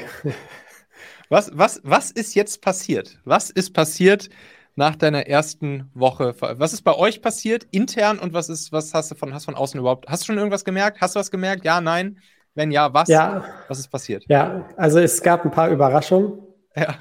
Was, 1.29 1.49
was, 1.53 1.79
was 1.83 2.11
ist 2.11 2.35
jetzt 2.35 2.61
passiert? 2.61 3.17
Was 3.23 3.49
ist 3.49 3.71
passiert, 3.73 4.29
nach 4.75 4.95
deiner 4.95 5.27
ersten 5.27 5.89
Woche? 5.93 6.35
Was 6.39 6.73
ist 6.73 6.83
bei 6.83 6.95
euch 6.95 7.21
passiert 7.21 7.67
intern 7.71 8.19
und 8.19 8.33
was 8.33 8.49
ist, 8.49 8.71
was 8.71 8.93
hast 8.93 9.11
du 9.11 9.15
von, 9.15 9.33
hast 9.33 9.45
von 9.45 9.55
außen 9.55 9.79
überhaupt? 9.79 10.07
Hast 10.07 10.23
du 10.23 10.27
schon 10.27 10.37
irgendwas 10.37 10.65
gemerkt? 10.65 11.01
Hast 11.01 11.15
du 11.15 11.19
was 11.19 11.31
gemerkt? 11.31 11.65
Ja, 11.65 11.81
nein? 11.81 12.19
Wenn 12.53 12.71
ja, 12.71 12.93
was? 12.93 13.07
Ja. 13.07 13.45
Was 13.67 13.79
ist 13.79 13.89
passiert? 13.89 14.25
Ja, 14.27 14.69
also 14.77 14.99
es 14.99 15.21
gab 15.21 15.45
ein 15.45 15.51
paar 15.51 15.69
Überraschungen. 15.69 16.33
Ja. 16.75 16.95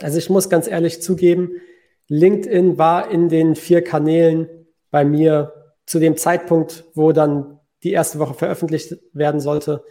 Also 0.00 0.18
ich 0.18 0.28
muss 0.28 0.50
ganz 0.50 0.66
ehrlich 0.66 1.00
zugeben, 1.00 1.52
LinkedIn 2.08 2.78
war 2.78 3.10
in 3.10 3.28
den 3.28 3.56
vier 3.56 3.82
Kanälen 3.82 4.48
bei 4.90 5.04
mir 5.04 5.52
zu 5.86 5.98
dem 5.98 6.16
Zeitpunkt, 6.16 6.84
wo 6.94 7.12
dann 7.12 7.58
die 7.82 7.92
erste 7.92 8.18
Woche 8.18 8.34
veröffentlicht 8.34 8.96
werden 9.12 9.40
sollte, 9.40 9.84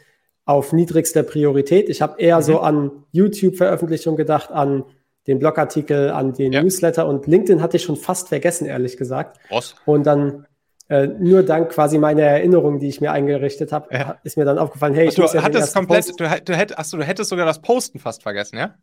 auf 0.46 0.74
niedrigster 0.74 1.24
Priorität. 1.24 1.90
Ich 1.90 2.02
habe 2.02 2.22
eher 2.22 2.38
mhm. 2.38 2.44
so 2.44 2.60
an 2.60 2.92
YouTube-Veröffentlichungen 3.12 4.18
gedacht, 4.18 4.52
an 4.52 4.84
den 5.28 5.40
Blogartikel, 5.40 6.12
an 6.12 6.34
den 6.34 6.52
ja. 6.54 6.62
Newsletter 6.62 7.08
und 7.08 7.28
LinkedIn 7.28 7.62
hatte 7.62 7.78
ich 7.78 7.84
schon 7.84 7.96
fast 7.96 8.30
vergessen, 8.30 8.66
ehrlich 8.66 8.98
gesagt. 8.98 9.40
Was? 9.50 9.76
Und 9.86 10.06
dann 10.06 10.46
äh, 10.88 11.08
nur 11.08 11.44
dank 11.44 11.70
quasi 11.72 11.98
meiner 11.98 12.22
Erinnerung, 12.22 12.80
die 12.80 12.88
ich 12.88 13.02
mir 13.02 13.12
eingerichtet 13.12 13.72
habe, 13.72 13.94
ja. 13.94 14.18
ist 14.24 14.38
mir 14.38 14.46
dann 14.46 14.60
aufgefallen, 14.60 14.94
hey, 14.94 15.08
ich 15.08 15.16
du 15.16 15.24
muss 15.24 15.34
ja 15.34 15.42
hattest 15.42 15.74
komplett, 15.74 16.10
du, 16.20 16.26
du, 16.46 16.56
hätt, 16.56 16.78
achso, 16.78 16.98
du 16.98 17.04
hättest 17.04 17.30
sogar 17.30 17.46
das 17.46 17.62
Posten 17.62 17.98
fast 17.98 18.24
vergessen, 18.24 18.58
ja? 18.58 18.76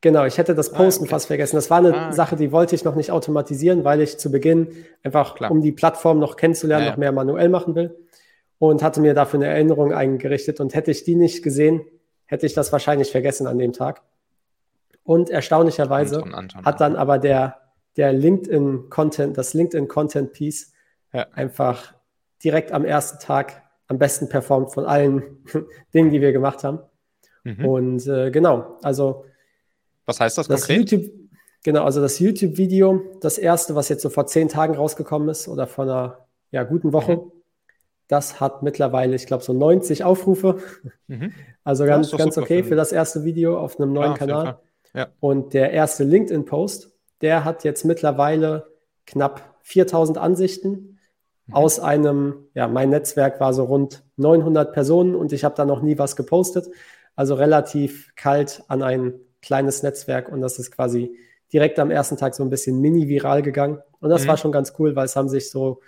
Genau, 0.00 0.26
ich 0.26 0.36
hätte 0.36 0.54
das 0.54 0.72
ah, 0.72 0.76
Posten 0.76 1.04
ah, 1.04 1.06
okay. 1.06 1.10
fast 1.12 1.26
vergessen. 1.28 1.56
Das 1.56 1.70
war 1.70 1.78
eine 1.78 1.96
ah. 1.96 2.12
Sache, 2.12 2.36
die 2.36 2.52
wollte 2.52 2.74
ich 2.74 2.84
noch 2.84 2.94
nicht 2.94 3.10
automatisieren, 3.10 3.84
weil 3.84 4.02
ich 4.02 4.18
zu 4.18 4.30
Beginn 4.30 4.68
einfach, 5.02 5.34
Klar. 5.36 5.50
um 5.50 5.62
die 5.62 5.72
Plattform 5.72 6.18
noch 6.18 6.36
kennenzulernen, 6.36 6.84
ja, 6.84 6.90
noch 6.90 6.98
mehr 6.98 7.12
manuell 7.12 7.48
machen 7.48 7.74
will 7.74 7.96
und 8.58 8.82
hatte 8.82 9.00
mir 9.00 9.14
dafür 9.14 9.38
eine 9.40 9.48
Erinnerung 9.48 9.92
eingerichtet. 9.92 10.60
Und 10.60 10.74
hätte 10.74 10.90
ich 10.90 11.04
die 11.04 11.14
nicht 11.14 11.42
gesehen, 11.42 11.82
hätte 12.26 12.46
ich 12.46 12.52
das 12.52 12.72
wahrscheinlich 12.72 13.12
vergessen 13.12 13.46
an 13.46 13.58
dem 13.58 13.72
Tag. 13.72 14.02
Und 15.04 15.30
erstaunlicherweise 15.30 16.16
Anton, 16.16 16.34
Anton, 16.34 16.64
hat 16.64 16.80
dann 16.80 16.96
aber 16.96 17.18
der, 17.18 17.60
der 17.96 18.12
LinkedIn-Content, 18.12 19.36
das 19.36 19.54
LinkedIn-Content-Piece 19.54 20.72
ja. 21.12 21.26
einfach 21.32 21.94
direkt 22.42 22.72
am 22.72 22.84
ersten 22.84 23.18
Tag 23.20 23.62
am 23.86 23.98
besten 23.98 24.28
performt 24.28 24.72
von 24.72 24.86
allen 24.86 25.44
Dingen, 25.94 26.10
die 26.10 26.20
wir 26.20 26.32
gemacht 26.32 26.64
haben. 26.64 26.80
Mhm. 27.44 27.66
Und 27.66 28.06
äh, 28.06 28.30
genau, 28.30 28.78
also 28.82 29.26
Was 30.06 30.20
heißt 30.20 30.38
das, 30.38 30.48
das 30.48 30.66
konkret? 30.66 30.90
YouTube, 30.90 31.12
genau, 31.62 31.84
also 31.84 32.00
das 32.00 32.18
YouTube-Video, 32.18 33.02
das 33.20 33.36
erste, 33.36 33.74
was 33.74 33.90
jetzt 33.90 34.02
so 34.02 34.08
vor 34.08 34.26
zehn 34.26 34.48
Tagen 34.48 34.74
rausgekommen 34.74 35.28
ist 35.28 35.48
oder 35.48 35.66
vor 35.66 35.84
einer 35.84 36.26
ja, 36.50 36.62
guten 36.62 36.94
Woche, 36.94 37.16
mhm. 37.16 37.32
das 38.08 38.40
hat 38.40 38.62
mittlerweile, 38.62 39.14
ich 39.16 39.26
glaube, 39.26 39.44
so 39.44 39.52
90 39.52 40.04
Aufrufe. 40.04 40.58
Mhm. 41.08 41.32
Also 41.62 41.84
ganz, 41.84 42.10
ganz 42.12 42.38
okay 42.38 42.62
für, 42.62 42.70
für 42.70 42.76
das 42.76 42.92
erste 42.92 43.24
Video 43.24 43.58
auf 43.58 43.78
einem 43.78 43.92
neuen 43.92 44.12
ja, 44.12 44.16
Kanal. 44.16 44.58
Ja. 44.94 45.08
Und 45.20 45.54
der 45.54 45.72
erste 45.72 46.04
LinkedIn-Post, 46.04 46.90
der 47.20 47.44
hat 47.44 47.64
jetzt 47.64 47.84
mittlerweile 47.84 48.68
knapp 49.06 49.56
4000 49.62 50.18
Ansichten 50.18 50.98
mhm. 51.46 51.54
aus 51.54 51.80
einem, 51.80 52.46
ja, 52.54 52.68
mein 52.68 52.90
Netzwerk 52.90 53.40
war 53.40 53.52
so 53.52 53.64
rund 53.64 54.04
900 54.16 54.72
Personen 54.72 55.14
und 55.14 55.32
ich 55.32 55.44
habe 55.44 55.54
da 55.56 55.64
noch 55.64 55.82
nie 55.82 55.98
was 55.98 56.16
gepostet. 56.16 56.68
Also 57.16 57.34
relativ 57.34 58.14
kalt 58.16 58.62
an 58.68 58.82
ein 58.82 59.14
kleines 59.42 59.82
Netzwerk 59.82 60.30
und 60.30 60.40
das 60.40 60.58
ist 60.58 60.70
quasi 60.70 61.16
direkt 61.52 61.78
am 61.78 61.90
ersten 61.90 62.16
Tag 62.16 62.34
so 62.34 62.42
ein 62.42 62.50
bisschen 62.50 62.80
mini-viral 62.80 63.42
gegangen. 63.42 63.80
Und 64.00 64.10
das 64.10 64.24
mhm. 64.24 64.28
war 64.28 64.36
schon 64.36 64.52
ganz 64.52 64.74
cool, 64.78 64.96
weil 64.96 65.04
es 65.04 65.16
haben 65.16 65.28
sich 65.28 65.50
so 65.50 65.80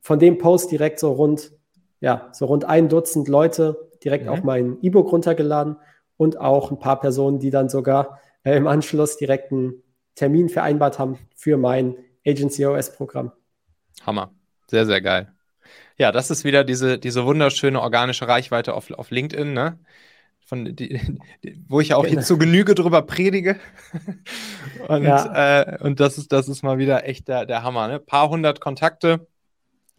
von 0.00 0.18
dem 0.18 0.38
Post 0.38 0.70
direkt 0.70 0.98
so 0.98 1.12
rund, 1.12 1.52
ja, 2.00 2.28
so 2.32 2.46
rund 2.46 2.64
ein 2.64 2.88
Dutzend 2.88 3.28
Leute 3.28 3.90
direkt 4.02 4.24
mhm. 4.24 4.30
auf 4.30 4.42
mein 4.42 4.78
E-Book 4.82 5.12
runtergeladen 5.12 5.76
und 6.16 6.40
auch 6.40 6.70
ein 6.70 6.78
paar 6.78 7.00
Personen, 7.00 7.38
die 7.38 7.50
dann 7.50 7.68
sogar 7.68 8.20
äh, 8.44 8.56
im 8.56 8.66
Anschluss 8.66 9.16
direkt 9.16 9.52
einen 9.52 9.82
Termin 10.14 10.48
vereinbart 10.48 10.98
haben 10.98 11.18
für 11.34 11.56
mein 11.56 11.96
Agency 12.26 12.66
OS-Programm. 12.66 13.32
Hammer. 14.04 14.32
Sehr, 14.68 14.86
sehr 14.86 15.00
geil. 15.00 15.32
Ja, 15.98 16.12
das 16.12 16.30
ist 16.30 16.44
wieder 16.44 16.64
diese, 16.64 16.98
diese 16.98 17.24
wunderschöne 17.24 17.80
organische 17.80 18.26
Reichweite 18.26 18.74
auf, 18.74 18.90
auf 18.90 19.10
LinkedIn, 19.10 19.52
ne? 19.52 19.78
Von, 20.44 20.76
die, 20.76 21.00
die, 21.44 21.64
wo 21.68 21.80
ich 21.80 21.88
ja 21.88 21.96
auch 21.96 22.04
genau. 22.04 22.20
zu 22.20 22.36
Genüge 22.36 22.74
drüber 22.74 23.02
predige. 23.02 23.60
und, 24.88 25.04
ja. 25.04 25.62
äh, 25.62 25.78
und 25.82 26.00
das 26.00 26.18
ist, 26.18 26.32
das 26.32 26.48
ist 26.48 26.62
mal 26.62 26.78
wieder 26.78 27.06
echt 27.06 27.28
der, 27.28 27.46
der 27.46 27.62
Hammer. 27.62 27.88
Ne? 27.88 28.00
Paar 28.00 28.28
hundert 28.28 28.60
Kontakte, 28.60 29.26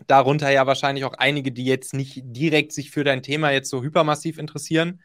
darunter 0.05 0.49
ja 0.49 0.67
wahrscheinlich 0.67 1.05
auch 1.05 1.13
einige, 1.13 1.51
die 1.51 1.65
jetzt 1.65 1.93
nicht 1.93 2.21
direkt 2.23 2.73
sich 2.73 2.91
für 2.91 3.03
dein 3.03 3.23
Thema 3.23 3.51
jetzt 3.51 3.69
so 3.69 3.81
hypermassiv 3.81 4.37
interessieren. 4.37 5.01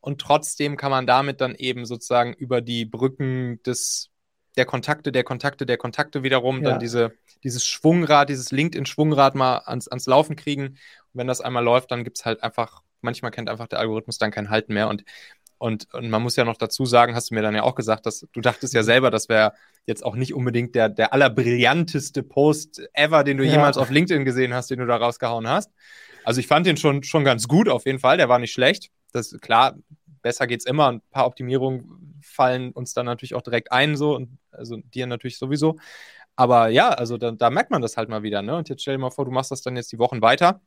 Und 0.00 0.20
trotzdem 0.20 0.76
kann 0.76 0.90
man 0.90 1.06
damit 1.06 1.40
dann 1.40 1.54
eben 1.54 1.84
sozusagen 1.84 2.32
über 2.32 2.60
die 2.60 2.84
Brücken 2.84 3.62
des 3.64 4.10
der 4.58 4.66
Kontakte, 4.66 5.12
der 5.12 5.24
Kontakte, 5.24 5.64
der 5.66 5.76
Kontakte 5.76 6.22
wiederum 6.22 6.62
ja. 6.62 6.70
dann 6.70 6.80
diese, 6.80 7.12
dieses 7.44 7.64
Schwungrad, 7.64 8.28
dieses 8.28 8.50
LinkedIn-Schwungrad 8.50 9.36
mal 9.36 9.58
ans, 9.64 9.88
ans 9.88 10.06
Laufen 10.06 10.34
kriegen. 10.34 10.66
Und 10.66 10.78
wenn 11.14 11.28
das 11.28 11.40
einmal 11.40 11.62
läuft, 11.62 11.92
dann 11.92 12.02
gibt 12.02 12.18
es 12.18 12.24
halt 12.24 12.42
einfach, 12.42 12.82
manchmal 13.00 13.30
kennt 13.30 13.48
einfach 13.48 13.68
der 13.68 13.78
Algorithmus 13.78 14.18
dann 14.18 14.32
kein 14.32 14.50
Halten 14.50 14.74
mehr. 14.74 14.88
Und, 14.88 15.04
und, 15.58 15.92
und 15.94 16.10
man 16.10 16.22
muss 16.22 16.34
ja 16.34 16.44
noch 16.44 16.56
dazu 16.56 16.86
sagen, 16.86 17.14
hast 17.14 17.30
du 17.30 17.36
mir 17.36 17.42
dann 17.42 17.54
ja 17.54 17.62
auch 17.62 17.76
gesagt, 17.76 18.04
dass 18.04 18.26
du 18.32 18.40
dachtest 18.40 18.74
ja 18.74 18.82
selber, 18.82 19.10
das 19.10 19.28
wäre 19.28 19.52
jetzt 19.86 20.04
auch 20.04 20.16
nicht 20.16 20.34
unbedingt 20.34 20.74
der, 20.74 20.88
der 20.88 21.12
allerbrillanteste 21.12 22.24
Post 22.24 22.82
ever, 22.94 23.22
den 23.22 23.38
du 23.38 23.44
ja. 23.44 23.52
jemals 23.52 23.78
auf 23.78 23.90
LinkedIn 23.90 24.24
gesehen 24.24 24.54
hast, 24.54 24.70
den 24.70 24.80
du 24.80 24.86
da 24.86 24.96
rausgehauen 24.96 25.48
hast. 25.48 25.70
Also 26.24 26.40
ich 26.40 26.48
fand 26.48 26.66
den 26.66 26.76
schon, 26.76 27.04
schon 27.04 27.24
ganz 27.24 27.46
gut 27.46 27.68
auf 27.68 27.86
jeden 27.86 28.00
Fall, 28.00 28.16
der 28.16 28.28
war 28.28 28.40
nicht 28.40 28.52
schlecht. 28.52 28.90
Das 29.12 29.36
klar, 29.40 29.76
besser 30.28 30.46
geht 30.46 30.60
es 30.60 30.66
immer. 30.66 30.92
Ein 30.92 31.00
paar 31.10 31.24
Optimierungen 31.24 32.20
fallen 32.22 32.70
uns 32.72 32.92
dann 32.92 33.06
natürlich 33.06 33.34
auch 33.34 33.40
direkt 33.40 33.72
ein, 33.72 33.96
so 33.96 34.14
und 34.14 34.36
also 34.50 34.76
dir 34.76 35.06
natürlich 35.06 35.38
sowieso. 35.38 35.78
Aber 36.36 36.68
ja, 36.68 36.90
also 36.90 37.16
da, 37.16 37.30
da, 37.30 37.48
merkt 37.48 37.70
man 37.70 37.80
das 37.80 37.96
halt 37.96 38.10
mal 38.10 38.22
wieder, 38.22 38.42
ne? 38.42 38.56
Und 38.56 38.68
jetzt 38.68 38.82
stell 38.82 38.94
dir 38.94 39.00
mal 39.00 39.10
vor, 39.10 39.24
du 39.24 39.30
machst 39.30 39.50
das 39.50 39.62
dann 39.62 39.74
jetzt 39.74 39.90
die 39.90 39.98
Wochen 39.98 40.20
weiter. 40.20 40.60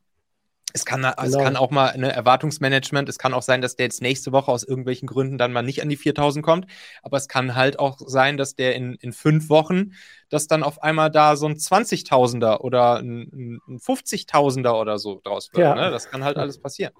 Es 0.74 0.84
kann, 0.84 1.02
genau. 1.02 1.14
es 1.22 1.38
kann 1.38 1.56
auch 1.56 1.70
mal 1.70 1.90
ein 1.90 2.00
ne, 2.00 2.12
Erwartungsmanagement, 2.12 3.08
es 3.08 3.18
kann 3.18 3.34
auch 3.34 3.42
sein, 3.42 3.60
dass 3.60 3.76
der 3.76 3.86
jetzt 3.86 4.02
nächste 4.02 4.32
Woche 4.32 4.50
aus 4.50 4.64
irgendwelchen 4.64 5.06
Gründen 5.06 5.38
dann 5.38 5.52
mal 5.52 5.62
nicht 5.62 5.80
an 5.80 5.88
die 5.88 5.96
4000 5.96 6.44
kommt, 6.44 6.66
aber 7.02 7.18
es 7.18 7.28
kann 7.28 7.54
halt 7.54 7.78
auch 7.78 7.98
sein, 8.04 8.36
dass 8.36 8.56
der 8.56 8.74
in, 8.74 8.94
in 8.94 9.12
fünf 9.12 9.48
Wochen, 9.48 9.92
dass 10.30 10.46
dann 10.48 10.62
auf 10.62 10.82
einmal 10.82 11.10
da 11.10 11.36
so 11.36 11.46
ein 11.46 11.56
20.000er 11.56 12.60
oder 12.60 12.96
ein, 12.96 13.60
ein 13.68 13.78
50.000er 13.78 14.80
oder 14.80 14.98
so 14.98 15.20
draus 15.22 15.50
wird. 15.52 15.62
Ja. 15.62 15.74
Ne? 15.74 15.90
Das 15.90 16.08
kann 16.08 16.24
halt 16.24 16.38
alles 16.38 16.58
passieren. 16.58 16.94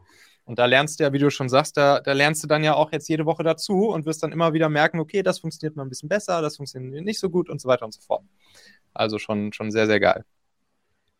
Und 0.45 0.59
da 0.59 0.67
lernst 0.67 0.99
du 0.99 1.05
ja, 1.05 1.13
wie 1.13 1.19
du 1.19 1.31
schon 1.31 1.49
sagst, 1.49 1.77
da, 1.77 2.01
da 2.01 2.13
lernst 2.13 2.43
du 2.43 2.49
dann 2.49 2.65
ja 2.65 2.75
auch 2.75 2.91
jetzt 2.93 3.09
jede 3.09 3.27
Woche 3.27 3.45
dazu 3.45 3.89
und 3.89 4.07
wirst 4.07 4.23
dann 4.23 4.33
immer 4.33 4.53
wieder 4.53 4.69
merken, 4.69 4.99
okay, 4.99 5.23
das 5.23 5.39
funktioniert 5.39 5.77
mal 5.77 5.85
ein 5.85 5.89
bisschen 5.89 6.09
besser, 6.09 6.43
das 6.43 6.57
funktioniert 6.57 7.05
nicht 7.05 7.21
so 7.21 7.31
gut 7.31 7.49
und 7.49 7.61
so 7.61 7.69
weiter 7.69 7.85
und 7.85 7.95
so 7.95 8.01
fort. 8.01 8.25
Also 8.93 9.19
schon, 9.19 9.53
schon 9.53 9.71
sehr, 9.71 9.87
sehr 9.87 10.01
geil. 10.01 10.25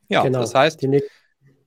Ja, 0.09 0.23
genau. 0.23 0.41
das 0.41 0.55
heißt. 0.55 0.83
Die 0.83 1.03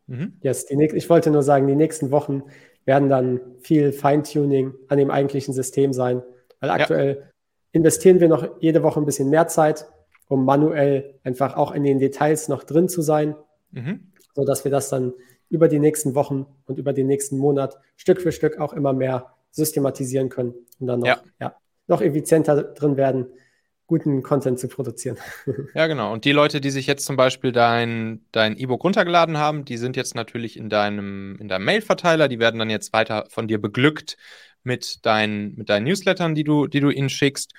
mhm. 0.08 0.38
yes, 0.42 0.66
die 0.66 0.76
ich 0.76 1.10
wollte 1.10 1.32
nur 1.32 1.44
sagen, 1.44 1.68
die 1.68 1.76
nächsten 1.76 2.12
Wochen 2.12 2.44
werden 2.84 3.10
dann 3.10 3.40
viel 3.62 3.92
Feintuning 3.92 4.74
an 4.90 4.98
dem 4.98 5.10
eigentlichen 5.10 5.54
System 5.54 5.94
sein, 5.94 6.22
weil 6.60 6.70
aktuell 6.70 7.18
ja. 7.20 7.28
investieren 7.72 8.20
wir 8.20 8.28
noch 8.28 8.62
jede 8.62 8.84
Woche 8.84 9.00
ein 9.00 9.06
bisschen 9.06 9.30
mehr 9.30 9.48
Zeit, 9.48 9.88
um 10.28 10.46
manuell 10.46 11.20
einfach 11.24 11.56
auch 11.56 11.72
in 11.72 11.84
den 11.84 12.00
Details 12.00 12.48
noch 12.48 12.64
drin 12.64 12.90
zu 12.90 13.02
sein, 13.02 13.36
mhm. 13.72 14.12
sodass 14.34 14.64
wir 14.64 14.72
das 14.72 14.90
dann 14.90 15.14
über 15.50 15.68
die 15.68 15.80
nächsten 15.80 16.16
Wochen 16.16 16.46
und 16.66 16.80
über 16.80 16.94
den 16.94 17.08
nächsten 17.08 17.38
Monat 17.38 17.78
Stück 17.96 18.22
für 18.22 18.32
Stück 18.32 18.60
auch 18.60 18.74
immer 18.74 18.94
mehr 18.94 19.34
systematisieren 19.52 20.30
können 20.30 20.54
und 20.80 20.88
dann 20.88 21.00
noch, 21.00 21.08
ja. 21.08 21.24
Ja, 21.40 21.56
noch 21.88 22.02
effizienter 22.02 22.64
drin 22.64 22.98
werden, 22.98 23.28
guten 23.88 24.24
Content 24.24 24.60
zu 24.60 24.68
produzieren. 24.68 25.18
Ja, 25.76 25.88
genau. 25.88 26.12
Und 26.12 26.26
die 26.26 26.32
Leute, 26.32 26.62
die 26.62 26.72
sich 26.72 26.88
jetzt 26.88 27.06
zum 27.06 27.16
Beispiel 27.16 27.52
dein, 27.52 28.26
dein 28.32 28.58
E-Book 28.58 28.84
runtergeladen 28.84 29.38
haben, 29.38 29.66
die 29.66 29.78
sind 29.78 29.96
jetzt 29.96 30.16
natürlich 30.16 30.58
in 30.58 30.70
deinem, 30.70 31.38
in 31.40 31.48
deinem 31.48 31.66
Mail-Verteiler, 31.66 32.28
die 32.28 32.40
werden 32.40 32.60
dann 32.60 32.70
jetzt 32.70 32.94
weiter 32.94 33.26
von 33.30 33.48
dir 33.48 33.62
beglückt 33.62 34.18
mit 34.64 35.06
deinen, 35.06 35.56
mit 35.56 35.70
deinen 35.70 35.84
Newslettern, 35.84 36.34
die 36.34 36.44
du, 36.44 36.68
die 36.68 36.80
du 36.80 36.90
ihnen 36.90 37.10
schickst. 37.10 37.54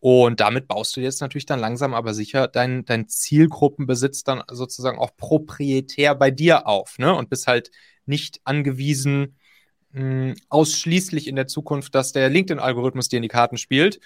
Und 0.00 0.40
damit 0.40 0.66
baust 0.66 0.96
du 0.96 1.00
jetzt 1.02 1.20
natürlich 1.20 1.46
dann 1.46 1.60
langsam 1.60 1.92
aber 1.92 2.14
sicher 2.14 2.48
dein, 2.48 2.86
dein 2.86 3.06
Zielgruppenbesitz 3.08 4.24
dann 4.24 4.42
sozusagen 4.50 4.98
auch 4.98 5.14
proprietär 5.16 6.14
bei 6.14 6.30
dir 6.30 6.66
auf, 6.66 6.98
ne? 6.98 7.14
Und 7.14 7.28
bist 7.28 7.46
halt 7.46 7.70
nicht 8.06 8.40
angewiesen, 8.44 9.36
mh, 9.92 10.00
hm, 10.00 10.34
ausschließlich 10.48 11.26
in 11.28 11.36
der 11.36 11.46
Zukunft, 11.46 11.94
dass 11.94 12.12
der 12.12 12.30
LinkedIn-Algorithmus 12.30 13.08
dir 13.08 13.16
in 13.18 13.22
die 13.22 13.28
Karten 13.28 13.58
spielt 13.58 14.00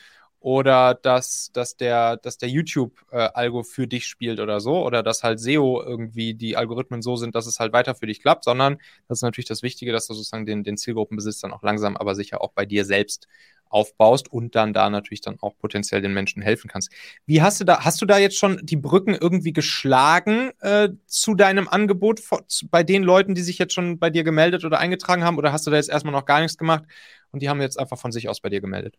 oder 0.45 0.95
dass, 0.95 1.51
dass 1.55 1.77
der, 1.77 2.19
dass 2.19 2.39
der 2.39 2.51
YouTube-Algo 2.51 3.61
äh, 3.61 3.65
für 3.65 3.87
dich 3.87 4.07
spielt 4.07 4.41
oder 4.41 4.61
so, 4.61 4.85
oder 4.85 5.03
dass 5.03 5.23
halt 5.23 5.41
SEO 5.41 5.83
irgendwie 5.83 6.35
die 6.35 6.57
Algorithmen 6.57 7.01
so 7.03 7.17
sind, 7.17 7.35
dass 7.35 7.47
es 7.47 7.61
halt 7.61 7.73
weiter 7.73 7.95
für 7.95 8.07
dich 8.07 8.21
klappt, 8.21 8.45
sondern 8.45 8.79
das 9.09 9.19
ist 9.19 9.23
natürlich 9.23 9.49
das 9.49 9.63
Wichtige, 9.63 9.93
dass 9.93 10.07
du 10.07 10.13
sozusagen 10.15 10.45
den, 10.45 10.63
den 10.65 10.77
Zielgruppenbesitz 10.77 11.41
dann 11.41 11.53
auch 11.53 11.63
langsam, 11.63 11.97
aber 11.97 12.15
sicher 12.15 12.43
auch 12.43 12.53
bei 12.53 12.67
dir 12.67 12.85
selbst 12.85 13.27
aufbaust 13.75 14.33
und 14.33 14.55
dann 14.55 14.73
da 14.73 14.89
natürlich 14.89 15.21
dann 15.21 15.37
auch 15.41 15.57
potenziell 15.59 16.01
den 16.01 16.15
Menschen 16.15 16.41
helfen 16.43 16.71
kannst. 16.71 16.91
Wie 17.27 17.43
hast 17.43 17.61
du 17.61 17.65
da, 17.65 17.85
hast 17.85 18.01
du 18.01 18.07
da 18.07 18.19
jetzt 18.19 18.39
schon 18.39 18.61
die 18.63 18.77
Brücken 18.77 19.15
irgendwie 19.21 19.53
geschlagen 19.53 20.53
äh, 20.61 20.91
zu 21.07 21.35
deinem 21.35 21.69
Angebot 21.69 22.23
bei 22.71 22.85
den 22.85 23.03
Leuten, 23.03 23.35
die 23.35 23.43
sich 23.43 23.59
jetzt 23.59 23.75
schon 23.75 23.99
bei 23.99 24.11
dir 24.11 24.23
gemeldet 24.23 24.65
oder 24.65 24.79
eingetragen 24.79 25.25
haben, 25.25 25.39
oder 25.39 25.53
hast 25.53 25.67
du 25.67 25.71
da 25.71 25.77
jetzt 25.77 25.91
erstmal 25.91 26.13
noch 26.13 26.25
gar 26.25 26.41
nichts 26.41 26.57
gemacht 26.57 26.85
und 27.33 27.43
die 27.43 27.49
haben 27.49 27.61
jetzt 27.61 27.79
einfach 27.79 27.99
von 27.99 28.13
sich 28.13 28.29
aus 28.29 28.41
bei 28.41 28.49
dir 28.49 28.61
gemeldet? 28.61 28.97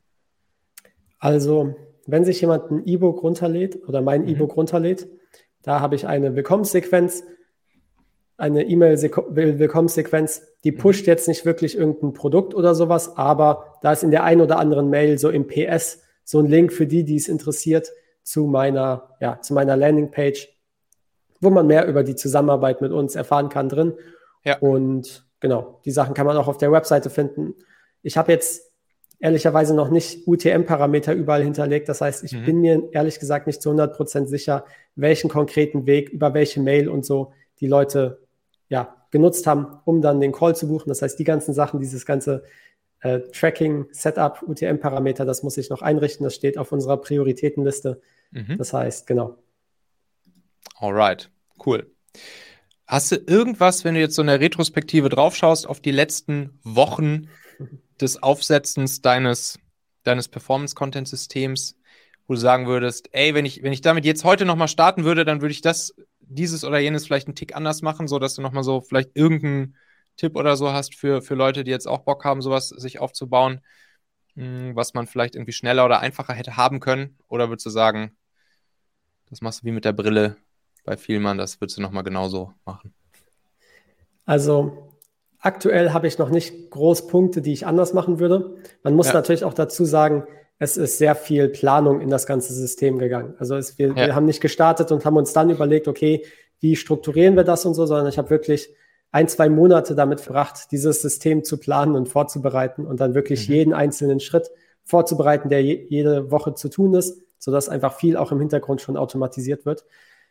Also, 1.19 1.75
wenn 2.05 2.25
sich 2.25 2.41
jemand 2.41 2.69
ein 2.69 2.85
E-Book 2.85 3.23
runterlädt 3.23 3.79
oder 3.87 4.01
mein 4.01 4.23
mhm. 4.23 4.27
E-Book 4.27 4.57
runterlädt, 4.57 5.07
da 5.63 5.79
habe 5.79 5.95
ich 5.95 6.05
eine 6.05 6.35
Willkommenssequenz, 6.35 7.23
eine 8.37 8.63
E-Mail-Willkommenssequenz, 8.63 10.43
die 10.63 10.71
mhm. 10.71 10.77
pusht 10.77 11.07
jetzt 11.07 11.27
nicht 11.27 11.45
wirklich 11.45 11.77
irgendein 11.77 12.13
Produkt 12.13 12.53
oder 12.53 12.75
sowas, 12.75 13.17
aber 13.17 13.77
da 13.81 13.93
ist 13.93 14.03
in 14.03 14.11
der 14.11 14.23
einen 14.23 14.41
oder 14.41 14.59
anderen 14.59 14.89
Mail 14.89 15.17
so 15.17 15.29
im 15.29 15.47
PS 15.47 16.01
so 16.23 16.39
ein 16.39 16.47
Link 16.47 16.73
für 16.73 16.87
die, 16.87 17.03
die 17.05 17.15
es 17.15 17.27
interessiert, 17.27 17.91
zu 18.23 18.45
meiner, 18.47 19.15
ja, 19.21 19.39
zu 19.41 19.53
meiner 19.53 19.77
Landingpage, 19.77 20.49
wo 21.39 21.49
man 21.49 21.67
mehr 21.67 21.87
über 21.87 22.03
die 22.03 22.15
Zusammenarbeit 22.15 22.81
mit 22.81 22.91
uns 22.91 23.15
erfahren 23.15 23.49
kann 23.49 23.69
drin. 23.69 23.93
Ja. 24.43 24.57
Und 24.57 25.25
genau, 25.39 25.79
die 25.85 25.91
Sachen 25.91 26.15
kann 26.15 26.25
man 26.25 26.35
auch 26.35 26.47
auf 26.47 26.57
der 26.57 26.71
Webseite 26.71 27.11
finden. 27.11 27.53
Ich 28.01 28.17
habe 28.17 28.31
jetzt 28.31 28.73
ehrlicherweise 29.19 29.75
noch 29.75 29.89
nicht 29.89 30.27
UTM-Parameter 30.27 31.13
überall 31.13 31.43
hinterlegt. 31.43 31.87
Das 31.87 32.01
heißt, 32.01 32.23
ich 32.23 32.33
mhm. 32.33 32.45
bin 32.45 32.61
mir 32.61 32.89
ehrlich 32.91 33.19
gesagt 33.19 33.47
nicht 33.47 33.61
zu 33.61 33.69
100 33.69 33.95
Prozent 33.95 34.27
sicher, 34.27 34.65
welchen 34.95 35.29
konkreten 35.29 35.85
Weg, 35.85 36.09
über 36.09 36.33
welche 36.33 36.59
Mail 36.59 36.89
und 36.89 37.05
so 37.05 37.31
die 37.59 37.67
Leute 37.67 38.24
ja, 38.69 38.95
genutzt 39.11 39.47
haben, 39.47 39.79
um 39.85 40.01
dann 40.01 40.19
den 40.19 40.31
Call 40.31 40.55
zu 40.55 40.67
buchen. 40.67 40.89
Das 40.89 41.01
heißt, 41.01 41.17
die 41.17 41.23
ganzen 41.23 41.53
Sachen, 41.53 41.79
dieses 41.79 42.05
ganze 42.05 42.43
äh, 43.01 43.19
Tracking, 43.31 43.85
Setup, 43.91 44.43
UTM-Parameter, 44.45 45.25
das 45.25 45.43
muss 45.43 45.57
ich 45.57 45.69
noch 45.69 45.81
einrichten. 45.81 46.23
Das 46.23 46.35
steht 46.35 46.57
auf 46.57 46.71
unserer 46.71 46.97
Prioritätenliste. 46.97 48.01
Mhm. 48.31 48.57
Das 48.57 48.73
heißt, 48.73 49.07
genau. 49.07 49.37
Alright, 50.77 51.29
cool. 51.65 51.91
Hast 52.87 53.11
du 53.11 53.15
irgendwas, 53.15 53.83
wenn 53.83 53.95
du 53.95 53.99
jetzt 53.99 54.15
so 54.15 54.21
in 54.21 54.27
der 54.27 54.39
Retrospektive 54.39 55.09
draufschaust, 55.09 55.67
auf 55.67 55.79
die 55.79 55.91
letzten 55.91 56.59
Wochen 56.63 57.29
des 57.99 58.21
Aufsetzens 58.21 59.01
deines, 59.01 59.59
deines 60.03 60.27
Performance-Content-Systems, 60.27 61.77
wo 62.27 62.33
du 62.33 62.39
sagen 62.39 62.67
würdest, 62.67 63.09
ey, 63.11 63.33
wenn 63.33 63.45
ich, 63.45 63.63
wenn 63.63 63.73
ich 63.73 63.81
damit 63.81 64.05
jetzt 64.05 64.23
heute 64.23 64.45
nochmal 64.45 64.67
starten 64.67 65.03
würde, 65.03 65.25
dann 65.25 65.41
würde 65.41 65.51
ich 65.51 65.61
das 65.61 65.95
dieses 66.27 66.63
oder 66.63 66.79
jenes 66.79 67.05
vielleicht 67.05 67.27
einen 67.27 67.35
Tick 67.35 67.55
anders 67.55 67.81
machen, 67.81 68.07
so 68.07 68.19
dass 68.19 68.35
du 68.35 68.41
nochmal 68.41 68.63
so 68.63 68.81
vielleicht 68.81 69.11
irgendeinen 69.15 69.75
Tipp 70.17 70.35
oder 70.35 70.55
so 70.57 70.71
hast 70.71 70.95
für, 70.95 71.21
für 71.21 71.35
Leute, 71.35 71.63
die 71.63 71.71
jetzt 71.71 71.87
auch 71.87 71.99
Bock 71.99 72.25
haben, 72.25 72.41
sowas 72.41 72.69
sich 72.69 72.99
aufzubauen? 72.99 73.61
hm, 74.35 74.75
was 74.75 74.93
man 74.93 75.07
vielleicht 75.07 75.35
irgendwie 75.35 75.53
schneller 75.53 75.85
oder 75.85 75.99
einfacher 75.99 76.33
hätte 76.33 76.57
haben 76.57 76.79
können? 76.79 77.17
Oder 77.27 77.49
würdest 77.49 77.65
du 77.65 77.69
sagen, 77.69 78.15
das 79.29 79.41
machst 79.41 79.61
du 79.61 79.65
wie 79.65 79.71
mit 79.71 79.85
der 79.85 79.93
Brille 79.93 80.37
bei 80.83 80.97
Vielmann, 80.97 81.37
das 81.37 81.59
würdest 81.59 81.77
du 81.77 81.81
nochmal 81.81 82.03
genauso 82.03 82.53
machen? 82.65 82.93
Also 84.25 84.91
aktuell 85.39 85.91
habe 85.91 86.07
ich 86.07 86.17
noch 86.17 86.29
nicht 86.29 86.69
groß 86.69 87.07
Punkte, 87.07 87.41
die 87.41 87.53
ich 87.53 87.65
anders 87.65 87.93
machen 87.93 88.19
würde. 88.19 88.57
Man 88.83 88.95
muss 88.95 89.07
ja. 89.07 89.13
natürlich 89.13 89.43
auch 89.43 89.53
dazu 89.53 89.85
sagen, 89.85 90.27
es 90.57 90.77
ist 90.77 90.97
sehr 90.97 91.15
viel 91.15 91.49
Planung 91.49 92.01
in 92.01 92.09
das 92.09 92.25
ganze 92.25 92.53
System 92.53 92.97
gegangen. 92.97 93.35
Also 93.39 93.55
es, 93.55 93.77
wir, 93.77 93.89
ja. 93.89 93.95
wir 93.95 94.15
haben 94.15 94.25
nicht 94.25 94.41
gestartet 94.41 94.91
und 94.91 95.05
haben 95.05 95.17
uns 95.17 95.33
dann 95.33 95.49
überlegt, 95.49 95.87
okay, 95.87 96.25
wie 96.59 96.75
strukturieren 96.75 97.35
wir 97.35 97.43
das 97.43 97.65
und 97.65 97.73
so, 97.73 97.85
sondern 97.85 98.07
ich 98.07 98.17
habe 98.17 98.29
wirklich 98.29 98.69
ein, 99.11 99.27
zwei 99.27 99.49
Monate 99.49 99.95
damit 99.95 100.21
verbracht, 100.21 100.71
dieses 100.71 101.01
System 101.01 101.43
zu 101.43 101.57
planen 101.57 101.95
und 101.95 102.09
vorzubereiten 102.09 102.85
und 102.85 102.99
dann 102.99 103.15
wirklich 103.15 103.47
mhm. 103.47 103.55
jeden 103.55 103.73
einzelnen 103.73 104.19
Schritt 104.19 104.49
vorzubereiten, 104.83 105.49
der 105.49 105.63
je, 105.63 105.85
jede 105.89 106.31
Woche 106.31 106.53
zu 106.53 106.69
tun 106.69 106.93
ist, 106.93 107.21
sodass 107.37 107.69
einfach 107.69 107.95
viel 107.95 108.17
auch 108.17 108.31
im 108.31 108.39
Hintergrund 108.39 108.81
schon 108.81 108.97
automatisiert 108.97 109.65
wird, 109.65 109.85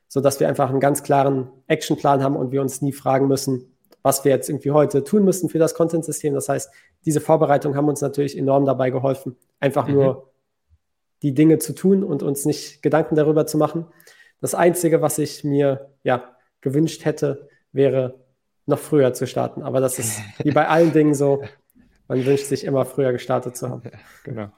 sodass 0.08 0.40
wir 0.40 0.48
einfach 0.48 0.70
einen 0.70 0.80
ganz 0.80 1.02
klaren 1.02 1.50
Actionplan 1.66 2.22
haben 2.22 2.36
und 2.36 2.52
wir 2.52 2.62
uns 2.62 2.82
nie 2.82 2.92
fragen 2.92 3.28
müssen, 3.28 3.73
was 4.04 4.22
wir 4.22 4.30
jetzt 4.30 4.50
irgendwie 4.50 4.70
heute 4.70 5.02
tun 5.02 5.24
müssen 5.24 5.48
für 5.48 5.58
das 5.58 5.74
Content-System. 5.74 6.34
Das 6.34 6.48
heißt, 6.48 6.70
diese 7.06 7.22
Vorbereitungen 7.22 7.76
haben 7.76 7.88
uns 7.88 8.02
natürlich 8.02 8.36
enorm 8.36 8.66
dabei 8.66 8.90
geholfen, 8.90 9.36
einfach 9.60 9.88
mhm. 9.88 9.94
nur 9.94 10.30
die 11.22 11.32
Dinge 11.32 11.58
zu 11.58 11.74
tun 11.74 12.04
und 12.04 12.22
uns 12.22 12.44
nicht 12.44 12.82
Gedanken 12.82 13.16
darüber 13.16 13.46
zu 13.46 13.56
machen. 13.56 13.86
Das 14.42 14.54
Einzige, 14.54 15.00
was 15.00 15.18
ich 15.18 15.42
mir 15.42 15.90
ja, 16.02 16.36
gewünscht 16.60 17.06
hätte, 17.06 17.48
wäre 17.72 18.20
noch 18.66 18.78
früher 18.78 19.14
zu 19.14 19.26
starten. 19.26 19.62
Aber 19.62 19.80
das 19.80 19.98
ist 19.98 20.20
wie 20.42 20.52
bei 20.52 20.68
allen 20.68 20.92
Dingen 20.92 21.14
so, 21.14 21.42
man 22.06 22.24
wünscht 22.26 22.44
sich 22.44 22.64
immer 22.64 22.84
früher 22.84 23.12
gestartet 23.12 23.56
zu 23.56 23.70
haben. 23.70 23.82
Genau. 24.24 24.52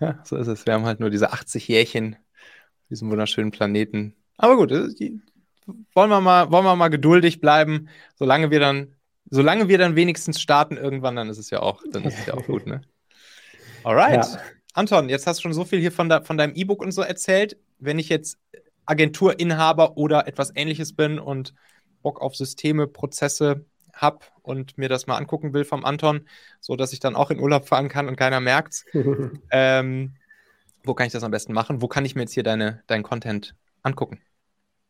Ja, 0.00 0.20
so 0.24 0.36
ist 0.36 0.48
es. 0.48 0.64
Wir 0.66 0.74
haben 0.74 0.84
halt 0.84 1.00
nur 1.00 1.10
diese 1.10 1.32
80 1.32 1.68
Jährchen, 1.68 2.16
diesen 2.90 3.10
wunderschönen 3.10 3.50
Planeten. 3.50 4.14
Aber 4.36 4.56
gut, 4.56 4.70
äh, 4.72 4.88
die, 4.94 5.20
wollen 5.66 6.10
wir 6.10 6.20
mal, 6.20 6.50
wollen 6.50 6.64
wir 6.64 6.76
mal 6.76 6.88
geduldig 6.88 7.40
bleiben, 7.40 7.88
solange 8.16 8.50
wir 8.50 8.60
dann, 8.60 8.94
solange 9.30 9.68
wir 9.68 9.78
dann 9.78 9.96
wenigstens 9.96 10.40
starten 10.40 10.76
irgendwann, 10.76 11.16
dann 11.16 11.28
ist 11.28 11.38
es 11.38 11.50
ja 11.50 11.60
auch, 11.60 11.82
dann 11.90 12.04
ist 12.04 12.18
es 12.18 12.26
ja 12.26 12.34
auch 12.34 12.46
gut, 12.46 12.66
ne? 12.66 12.82
Alright. 13.84 14.24
Ja. 14.24 14.38
Anton, 14.74 15.08
jetzt 15.08 15.26
hast 15.26 15.38
du 15.38 15.42
schon 15.42 15.54
so 15.54 15.64
viel 15.64 15.78
hier 15.78 15.92
von, 15.92 16.08
de, 16.08 16.24
von 16.24 16.36
deinem 16.36 16.54
E-Book 16.54 16.82
und 16.82 16.92
so 16.92 17.02
erzählt. 17.02 17.56
Wenn 17.78 17.98
ich 17.98 18.08
jetzt 18.08 18.38
Agenturinhaber 18.86 19.96
oder 19.96 20.26
etwas 20.26 20.52
ähnliches 20.54 20.94
bin 20.94 21.18
und 21.18 21.54
Bock 22.02 22.20
auf 22.20 22.34
Systeme, 22.34 22.86
Prozesse 22.86 23.64
habe 23.92 24.20
und 24.42 24.76
mir 24.76 24.88
das 24.88 25.06
mal 25.06 25.16
angucken 25.16 25.52
will 25.52 25.64
vom 25.64 25.84
Anton, 25.84 26.26
so 26.60 26.76
dass 26.76 26.92
ich 26.92 27.00
dann 27.00 27.14
auch 27.14 27.30
in 27.30 27.40
Urlaub 27.40 27.68
fahren 27.68 27.88
kann 27.88 28.08
und 28.08 28.16
keiner 28.16 28.40
merkt's. 28.40 28.84
ähm, 29.50 30.14
wo 30.82 30.94
kann 30.94 31.06
ich 31.06 31.12
das 31.12 31.22
am 31.22 31.30
besten 31.30 31.52
machen? 31.52 31.80
Wo 31.80 31.88
kann 31.88 32.04
ich 32.04 32.14
mir 32.14 32.22
jetzt 32.22 32.34
hier 32.34 32.42
deine, 32.42 32.82
deinen 32.86 33.02
Content 33.02 33.54
angucken? 33.82 34.20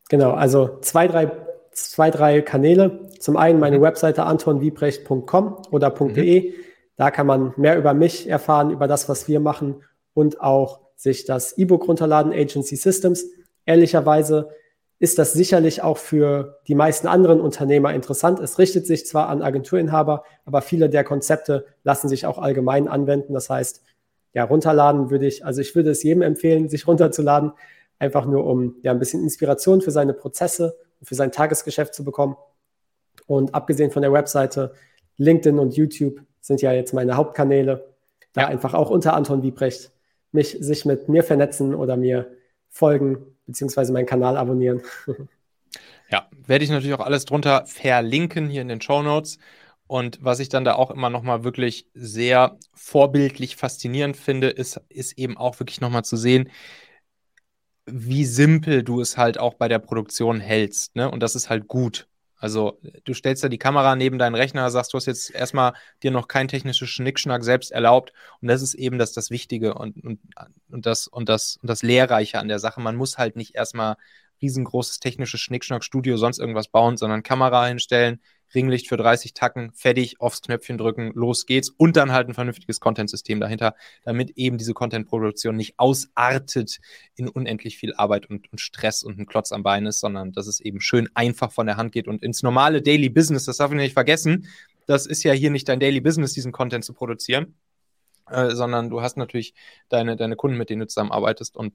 Genau, 0.09 0.33
also 0.33 0.79
zwei, 0.81 1.09
drei, 1.09 1.31
zwei, 1.73 2.11
drei 2.11 2.43
Kanäle. 2.43 3.09
Zum 3.19 3.37
einen 3.37 3.59
meine 3.59 3.79
mhm. 3.79 3.83
Webseite 3.83 4.25
antonwiebrecht.com 4.25 5.63
oder 5.71 5.91
.de. 5.91 6.51
Mhm. 6.51 6.55
Da 6.97 7.11
kann 7.11 7.27
man 7.27 7.55
mehr 7.57 7.77
über 7.77 7.95
mich 7.95 8.29
erfahren, 8.29 8.71
über 8.71 8.87
das, 8.87 9.09
was 9.09 9.27
wir 9.27 9.41
machen 9.41 9.83
und 10.13 10.41
auch 10.41 10.81
sich 10.97 11.25
das 11.25 11.59
E-Book 11.59 11.89
runterladen, 11.89 12.33
Agency 12.33 12.77
Systems. 12.77 13.25
Ehrlicherweise 13.67 14.51
ist 15.01 15.19
das 15.19 15.33
sicherlich 15.33 15.83
auch 15.83 15.99
für 15.99 16.61
die 16.69 16.75
meisten 16.75 17.09
anderen 17.09 17.41
Unternehmer 17.41 17.93
interessant. 17.93 18.39
Es 18.39 18.59
richtet 18.59 18.87
sich 18.87 19.07
zwar 19.07 19.29
an 19.29 19.43
Agenturinhaber, 19.43 20.23
aber 20.45 20.63
viele 20.63 20.89
der 20.89 21.03
Konzepte 21.03 21.67
lassen 21.83 22.09
sich 22.09 22.27
auch 22.27 22.39
allgemein 22.39 22.87
anwenden. 22.87 23.35
Das 23.35 23.51
heißt, 23.51 23.83
ja, 24.35 24.45
runterladen 24.45 25.11
würde 25.11 25.27
ich, 25.27 25.45
also 25.45 25.61
ich 25.61 25.75
würde 25.75 25.91
es 25.91 26.03
jedem 26.03 26.23
empfehlen, 26.23 26.69
sich 26.69 26.87
runterzuladen, 26.87 27.53
einfach 27.99 28.27
nur 28.27 28.45
um 28.47 28.77
ja 28.83 28.93
ein 28.93 28.99
bisschen 28.99 29.23
Inspiration 29.23 29.81
für 29.81 29.91
seine 29.91 30.15
Prozesse 30.15 30.77
und 31.01 31.07
für 31.07 31.15
sein 31.15 31.33
Tagesgeschäft 31.33 31.95
zu 31.95 32.05
bekommen. 32.05 32.37
Und 33.27 33.55
abgesehen 33.55 33.91
von 33.91 34.03
der 34.03 34.13
Webseite, 34.13 34.75
LinkedIn 35.17 35.59
und 35.59 35.77
YouTube 35.77 36.21
sind 36.41 36.61
ja 36.61 36.73
jetzt 36.73 36.93
meine 36.93 37.17
Hauptkanäle. 37.17 37.95
Da 38.33 38.43
ja. 38.43 38.47
einfach 38.49 38.75
auch 38.75 38.91
unter 38.91 39.15
Anton 39.15 39.43
Wiebrecht 39.43 39.93
mich 40.33 40.57
sich 40.61 40.85
mit 40.85 41.09
mir 41.09 41.23
vernetzen 41.23 41.75
oder 41.75 41.97
mir 41.97 42.33
folgen, 42.69 43.19
beziehungsweise 43.47 43.93
meinen 43.93 44.07
Kanal 44.07 44.37
abonnieren. 44.37 44.83
ja, 46.11 46.29
werde 46.47 46.65
ich 46.65 46.71
natürlich 46.71 46.95
auch 46.95 47.05
alles 47.05 47.25
drunter 47.25 47.65
verlinken 47.67 48.49
hier 48.49 48.63
in 48.63 48.69
den 48.69 48.81
Show 48.81 49.03
Notes. 49.03 49.39
Und 49.87 50.19
was 50.23 50.41
ich 50.41 50.49
dann 50.49 50.65
da 50.65 50.75
auch 50.75 50.91
immer 50.91 51.11
nochmal 51.11 51.45
wirklich 51.45 51.87
sehr 51.95 52.59
vorbildlich 52.73 53.57
faszinierend 53.57 54.17
finde, 54.17 54.49
ist, 54.49 54.81
ist 54.89 55.19
eben 55.19 55.37
auch 55.37 55.61
wirklich 55.61 55.81
nochmal 55.81 56.05
zu 56.05 56.17
sehen, 56.17 56.51
wie 57.87 58.25
simpel 58.25 58.83
du 58.83 59.01
es 59.01 59.17
halt 59.17 59.39
auch 59.39 59.55
bei 59.55 59.69
der 59.69 59.79
Produktion 59.79 60.41
hältst. 60.41 60.97
Ne? 60.97 61.11
Und 61.11 61.23
das 61.23 61.35
ist 61.35 61.51
halt 61.51 61.69
gut. 61.69 62.09
Also 62.37 62.79
du 63.05 63.15
stellst 63.15 63.43
da 63.43 63.49
die 63.49 63.59
Kamera 63.59 63.97
neben 63.97 64.19
deinen 64.19 64.35
Rechner, 64.35 64.71
sagst, 64.71 64.93
du 64.93 64.97
hast 64.99 65.07
jetzt 65.07 65.31
erstmal 65.31 65.73
dir 66.03 66.11
noch 66.11 66.29
kein 66.29 66.47
technisches 66.47 66.91
Schnickschnack 66.91 67.43
selbst 67.43 67.73
erlaubt. 67.73 68.13
Und 68.43 68.49
das 68.49 68.61
ist 68.61 68.75
eben 68.75 68.99
das, 68.99 69.13
das 69.13 69.31
Wichtige 69.31 69.75
und, 69.75 70.03
und, 70.05 70.21
und, 70.69 70.85
das, 70.85 71.07
und, 71.07 71.29
das, 71.29 71.59
und 71.63 71.69
das 71.69 71.83
Lehrreiche 71.83 72.39
an 72.39 72.49
der 72.49 72.59
Sache. 72.59 72.81
Man 72.83 72.97
muss 72.97 73.17
halt 73.17 73.37
nicht 73.37 73.55
erstmal 73.55 73.97
riesengroßes 74.43 75.01
technisches 75.01 75.41
Schnickschnack-Studio, 75.41 76.17
sonst 76.17 76.39
irgendwas 76.39 76.69
bauen, 76.69 76.97
sondern 76.97 77.23
Kamera 77.23 77.67
hinstellen, 77.67 78.21
Ringlicht 78.55 78.89
für 78.89 78.97
30 78.97 79.35
Tacken, 79.35 79.73
fertig, 79.73 80.21
aufs 80.21 80.43
Knöpfchen 80.43 80.79
drücken, 80.79 81.13
los 81.15 81.47
geht's 81.47 81.71
und 81.71 81.97
dann 81.97 82.13
halt 82.13 82.29
ein 82.29 82.35
vernünftiges 82.35 82.81
Content-System 82.81 83.41
dahinter, 83.41 83.75
damit 84.05 84.33
eben 84.37 84.59
diese 84.59 84.75
Content-Produktion 84.75 85.57
nicht 85.57 85.75
ausartet 85.79 86.81
in 87.17 87.29
unendlich 87.29 87.77
viel 87.77 87.95
Arbeit 87.95 88.29
und, 88.31 88.51
und, 88.53 88.61
Stress 88.61 89.03
und 89.03 89.19
ein 89.19 89.27
Klotz 89.27 89.53
am 89.53 89.63
Bein 89.63 89.87
ist, 89.87 90.01
sondern 90.01 90.33
dass 90.33 90.47
es 90.47 90.61
eben 90.61 90.81
schön 90.81 91.09
einfach 91.15 91.53
von 91.53 91.67
der 91.67 91.77
Hand 91.77 91.93
geht 91.93 92.09
und 92.09 92.23
ins 92.23 92.43
normale 92.43 92.83
Daily 92.83 93.09
Business, 93.09 93.45
das 93.45 93.59
darf 93.59 93.71
ich 93.71 93.77
nicht 93.77 93.95
vergessen, 93.95 94.49
das 94.87 95.07
ist 95.07 95.23
ja 95.23 95.33
hier 95.33 95.51
nicht 95.51 95.69
dein 95.69 95.81
Daily 95.81 96.01
Business, 96.01 96.33
diesen 96.33 96.53
Content 96.53 96.85
zu 96.85 96.93
produzieren, 96.93 97.55
äh, 98.29 98.51
sondern 98.51 98.91
du 98.91 99.01
hast 99.01 99.17
natürlich 99.17 99.55
deine, 99.89 100.17
deine 100.17 100.37
Kunden, 100.37 100.59
mit 100.59 100.71
denen 100.71 100.81
du 100.81 100.87
zusammenarbeitest 100.87 101.57
und 101.57 101.75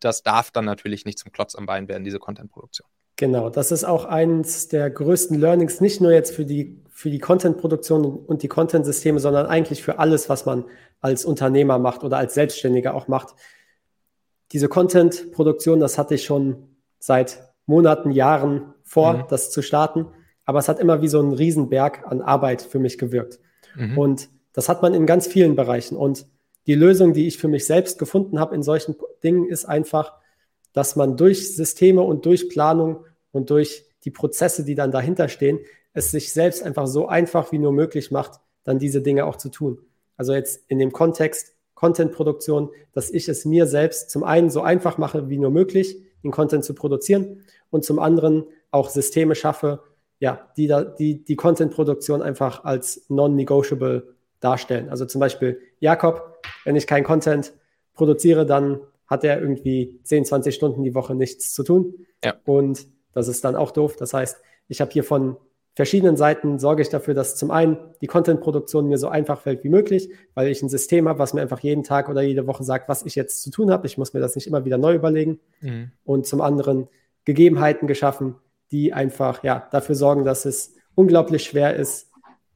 das 0.00 0.22
darf 0.22 0.50
dann 0.50 0.64
natürlich 0.64 1.04
nicht 1.04 1.18
zum 1.18 1.32
Klotz 1.32 1.54
am 1.54 1.66
Bein 1.66 1.88
werden, 1.88 2.04
diese 2.04 2.18
Content-Produktion. 2.18 2.88
Genau, 3.20 3.50
das 3.50 3.70
ist 3.70 3.84
auch 3.84 4.06
eines 4.06 4.68
der 4.68 4.88
größten 4.88 5.38
Learnings, 5.38 5.82
nicht 5.82 6.00
nur 6.00 6.10
jetzt 6.10 6.34
für 6.34 6.46
die, 6.46 6.80
für 6.88 7.10
die 7.10 7.18
Content-Produktion 7.18 8.02
und 8.02 8.42
die 8.42 8.48
Content-Systeme, 8.48 9.20
sondern 9.20 9.44
eigentlich 9.44 9.82
für 9.82 9.98
alles, 9.98 10.30
was 10.30 10.46
man 10.46 10.64
als 11.02 11.26
Unternehmer 11.26 11.78
macht 11.78 12.02
oder 12.02 12.16
als 12.16 12.32
Selbstständiger 12.32 12.94
auch 12.94 13.08
macht. 13.08 13.34
Diese 14.52 14.68
Content-Produktion, 14.68 15.80
das 15.80 15.98
hatte 15.98 16.14
ich 16.14 16.24
schon 16.24 16.70
seit 16.98 17.52
Monaten, 17.66 18.10
Jahren 18.10 18.72
vor, 18.84 19.12
mhm. 19.12 19.24
das 19.28 19.50
zu 19.50 19.60
starten. 19.60 20.06
Aber 20.46 20.58
es 20.58 20.70
hat 20.70 20.78
immer 20.78 21.02
wie 21.02 21.08
so 21.08 21.20
ein 21.20 21.34
Riesenberg 21.34 22.06
an 22.06 22.22
Arbeit 22.22 22.62
für 22.62 22.78
mich 22.78 22.96
gewirkt. 22.96 23.38
Mhm. 23.76 23.98
Und 23.98 24.30
das 24.54 24.70
hat 24.70 24.80
man 24.80 24.94
in 24.94 25.04
ganz 25.04 25.26
vielen 25.26 25.56
Bereichen. 25.56 25.94
Und 25.94 26.24
die 26.66 26.74
Lösung, 26.74 27.12
die 27.12 27.26
ich 27.26 27.36
für 27.36 27.48
mich 27.48 27.66
selbst 27.66 27.98
gefunden 27.98 28.40
habe 28.40 28.54
in 28.54 28.62
solchen 28.62 28.96
Dingen, 29.22 29.46
ist 29.46 29.66
einfach, 29.66 30.14
dass 30.72 30.96
man 30.96 31.18
durch 31.18 31.54
Systeme 31.54 32.00
und 32.00 32.24
durch 32.24 32.48
Planung 32.48 33.04
und 33.32 33.50
durch 33.50 33.84
die 34.04 34.10
Prozesse, 34.10 34.64
die 34.64 34.74
dann 34.74 34.90
dahinter 34.90 35.28
stehen, 35.28 35.60
es 35.92 36.10
sich 36.10 36.32
selbst 36.32 36.62
einfach 36.62 36.86
so 36.86 37.08
einfach 37.08 37.52
wie 37.52 37.58
nur 37.58 37.72
möglich 37.72 38.10
macht, 38.10 38.40
dann 38.64 38.78
diese 38.78 39.02
Dinge 39.02 39.26
auch 39.26 39.36
zu 39.36 39.48
tun. 39.48 39.78
Also 40.16 40.34
jetzt 40.34 40.64
in 40.68 40.78
dem 40.78 40.92
Kontext 40.92 41.54
Content-Produktion, 41.74 42.68
dass 42.92 43.10
ich 43.10 43.26
es 43.28 43.46
mir 43.46 43.66
selbst 43.66 44.10
zum 44.10 44.22
einen 44.22 44.50
so 44.50 44.60
einfach 44.60 44.98
mache 44.98 45.30
wie 45.30 45.38
nur 45.38 45.50
möglich, 45.50 45.96
den 46.22 46.30
Content 46.30 46.62
zu 46.62 46.74
produzieren 46.74 47.42
und 47.70 47.86
zum 47.86 47.98
anderen 47.98 48.44
auch 48.70 48.90
Systeme 48.90 49.34
schaffe, 49.34 49.80
ja, 50.18 50.50
die 50.58 50.66
da, 50.66 50.84
die, 50.84 51.24
die 51.24 51.36
Content-Produktion 51.36 52.20
einfach 52.20 52.64
als 52.64 53.06
non-negotiable 53.08 54.14
darstellen. 54.40 54.90
Also 54.90 55.06
zum 55.06 55.20
Beispiel 55.20 55.58
Jakob, 55.78 56.44
wenn 56.64 56.76
ich 56.76 56.86
keinen 56.86 57.04
Content 57.04 57.54
produziere, 57.94 58.44
dann 58.44 58.80
hat 59.06 59.24
er 59.24 59.40
irgendwie 59.40 59.98
10, 60.04 60.26
20 60.26 60.54
Stunden 60.54 60.84
die 60.84 60.94
Woche 60.94 61.14
nichts 61.14 61.54
zu 61.54 61.62
tun. 61.62 61.94
Ja. 62.22 62.34
Und 62.44 62.86
das 63.12 63.28
ist 63.28 63.44
dann 63.44 63.56
auch 63.56 63.70
doof. 63.70 63.96
Das 63.96 64.14
heißt, 64.14 64.38
ich 64.68 64.80
habe 64.80 64.90
hier 64.90 65.04
von 65.04 65.36
verschiedenen 65.74 66.16
Seiten 66.16 66.58
sorge 66.58 66.82
ich 66.82 66.88
dafür, 66.88 67.14
dass 67.14 67.36
zum 67.36 67.50
einen 67.50 67.78
die 68.00 68.06
Content-Produktion 68.06 68.88
mir 68.88 68.98
so 68.98 69.08
einfach 69.08 69.40
fällt 69.40 69.64
wie 69.64 69.68
möglich, 69.68 70.10
weil 70.34 70.48
ich 70.48 70.62
ein 70.62 70.68
System 70.68 71.08
habe, 71.08 71.18
was 71.18 71.32
mir 71.32 71.42
einfach 71.42 71.60
jeden 71.60 71.84
Tag 71.84 72.08
oder 72.08 72.22
jede 72.22 72.46
Woche 72.46 72.64
sagt, 72.64 72.88
was 72.88 73.04
ich 73.04 73.14
jetzt 73.14 73.42
zu 73.42 73.50
tun 73.50 73.70
habe. 73.70 73.86
Ich 73.86 73.96
muss 73.96 74.12
mir 74.12 74.20
das 74.20 74.34
nicht 74.34 74.46
immer 74.46 74.64
wieder 74.64 74.78
neu 74.78 74.94
überlegen. 74.94 75.40
Mhm. 75.60 75.92
Und 76.04 76.26
zum 76.26 76.40
anderen 76.40 76.88
Gegebenheiten 77.24 77.86
geschaffen, 77.86 78.36
die 78.72 78.92
einfach 78.92 79.42
ja, 79.42 79.68
dafür 79.70 79.94
sorgen, 79.94 80.24
dass 80.24 80.44
es 80.44 80.74
unglaublich 80.94 81.44
schwer 81.44 81.76
ist, 81.76 82.10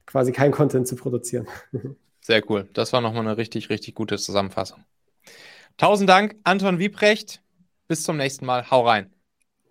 quasi 0.05 0.31
kein 0.31 0.51
Content 0.51 0.87
zu 0.87 0.95
produzieren. 0.95 1.47
Sehr 2.21 2.43
cool. 2.49 2.67
Das 2.73 2.93
war 2.93 3.01
nochmal 3.01 3.21
eine 3.21 3.37
richtig, 3.37 3.69
richtig 3.69 3.95
gute 3.95 4.17
Zusammenfassung. 4.17 4.83
Tausend 5.77 6.09
Dank, 6.09 6.35
Anton 6.43 6.79
Wiebrecht. 6.79 7.41
Bis 7.87 8.03
zum 8.03 8.17
nächsten 8.17 8.45
Mal. 8.45 8.69
Hau 8.71 8.81
rein. 8.81 9.14